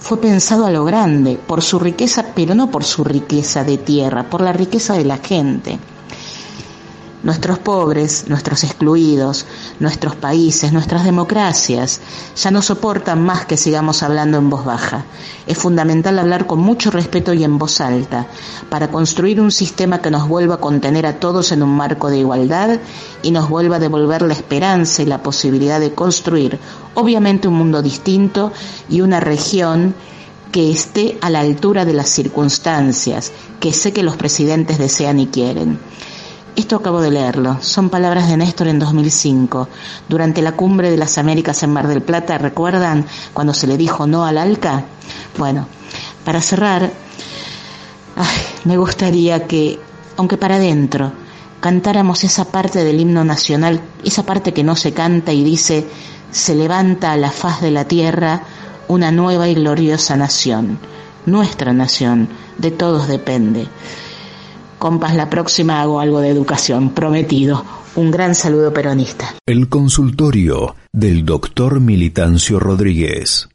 [0.00, 4.28] fue pensado a lo grande, por su riqueza, pero no por su riqueza de tierra,
[4.28, 5.78] por la riqueza de la gente.
[7.22, 9.46] Nuestros pobres, nuestros excluidos,
[9.78, 12.00] nuestros países, nuestras democracias
[12.34, 15.04] ya no soportan más que sigamos hablando en voz baja.
[15.46, 18.26] Es fundamental hablar con mucho respeto y en voz alta
[18.68, 22.18] para construir un sistema que nos vuelva a contener a todos en un marco de
[22.18, 22.80] igualdad
[23.22, 26.58] y nos vuelva a devolver la esperanza y la posibilidad de construir,
[26.94, 28.52] obviamente, un mundo distinto
[28.88, 29.94] y una región
[30.50, 35.28] que esté a la altura de las circunstancias que sé que los presidentes desean y
[35.28, 35.78] quieren.
[36.54, 37.58] Esto acabo de leerlo.
[37.62, 39.68] Son palabras de Néstor en 2005,
[40.06, 42.36] durante la cumbre de las Américas en Mar del Plata.
[42.36, 44.84] ¿Recuerdan cuando se le dijo no al ALCA?
[45.38, 45.66] Bueno,
[46.26, 46.92] para cerrar,
[48.64, 49.80] me gustaría que,
[50.18, 51.12] aunque para adentro,
[51.60, 55.86] cantáramos esa parte del himno nacional, esa parte que no se canta y dice,
[56.30, 58.42] se levanta a la faz de la tierra
[58.88, 60.78] una nueva y gloriosa nación.
[61.24, 63.68] Nuestra nación, de todos depende.
[64.82, 67.64] Compas, la próxima hago algo de educación, prometido.
[67.94, 69.32] Un gran saludo peronista.
[69.46, 73.48] El consultorio del doctor Militancio Rodríguez.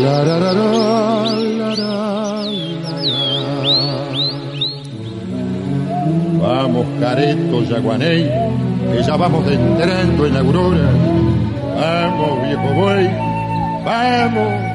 [0.00, 0.24] La,
[6.40, 8.30] Vamos, Careto, Yaguaney,
[8.90, 11.15] que ya vamos entrando en la aurora
[11.76, 13.06] Vamos, viejo buey,
[13.84, 14.65] vamos.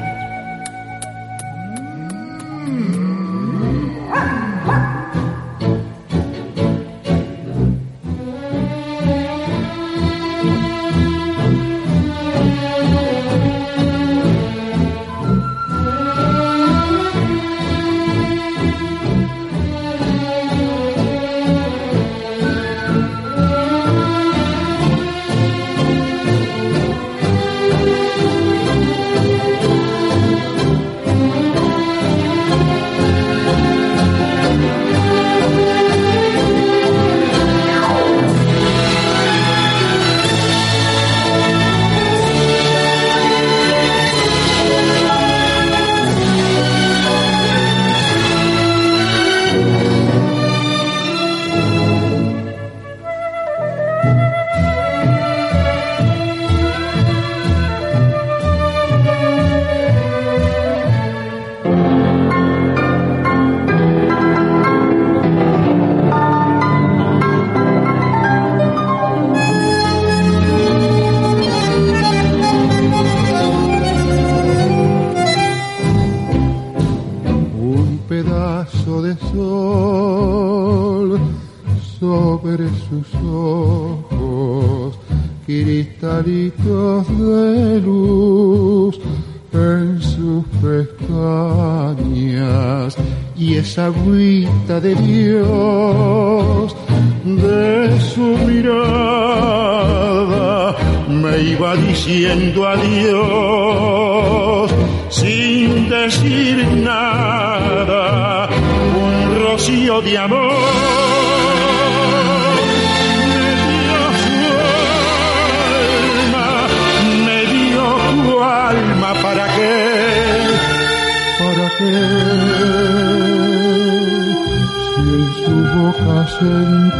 [126.42, 126.91] Del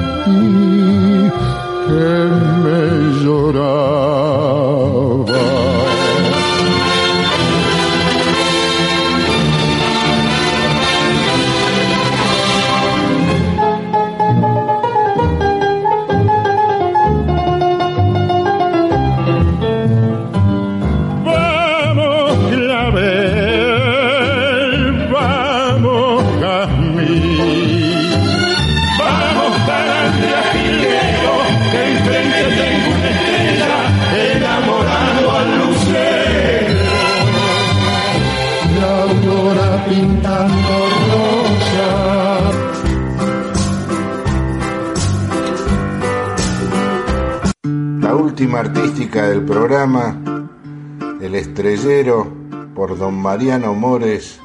[52.76, 54.38] Por don Mariano Mores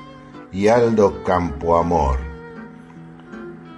[0.52, 2.18] y Aldo Campoamor.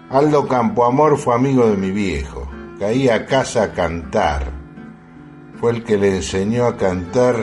[0.09, 2.49] Aldo Campoamor fue amigo de mi viejo,
[2.79, 4.49] caía a casa a cantar.
[5.59, 7.35] Fue el que le enseñó a cantar,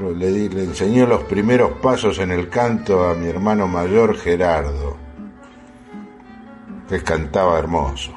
[0.00, 4.96] le, le enseñó los primeros pasos en el canto a mi hermano mayor Gerardo,
[6.88, 8.12] que cantaba hermoso.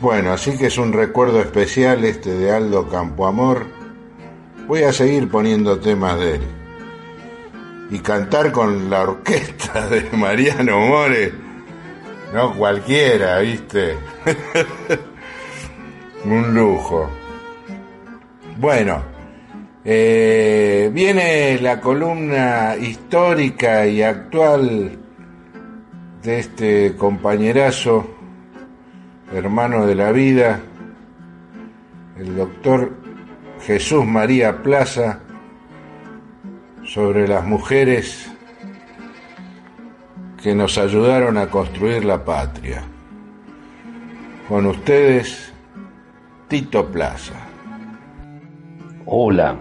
[0.00, 3.77] Bueno, así que es un recuerdo especial este de Aldo Campoamor.
[4.68, 6.42] Voy a seguir poniendo temas de él.
[7.90, 11.32] Y cantar con la orquesta de Mariano More.
[12.32, 13.96] No cualquiera, ¿viste?
[16.24, 17.10] un lujo.
[18.58, 19.02] Bueno,
[19.84, 24.98] eh, viene la columna histórica y actual
[26.22, 28.18] de este compañerazo
[29.32, 30.60] hermano de la vida,
[32.18, 32.97] el doctor
[33.60, 35.20] Jesús María Plaza,
[36.84, 38.30] sobre las mujeres
[40.42, 42.82] que nos ayudaron a construir la patria.
[44.48, 45.52] Con ustedes,
[46.48, 47.34] Tito Plaza.
[49.04, 49.56] Hola,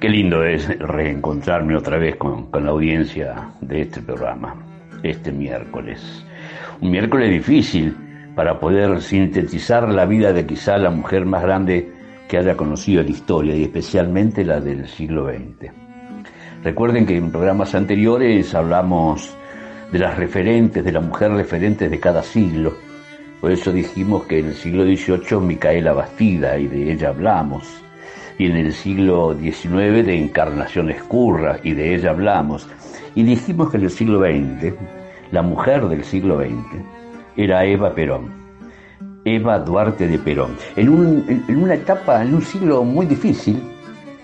[0.00, 4.54] qué lindo es reencontrarme otra vez con, con la audiencia de este programa,
[5.02, 6.24] este miércoles.
[6.80, 7.94] Un miércoles difícil,
[8.34, 11.92] para poder sintetizar la vida de quizá la mujer más grande
[12.28, 15.70] que haya conocido la historia y especialmente la del siglo XX.
[16.62, 19.36] Recuerden que en programas anteriores hablamos
[19.92, 22.72] de las referentes, de la mujer referentes de cada siglo.
[23.40, 27.82] Por eso dijimos que en el siglo XVIII Micaela Bastida y de ella hablamos.
[28.36, 32.68] y en el siglo XIX de Encarnación Escurra, y de ella hablamos.
[33.14, 34.74] Y dijimos que en el siglo XX,
[35.30, 36.82] la mujer del siglo XX,
[37.36, 38.43] era Eva Perón.
[39.24, 40.56] Eva Duarte de Perón.
[40.76, 43.62] En, un, en, una etapa, en un siglo muy difícil,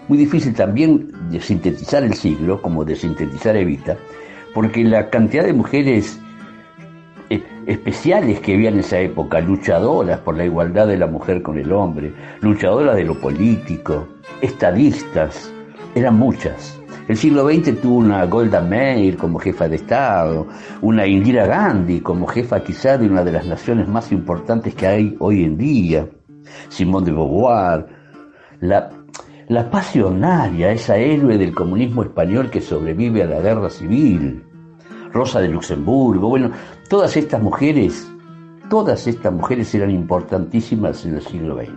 [0.08, 3.96] muy difícil también de sintetizar el siglo, como de sintetizar Evita,
[4.54, 6.20] porque la cantidad de mujeres
[7.30, 11.58] eh, especiales que había en esa época, luchadoras por la igualdad de la mujer con
[11.58, 14.08] el hombre, luchadoras de lo político,
[14.40, 15.52] estadistas,
[15.94, 16.79] eran muchas.
[17.10, 20.46] El siglo XX tuvo una Golda Meir como jefa de Estado,
[20.80, 25.16] una Indira Gandhi como jefa quizá de una de las naciones más importantes que hay
[25.18, 26.06] hoy en día,
[26.68, 27.86] Simone de Beauvoir,
[28.60, 28.90] la,
[29.48, 34.44] la pasionaria, esa héroe del comunismo español que sobrevive a la guerra civil,
[35.12, 36.52] Rosa de Luxemburgo, bueno,
[36.88, 38.08] todas estas mujeres,
[38.68, 41.72] todas estas mujeres eran importantísimas en el siglo XX.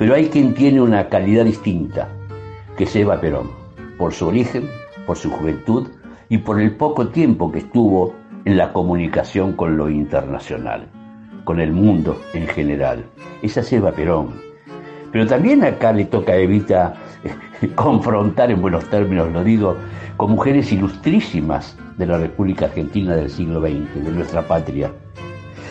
[0.00, 2.08] Pero hay quien tiene una calidad distinta,
[2.76, 3.63] que es Eva Perón,
[3.98, 4.68] por su origen,
[5.06, 5.88] por su juventud
[6.28, 8.14] y por el poco tiempo que estuvo
[8.44, 10.88] en la comunicación con lo internacional,
[11.44, 13.04] con el mundo en general.
[13.42, 14.34] Esa es Eva Perón.
[15.12, 16.94] Pero también acá le toca a Evita
[17.74, 19.76] confrontar, en buenos términos lo digo,
[20.16, 24.90] con mujeres ilustrísimas de la República Argentina del siglo XX, de nuestra patria.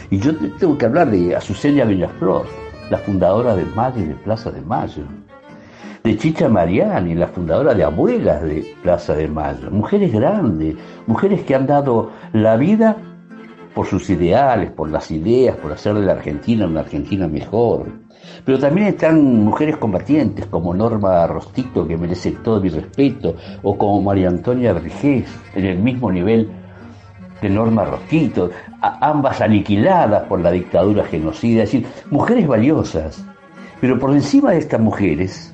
[0.09, 2.45] Y yo tengo que hablar de Azucena Villaflor,
[2.89, 5.03] la fundadora de Madre de Plaza de Mayo,
[6.03, 10.75] de Chicha Mariani, la fundadora de Abuelas de Plaza de Mayo, mujeres grandes,
[11.07, 12.97] mujeres que han dado la vida
[13.73, 17.87] por sus ideales, por las ideas, por hacer de la Argentina una Argentina mejor.
[18.43, 24.01] Pero también están mujeres combatientes como Norma Rostito, que merece todo mi respeto, o como
[24.01, 26.51] María Antonia Vergés, en el mismo nivel
[27.41, 28.51] de Norma Rostito,
[28.81, 33.23] ambas aniquiladas por la dictadura genocida, es decir, mujeres valiosas.
[33.79, 35.52] Pero por encima de estas mujeres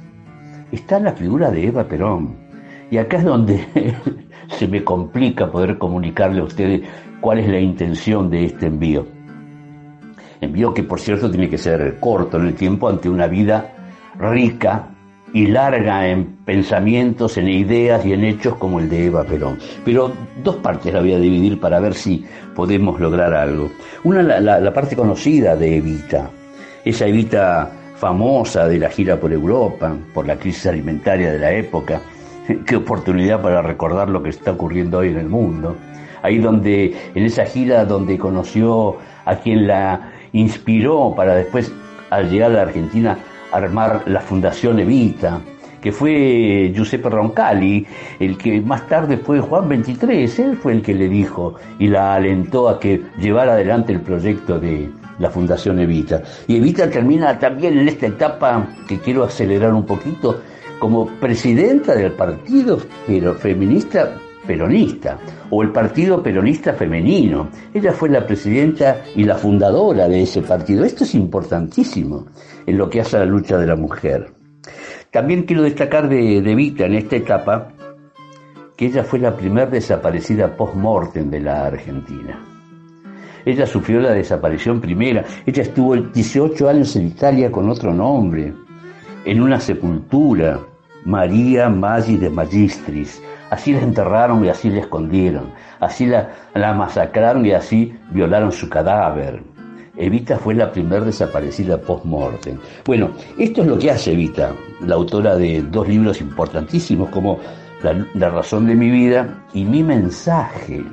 [0.71, 2.35] está la figura de Eva Perón.
[2.91, 3.65] Y acá es donde
[4.49, 6.81] se me complica poder comunicarle a ustedes
[7.21, 9.05] cuál es la intención de este envío.
[10.41, 13.73] Envío que por cierto tiene que ser corto en el tiempo ante una vida
[14.17, 14.89] rica
[15.33, 19.59] y larga en pensamientos, en ideas y en hechos como el de Eva Perón.
[19.85, 20.11] Pero
[20.43, 22.25] dos partes la voy a dividir para ver si
[22.55, 23.69] podemos lograr algo.
[24.03, 26.31] Una, la, la parte conocida de Evita,
[26.83, 32.01] esa Evita famosa de la gira por Europa, por la crisis alimentaria de la época.
[32.65, 35.76] Qué oportunidad para recordar lo que está ocurriendo hoy en el mundo.
[36.21, 41.71] Ahí donde, en esa gira donde conoció a quien la inspiró para después,
[42.09, 43.17] al llegar a la Argentina,
[43.51, 45.41] armar la Fundación Evita,
[45.81, 47.85] que fue Giuseppe Roncalli,
[48.19, 52.15] el que más tarde fue Juan 23, él fue el que le dijo y la
[52.15, 54.89] alentó a que llevara adelante el proyecto de
[55.19, 56.21] la Fundación Evita.
[56.47, 60.41] Y Evita termina también en esta etapa que quiero acelerar un poquito
[60.79, 62.79] como presidenta del partido
[63.37, 64.15] feminista
[64.47, 65.19] peronista
[65.51, 67.49] o el Partido Peronista Femenino.
[67.73, 70.83] Ella fue la presidenta y la fundadora de ese partido.
[70.85, 72.25] Esto es importantísimo
[72.65, 74.31] en lo que hace a la lucha de la mujer.
[75.11, 77.69] También quiero destacar de, de Vita en esta etapa
[78.75, 82.48] que ella fue la primera desaparecida post-mortem de la Argentina.
[83.45, 85.24] Ella sufrió la desaparición primera.
[85.45, 88.53] Ella estuvo 18 años en Italia con otro nombre,
[89.26, 90.60] en una sepultura,
[91.06, 93.22] María Maggi de Magistris.
[93.49, 95.52] Así la enterraron y así la escondieron.
[95.80, 99.41] Así la, la masacraron y así violaron su cadáver.
[99.98, 102.57] Evita fue la primera desaparecida post-mortem.
[102.86, 104.53] Bueno, esto es lo que hace Evita,
[104.86, 107.40] la autora de dos libros importantísimos como
[107.84, 110.84] la, la, razón de mi vida y Mi mensaje.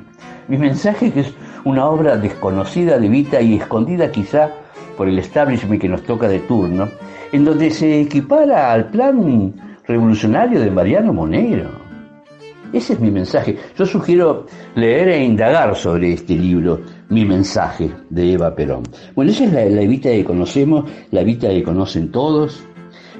[0.49, 1.33] Mi mensaje que es
[1.67, 4.49] una obra desconocida de Evita y escondida quizá
[4.95, 6.87] por el establishment que nos toca de turno,
[7.31, 9.53] en donde se equipara al plan
[9.85, 11.69] revolucionario de Mariano Monero.
[12.73, 13.57] Ese es mi mensaje.
[13.77, 14.45] Yo sugiero
[14.75, 18.83] leer e indagar sobre este libro, Mi mensaje, de Eva Perón.
[19.15, 22.63] Bueno, esa es la, la Evita que conocemos, la Evita que conocen todos,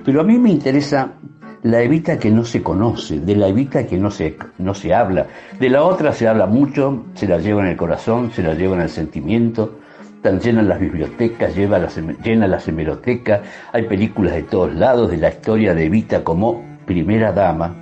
[0.03, 1.13] pero a mí me interesa
[1.63, 5.27] la Evita que no se conoce, de la Evita que no se, no se habla.
[5.59, 8.75] De la otra se habla mucho, se la lleva en el corazón, se la lleva
[8.75, 9.79] en el sentimiento,
[10.15, 13.41] están llenas las bibliotecas, lleva las, llena las hemerotecas,
[13.73, 17.75] hay películas de todos lados de la historia de Evita como primera dama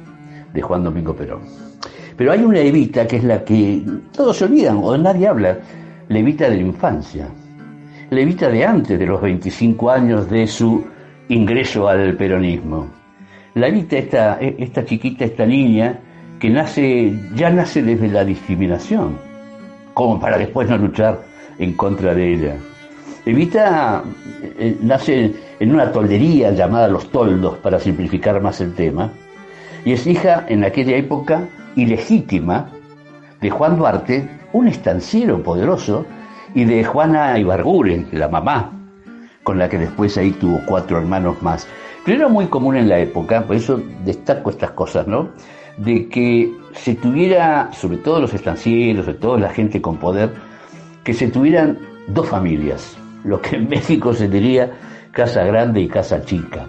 [0.53, 1.41] de Juan Domingo Perón.
[2.17, 3.83] Pero hay una Evita que es la que
[4.13, 5.57] todos se olvidan o nadie habla,
[6.07, 7.27] la Evita de la infancia,
[8.09, 10.85] la Evita de antes de los 25 años de su
[11.27, 12.94] ingreso al peronismo.
[13.55, 15.97] La Evita, esta, esta chiquita, esta niña,
[16.39, 19.17] que nace, ya nace desde la discriminación,
[19.93, 21.21] como para después no luchar
[21.57, 22.55] en contra de ella.
[23.25, 24.03] Evita
[24.59, 29.13] eh, nace en una toldería llamada Los Toldos, para simplificar más el tema,
[29.85, 32.71] y es hija en aquella época ilegítima
[33.39, 36.05] de Juan Duarte, un estanciero poderoso,
[36.53, 38.73] y de Juana Ibarguren, la mamá,
[39.43, 41.65] con la que después ahí tuvo cuatro hermanos más.
[42.05, 45.29] Pero era muy común en la época, por eso destaco estas cosas, ¿no?
[45.77, 50.31] De que se tuviera, sobre todo los estancieros, sobre todo la gente con poder,
[51.03, 54.71] que se tuvieran dos familias, lo que en México se diría
[55.11, 56.67] casa grande y casa chica.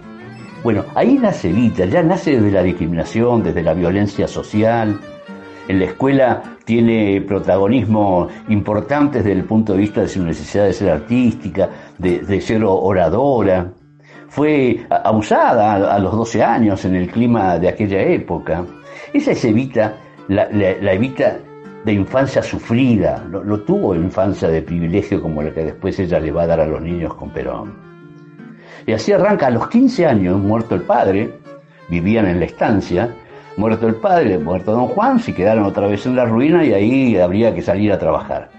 [0.63, 4.99] Bueno, ahí nace Evita, ya nace desde la discriminación, desde la violencia social.
[5.69, 10.73] En la escuela tiene protagonismo importante desde el punto de vista de su necesidad de
[10.73, 11.69] ser artística,
[11.99, 13.71] de, ser oradora.
[14.37, 18.67] Fue abusada a, los 12 años en el clima de aquella época.
[19.11, 19.95] Esa es Evita,
[20.29, 21.39] la, Evita
[21.83, 26.43] de infancia sufrida, no, tuvo infancia de privilegio como la que después ella le va
[26.43, 27.73] a dar a los niños con Perón.
[28.87, 31.39] Y así arranca a los 15 años, muerto el padre,
[31.89, 33.09] vivían en la estancia,
[33.57, 37.17] muerto el padre, muerto don Juan, se quedaron otra vez en la ruina y ahí
[37.17, 38.51] habría que salir a trabajar.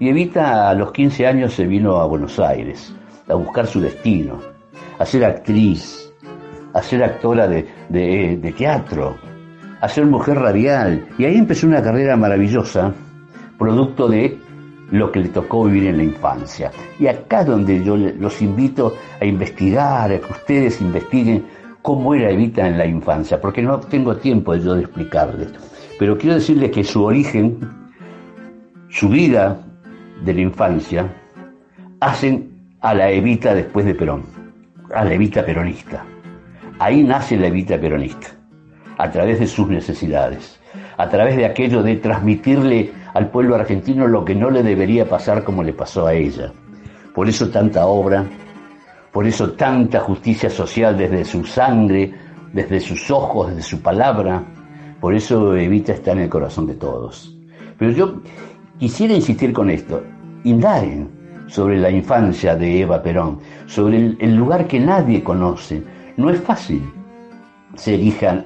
[0.00, 2.92] Y Evita a los 15 años se vino a Buenos Aires
[3.28, 4.49] a buscar su destino,
[4.98, 6.12] a ser actriz,
[6.74, 9.16] a ser actora de, teatro,
[9.80, 11.06] a ser mujer radial.
[11.18, 12.92] Y ahí empezó una carrera maravillosa,
[13.58, 14.38] producto de
[14.90, 16.70] lo que le tocó vivir en la infancia.
[16.98, 21.44] Y acá donde yo los invito a investigar, a que ustedes investiguen
[21.82, 25.48] cómo era Evita en la infancia, porque no tengo tiempo yo de explicarles.
[25.98, 27.58] Pero quiero decirles que su origen,
[28.88, 29.60] su vida
[30.24, 31.14] de la infancia,
[32.00, 32.50] hacen
[32.80, 34.22] a la Evita después de Perón,
[34.94, 36.04] a la Evita peronista.
[36.78, 38.28] Ahí nace la Evita peronista,
[38.98, 40.60] a través de sus necesidades,
[40.96, 45.44] a través de aquello de transmitirle al pueblo argentino lo que no le debería pasar
[45.44, 46.52] como le pasó a ella.
[47.14, 48.24] Por eso tanta obra,
[49.12, 52.12] por eso tanta justicia social desde su sangre,
[52.52, 54.42] desde sus ojos, desde su palabra.
[55.00, 57.34] Por eso Evita está en el corazón de todos.
[57.78, 58.22] Pero yo
[58.78, 60.02] quisiera insistir con esto.
[60.44, 63.40] Indaguen sobre la infancia de Eva Perón,
[63.70, 65.82] sobre el, lugar que nadie conoce.
[66.16, 66.82] No es fácil
[67.76, 68.44] ser hija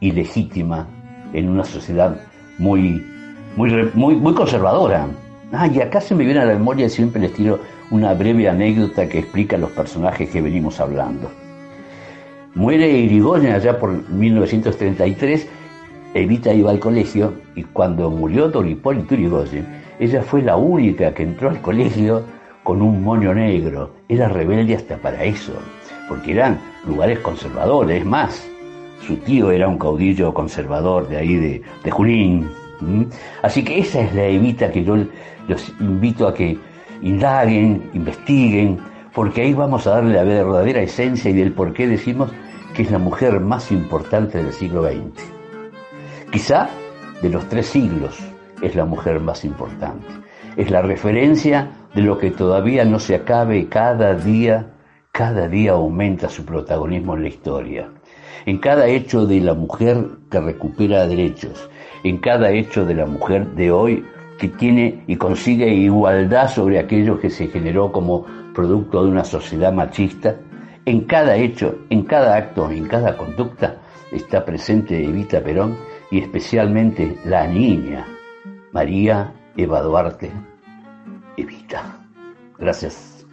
[0.00, 0.86] ilegítima
[1.34, 2.18] en una sociedad
[2.58, 3.04] muy
[3.56, 5.06] muy, muy, muy conservadora.
[5.52, 7.60] Ah, y acá se me viene a la memoria y siempre les tiro
[7.90, 11.30] una breve anécdota que explica los personajes que venimos hablando.
[12.54, 15.46] Muere Irigoyen allá por 1933,
[16.14, 19.66] Evita iba al colegio y cuando murió Don Hipólito Irigoyen,
[20.00, 22.24] ella fue la única que entró al colegio
[22.64, 23.90] con un moño negro.
[24.08, 25.52] Era rebelde hasta para eso,
[26.08, 28.00] porque eran lugares conservadores.
[28.00, 28.50] Es más,
[29.06, 32.48] su tío era un caudillo conservador de ahí de, de Junín,
[33.42, 34.96] Así que esa es la evita que yo
[35.48, 36.58] los invito a que
[37.02, 38.78] indaguen, investiguen,
[39.12, 42.30] porque ahí vamos a darle la verdadera esencia y del por qué decimos
[42.74, 45.22] que es la mujer más importante del siglo XX.
[46.30, 46.68] Quizá
[47.22, 48.18] de los tres siglos
[48.60, 50.06] es la mujer más importante.
[50.56, 54.72] Es la referencia de lo que todavía no se acabe cada día,
[55.12, 57.88] cada día aumenta su protagonismo en la historia.
[58.46, 61.68] En cada hecho de la mujer que recupera derechos,
[62.04, 64.04] en cada hecho de la mujer de hoy
[64.38, 69.72] que tiene y consigue igualdad sobre aquello que se generó como producto de una sociedad
[69.72, 70.36] machista,
[70.86, 73.76] en cada hecho, en cada acto, en cada conducta
[74.12, 75.76] está presente Evita Perón
[76.10, 78.06] y especialmente la niña
[78.72, 80.32] María Eva Duarte
[81.36, 81.98] Evita.
[82.58, 83.26] Gracias.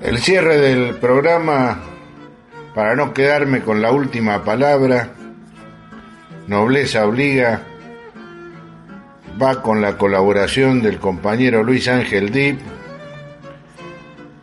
[0.00, 1.78] El cierre del programa,
[2.74, 5.10] para no quedarme con la última palabra,
[6.46, 7.62] nobleza obliga,
[9.40, 12.58] va con la colaboración del compañero Luis Ángel Dip,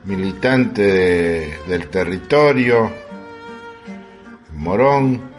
[0.06, 2.92] militante del territorio,
[4.54, 5.37] Morón,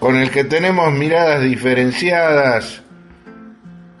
[0.00, 2.82] con el que tenemos miradas diferenciadas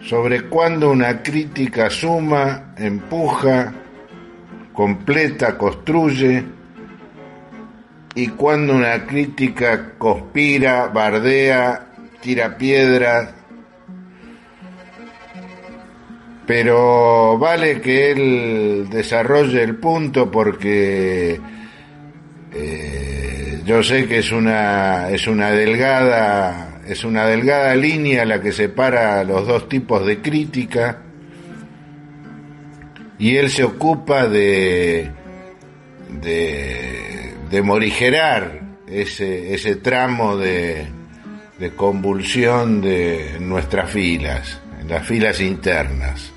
[0.00, 3.72] sobre cuándo una crítica suma, empuja,
[4.72, 6.42] completa, construye,
[8.14, 11.86] y cuando una crítica conspira, bardea
[12.20, 13.34] tira piedras,
[16.46, 21.40] pero vale que él desarrolle el punto porque
[22.52, 28.52] eh, yo sé que es una es una delgada es una delgada línea la que
[28.52, 31.02] separa los dos tipos de crítica
[33.18, 35.10] y él se ocupa de
[36.20, 40.86] de, morigerar ese, ese tramo de,
[41.58, 46.32] de convulsión de nuestras filas, en las filas internas.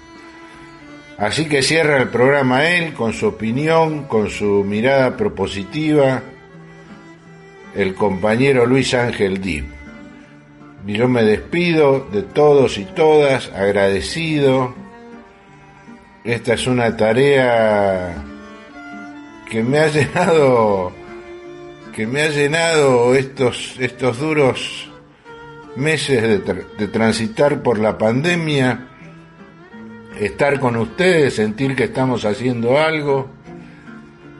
[1.18, 6.24] Así que cierra el programa él con su opinión, con su mirada propositiva,
[7.76, 9.66] el compañero Luis Ángel Dib.
[10.86, 14.76] Y yo me despido de todos y todas, agradecido.
[16.24, 18.24] Esta es una tarea
[19.50, 20.92] que me ha llenado,
[21.96, 24.90] que me ha llenado estos, estos duros
[25.76, 26.46] meses
[26.78, 28.90] de transitar por la pandemia,
[30.20, 33.30] estar con ustedes, sentir que estamos haciendo algo,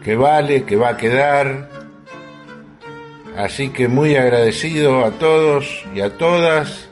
[0.04, 1.70] que vale, que va a quedar,
[3.38, 6.90] Así que muy agradecido a todos y a todas.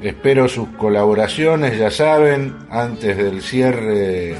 [0.00, 4.34] Espero sus colaboraciones, ya saben, antes del cierre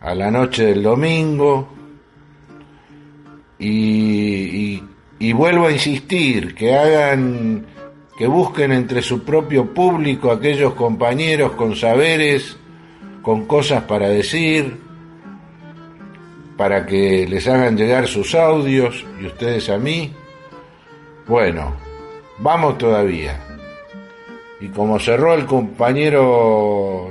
[0.00, 1.68] a la noche del domingo.
[3.58, 4.82] Y,
[5.32, 7.64] vuelvo a insistir, que hagan,
[8.18, 12.58] que busquen entre su propio público aquellos compañeros con saberes,
[13.22, 14.83] con cosas para decir,
[16.56, 20.14] para que les hagan llegar sus audios y ustedes a mí.
[21.26, 21.74] Bueno,
[22.38, 23.40] vamos todavía.
[24.60, 27.10] Y como cerró el compañero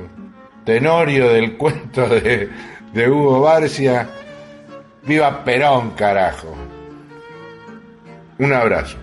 [0.65, 2.49] Tenorio del cuento de,
[2.93, 4.09] de Hugo Barcia,
[5.03, 6.55] viva Perón, carajo.
[8.39, 9.02] Un abrazo.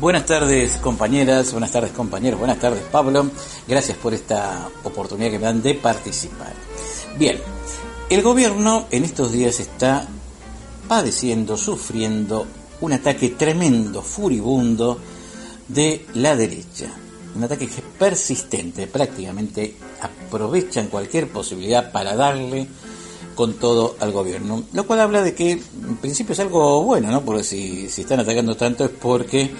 [0.00, 3.30] Buenas tardes compañeras, buenas tardes compañeros, buenas tardes Pablo.
[3.68, 6.54] Gracias por esta oportunidad que me dan de participar.
[7.18, 7.36] Bien,
[8.08, 10.08] el gobierno en estos días está
[10.88, 12.46] padeciendo, sufriendo
[12.80, 14.98] un ataque tremendo, furibundo
[15.68, 16.90] de la derecha.
[17.36, 22.66] Un ataque que es persistente, prácticamente aprovechan cualquier posibilidad para darle
[23.34, 24.62] con todo al gobierno.
[24.72, 27.20] Lo cual habla de que en principio es algo bueno, ¿no?
[27.22, 29.50] Porque si, si están atacando tanto es porque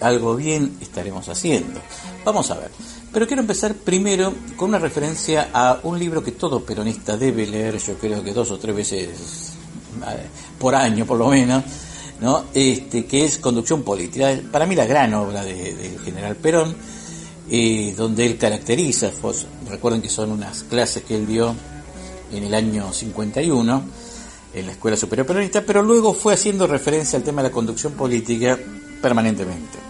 [0.00, 1.80] algo bien estaremos haciendo.
[2.24, 2.70] Vamos a ver.
[3.12, 7.78] Pero quiero empezar primero con una referencia a un libro que todo peronista debe leer,
[7.78, 9.08] yo creo que dos o tres veces
[10.06, 10.26] eh,
[10.58, 11.64] por año por lo menos,
[12.20, 12.44] ¿no?
[12.52, 14.38] este, que es Conducción Política.
[14.52, 16.76] Para mí la gran obra del general Perón,
[17.50, 21.54] eh, donde él caracteriza, pues, recuerden que son unas clases que él dio
[22.32, 23.82] en el año 51
[24.52, 27.94] en la Escuela Superior Peronista, pero luego fue haciendo referencia al tema de la conducción
[27.94, 28.58] política
[29.00, 29.87] permanentemente.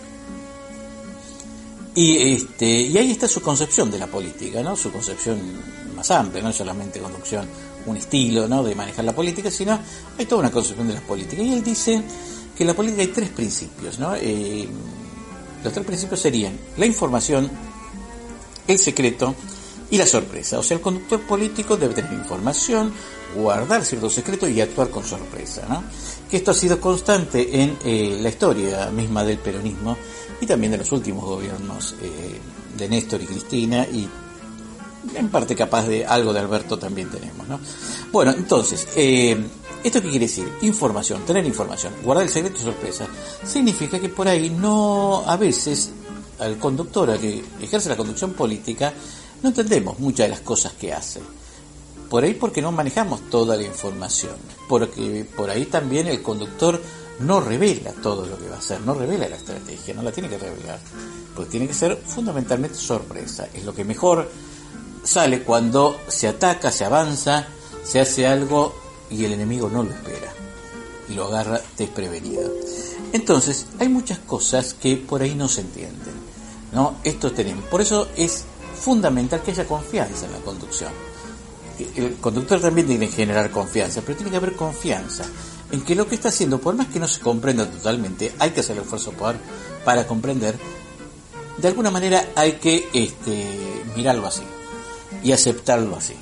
[1.98, 4.76] Y, este, y ahí está su concepción de la política, ¿no?
[4.76, 5.40] Su concepción
[5.96, 7.44] más amplia, no solamente conducción,
[7.86, 8.62] un estilo, ¿no?
[8.62, 9.76] De manejar la política, sino
[10.16, 11.42] hay toda una concepción de la política.
[11.42, 12.00] Y él dice
[12.56, 14.14] que en la política hay tres principios, ¿no?
[14.14, 14.68] Eh,
[15.64, 17.50] los tres principios serían la información,
[18.68, 19.34] el secreto
[19.90, 20.60] y la sorpresa.
[20.60, 22.92] O sea, el conductor político debe tener información,
[23.34, 25.82] guardar ciertos secretos y actuar con sorpresa, ¿no?
[26.30, 29.96] Que esto ha sido constante en eh, la historia misma del peronismo
[30.40, 32.38] y también de los últimos gobiernos eh,
[32.76, 34.08] de Néstor y Cristina y
[35.14, 37.60] en parte capaz de algo de Alberto también tenemos, ¿no?
[38.12, 39.36] Bueno, entonces, eh,
[39.82, 40.48] ¿esto qué quiere decir?
[40.62, 43.06] Información, tener información, guardar el secreto sorpresa,
[43.44, 45.90] significa que por ahí no, a veces,
[46.38, 48.92] al conductor, a que ejerce la conducción política,
[49.42, 51.20] no entendemos muchas de las cosas que hace.
[52.10, 54.34] Por ahí porque no manejamos toda la información,
[54.68, 56.80] porque por ahí también el conductor
[57.20, 60.28] no revela todo lo que va a hacer, no revela la estrategia, no la tiene
[60.28, 60.78] que revelar,
[61.34, 63.48] porque tiene que ser fundamentalmente sorpresa.
[63.52, 64.30] Es lo que mejor
[65.02, 67.46] sale cuando se ataca, se avanza,
[67.84, 68.74] se hace algo
[69.10, 70.32] y el enemigo no lo espera
[71.08, 72.52] y lo agarra desprevenido.
[73.12, 76.28] Entonces, hay muchas cosas que por ahí no se entienden.
[76.72, 76.96] ¿no?
[77.02, 77.64] Esto tenemos.
[77.64, 78.44] Por eso es
[78.78, 80.92] fundamental que haya confianza en la conducción.
[81.96, 85.24] El conductor también tiene que generar confianza, pero tiene que haber confianza
[85.70, 88.60] en que lo que está haciendo, por más que no se comprenda totalmente, hay que
[88.60, 89.38] hacer el esfuerzo para,
[89.84, 90.56] para comprender,
[91.58, 94.42] de alguna manera hay que este, mirarlo así
[95.22, 96.14] y aceptarlo así.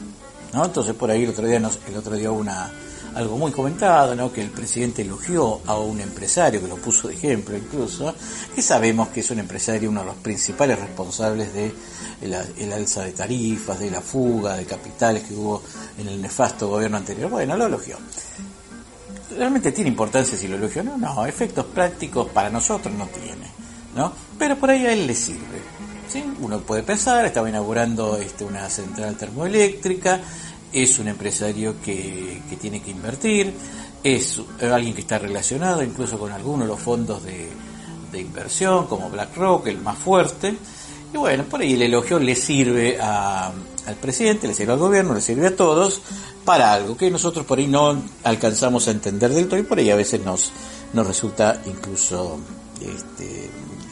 [0.53, 0.65] ¿no?
[0.65, 2.73] Entonces por ahí el otro día, nos, el otro día una,
[3.15, 4.33] algo muy comentado, ¿no?
[4.33, 8.15] que el presidente elogió a un empresario, que lo puso de ejemplo incluso,
[8.55, 11.73] que sabemos que es un empresario, uno de los principales responsables de
[12.23, 15.63] el, alza de tarifas, de la fuga de capitales que hubo
[15.99, 17.31] en el nefasto gobierno anterior.
[17.31, 17.99] Bueno, lo elogió
[19.31, 23.47] realmente tiene importancia si lo elogio o no, no, efectos prácticos para nosotros no tiene,
[23.95, 24.13] ¿no?
[24.39, 25.61] Pero por ahí a él le sirve,
[26.09, 26.23] ¿sí?
[26.41, 30.21] Uno puede pensar, estaba inaugurando este, una central termoeléctrica,
[30.73, 33.53] es un empresario que, que tiene que invertir,
[34.03, 37.49] es alguien que está relacionado incluso con algunos de los fondos de,
[38.13, 40.57] de inversión, como BlackRock, el más fuerte,
[41.13, 43.53] y bueno, por ahí el elogio le sirve a,
[43.87, 46.01] al presidente, le sirve al gobierno, le sirve a todos
[46.45, 49.91] para algo que nosotros por ahí no alcanzamos a entender del todo y por ahí
[49.91, 50.53] a veces nos,
[50.93, 52.39] nos resulta incluso
[52.81, 53.51] este,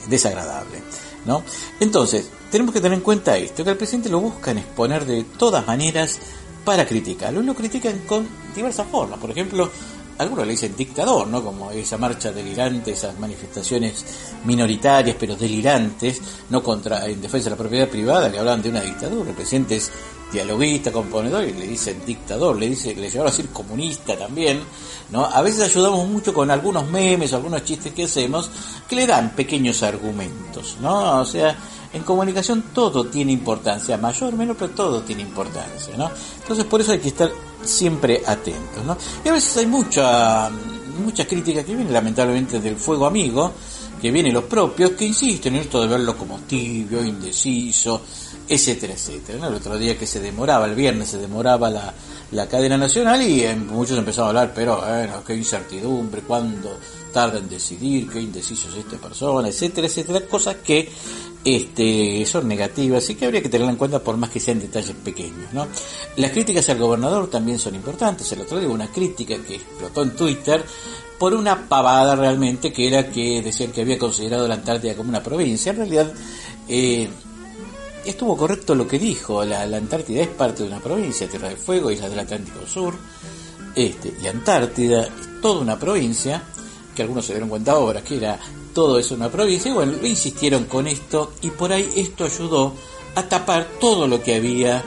[0.09, 0.83] desagradable.
[1.25, 1.43] ¿no?
[1.81, 5.67] Entonces, tenemos que tener en cuenta esto, que el presidente lo buscan exponer de todas
[5.67, 6.19] maneras
[6.65, 7.43] para criticarlo.
[7.43, 9.19] Y lo critican con diversas formas.
[9.19, 9.71] Por ejemplo,
[10.19, 11.43] algunos le dicen dictador, ¿no?
[11.43, 14.05] Como esa marcha delirante, esas manifestaciones
[14.45, 16.21] minoritarias pero delirantes,
[16.51, 19.31] no contra en defensa de la propiedad privada, que hablan de una dictadura.
[19.31, 19.91] El presidente es
[20.33, 24.61] dialoguista, componedor y le dicen dictador, le dice, le llevaron a decir comunista también,
[25.11, 25.25] ¿no?
[25.25, 28.51] A veces ayudamos mucho con algunos memes o algunos chistes que hacemos
[28.89, 31.21] que le dan pequeños argumentos, ¿no?
[31.21, 31.57] O sea,
[31.95, 36.11] en comunicación todo tiene importancia, mayor o menor, pero todo tiene importancia, ¿no?
[36.43, 37.31] Entonces por eso hay que estar
[37.63, 38.97] siempre atentos, ¿no?
[39.25, 40.51] Y a veces hay mucha,
[41.03, 43.53] mucha crítica que viene lamentablemente del fuego amigo,
[44.01, 48.03] que viene los propios, que insisten en esto de verlo como tibio, indeciso,
[48.47, 49.47] etcétera, etcétera.
[49.47, 51.95] El otro día que se demoraba, el viernes se demoraba la,
[52.33, 56.77] la cadena nacional y eh, muchos empezaron a hablar, pero bueno, qué incertidumbre, cuándo
[57.13, 60.91] tarda en decidir, qué indeciso es esta persona, etcétera, etcétera, cosas que
[61.45, 64.97] este, son negativas y que habría que tenerla en cuenta por más que sean detalles
[65.05, 65.51] pequeños.
[66.17, 68.31] Las críticas al gobernador también son importantes.
[68.33, 70.65] El otro día hubo una crítica que explotó en Twitter
[71.19, 75.23] por una pavada realmente que era que decían que había considerado la Antártida como una
[75.23, 75.71] provincia.
[75.71, 76.13] En realidad
[76.67, 77.09] eh,
[78.07, 79.45] estuvo correcto lo que dijo.
[79.45, 82.95] La, Antártida es parte de una provincia, Tierra del Fuego, Isla del Atlántico Sur.
[83.75, 86.43] Este, y Antártida es toda una provincia
[86.97, 88.39] que algunos se dieron cuenta ahora que era
[88.75, 92.75] todo eso una provincia, y bueno, insistieron con esto y por ahí esto ayudó
[93.15, 94.85] a tapar todo lo que había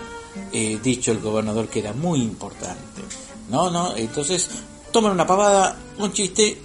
[0.51, 3.01] eh, dicho el gobernador que era muy importante.
[3.49, 4.49] No, no, entonces
[4.91, 6.61] toman una pavada, un chiste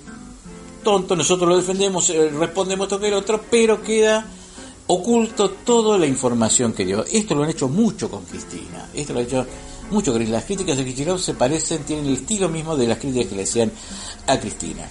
[0.83, 4.27] tonto, nosotros lo defendemos, eh, respondemos todo que el otro, pero queda
[4.89, 7.05] oculto toda la información que dio.
[7.05, 9.47] Esto lo han hecho mucho con Cristina, esto lo ha hecho
[9.93, 13.37] mucho las críticas de Cristina se parecen, tienen el estilo mismo de las críticas que
[13.37, 13.71] le hacían
[14.27, 14.89] a Cristina.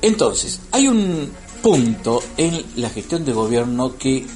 [0.00, 1.30] Entonces, hay un
[1.62, 4.26] punto en la gestión de gobierno que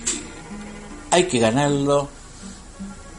[1.10, 2.08] hay que ganarlo,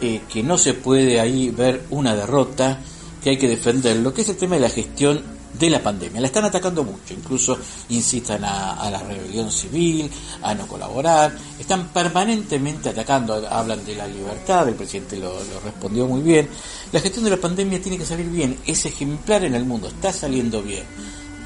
[0.02, 2.80] eh, que no se puede ahí ver una derrota,
[3.24, 5.24] que hay que defenderlo, que es el tema de la gestión
[5.58, 6.20] de la pandemia.
[6.20, 7.58] La están atacando mucho, incluso
[7.90, 10.10] incitan a, la rebelión civil,
[10.42, 16.08] a no colaborar, están permanentemente atacando, hablan de la libertad, el presidente lo, lo respondió
[16.08, 16.50] muy bien.
[16.92, 20.12] La gestión de la pandemia tiene que salir bien, es ejemplar en el mundo, está
[20.12, 20.84] saliendo bien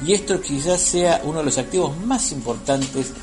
[0.06, 3.14] y esto quizás sea uno de los activos más importantes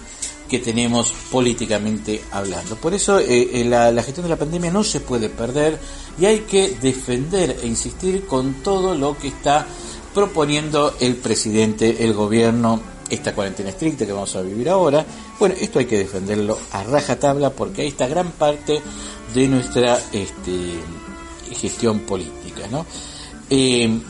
[0.49, 2.77] que tenemos políticamente hablando.
[2.77, 5.79] Por eso eh, eh, la, gestión de la pandemia no se puede perder
[6.21, 9.67] y hay que defender e insistir con todo lo que está
[10.13, 12.81] proponiendo el presidente, el gobierno,
[13.11, 15.05] esta cuarentena estricta que vamos a vivir ahora.
[15.39, 18.81] Bueno, esto hay que defenderlo a rajatabla porque ahí está gran parte
[19.35, 20.75] de nuestra este,
[21.53, 22.69] gestión política.
[22.71, 22.87] ¿no?
[23.51, 24.01] Eh,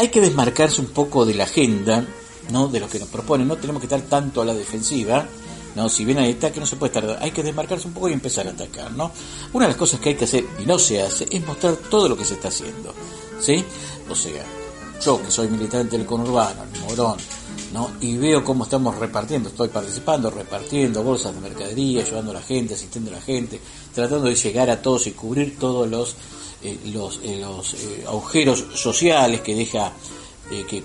[0.00, 2.06] hay que desmarcarse un poco de la agenda,
[2.50, 2.68] ¿no?
[2.68, 5.26] De lo que nos proponen, no tenemos que estar tanto a la defensiva,
[5.76, 5.90] ¿no?
[5.90, 8.46] Si bien hay ataque no se puede estar, hay que desmarcarse un poco y empezar
[8.48, 9.12] a atacar, ¿no?
[9.52, 12.08] Una de las cosas que hay que hacer y no se hace es mostrar todo
[12.08, 12.94] lo que se está haciendo,
[13.40, 13.62] ¿sí?
[14.08, 14.42] O sea,
[15.04, 17.18] yo que soy militante del conurbano, el Morón,
[17.74, 17.90] ¿no?
[18.00, 22.72] Y veo cómo estamos repartiendo, estoy participando, repartiendo bolsas de mercadería, ayudando a la gente,
[22.72, 23.60] asistiendo a la gente,
[23.94, 26.16] tratando de llegar a todos y cubrir todos los
[26.62, 29.92] eh, los, eh, los eh, agujeros sociales que deja
[30.68, 30.82] que,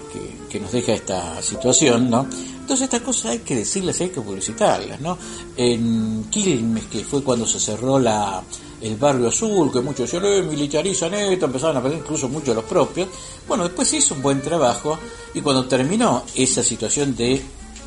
[0.47, 2.27] que, nos deja esta situación, ¿no?
[2.65, 5.17] Entonces estas cosas hay que decirlas, hay que publicitarlas, ¿no?
[5.57, 8.43] En Quilmes, que fue cuando se cerró la,
[8.81, 12.65] el barrio azul, que muchos decían, eh, militarizan esto, empezaban a perder incluso muchos los
[12.65, 13.07] propios.
[13.47, 14.97] Bueno, después hizo un buen trabajo
[15.33, 17.41] y cuando terminó esa situación de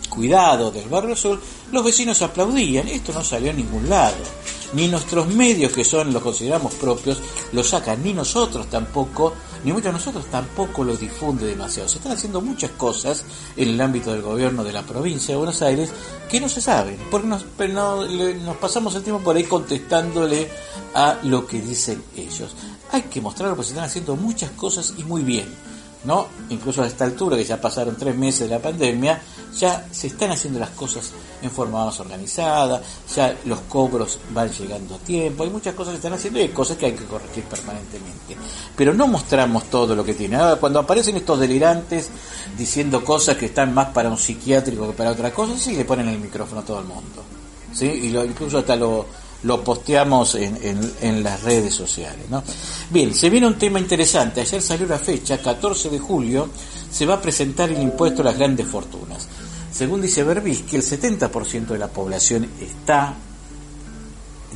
[0.08, 1.40] cuidado del barrio azul,
[1.70, 2.88] los vecinos aplaudían.
[2.88, 4.16] Esto no salió a ningún lado.
[4.74, 7.18] Ni nuestros medios, que son los consideramos propios,
[7.52, 9.32] lo sacan, ni nosotros tampoco,
[9.64, 11.88] ni muchos de nosotros tampoco lo difunde demasiado.
[11.88, 13.24] Se están haciendo muchas cosas
[13.56, 15.90] en el ámbito del gobierno de la provincia de Buenos Aires
[16.30, 20.48] que no se saben, porque nos, nos pasamos el tiempo por ahí contestándole
[20.94, 22.54] a lo que dicen ellos.
[22.92, 25.67] Hay que mostrar que se están haciendo muchas cosas y muy bien
[26.04, 26.28] ¿no?
[26.50, 29.20] Incluso a esta altura, que ya pasaron tres meses de la pandemia,
[29.56, 31.10] ya se están haciendo las cosas
[31.42, 32.80] en forma más organizada,
[33.14, 36.48] ya los cobros van llegando a tiempo, hay muchas cosas que están haciendo y hay
[36.48, 38.36] cosas que hay que corregir permanentemente.
[38.76, 40.38] Pero no mostramos todo lo que tiene.
[40.60, 42.10] cuando aparecen estos delirantes
[42.56, 46.08] diciendo cosas que están más para un psiquiátrico que para otra cosa, sí le ponen
[46.08, 47.22] el micrófono a todo el mundo.
[47.72, 47.86] ¿sí?
[47.86, 49.06] Y lo, incluso hasta lo
[49.44, 50.58] lo posteamos en,
[51.00, 52.28] en, las redes sociales.
[52.28, 52.42] ¿no?
[52.90, 54.40] Bien, se viene un tema interesante.
[54.40, 56.48] Ayer salió la fecha, 14 de julio,
[56.90, 59.28] se va a presentar el impuesto a las grandes fortunas.
[59.72, 63.14] Según dice que el 70% de la población está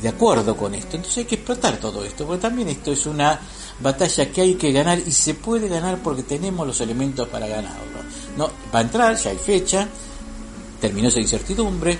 [0.01, 0.97] de acuerdo con esto.
[0.97, 3.39] Entonces hay que explotar todo esto, porque también esto es una
[3.79, 8.03] batalla que hay que ganar y se puede ganar porque tenemos los elementos para ganarlo.
[8.37, 9.87] No, va a entrar, ya hay fecha,
[10.81, 11.97] terminó esa incertidumbre,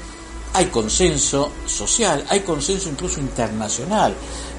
[0.54, 4.14] hay consenso social, hay consenso incluso internacional.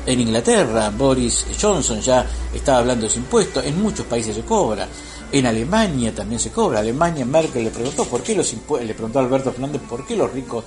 [0.07, 4.89] En Inglaterra, Boris Johnson ya estaba hablando de ese impuesto, en muchos países se cobra.
[5.33, 6.81] En Alemania también se cobra.
[6.81, 10.17] Alemania, Merkel le preguntó por qué los impuestos, le preguntó a Alberto Fernández por qué
[10.17, 10.65] los ricos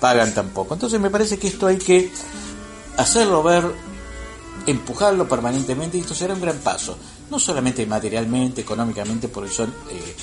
[0.00, 0.74] pagan tan poco.
[0.74, 2.10] Entonces me parece que esto hay que
[2.96, 3.64] hacerlo ver,
[4.66, 6.96] empujarlo permanentemente y esto será un gran paso.
[7.30, 10.16] No solamente materialmente, económicamente, porque son eh,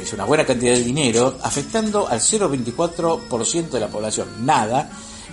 [0.00, 4.28] es una buena cantidad de dinero, afectando al 0,24% de la población.
[4.44, 4.90] Nada,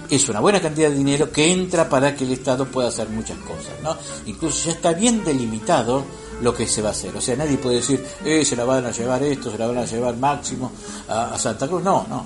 [0.10, 3.38] es una buena cantidad de dinero que entra para que el Estado pueda hacer muchas
[3.40, 3.98] cosas, ¿no?
[4.26, 6.04] Incluso ya está bien delimitado
[6.42, 7.16] lo que se va a hacer.
[7.16, 9.78] O sea, nadie puede decir, eh, se la van a llevar esto, se la van
[9.80, 10.72] a llevar máximo
[11.08, 11.84] a, Santa Cruz.
[11.84, 12.26] No, no.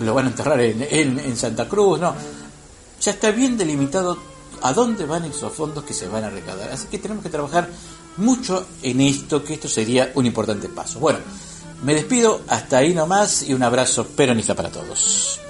[0.00, 2.14] Lo van a enterrar en, en, Santa Cruz, no.
[3.00, 4.18] Ya está bien delimitado
[4.62, 6.70] a dónde van esos fondos que se van a recaudar.
[6.70, 7.68] Así que tenemos que trabajar
[8.16, 10.98] mucho en esto, que esto sería un importante paso.
[10.98, 11.20] Bueno,
[11.82, 15.40] me despido hasta ahí nomás y un abrazo peronista para todos.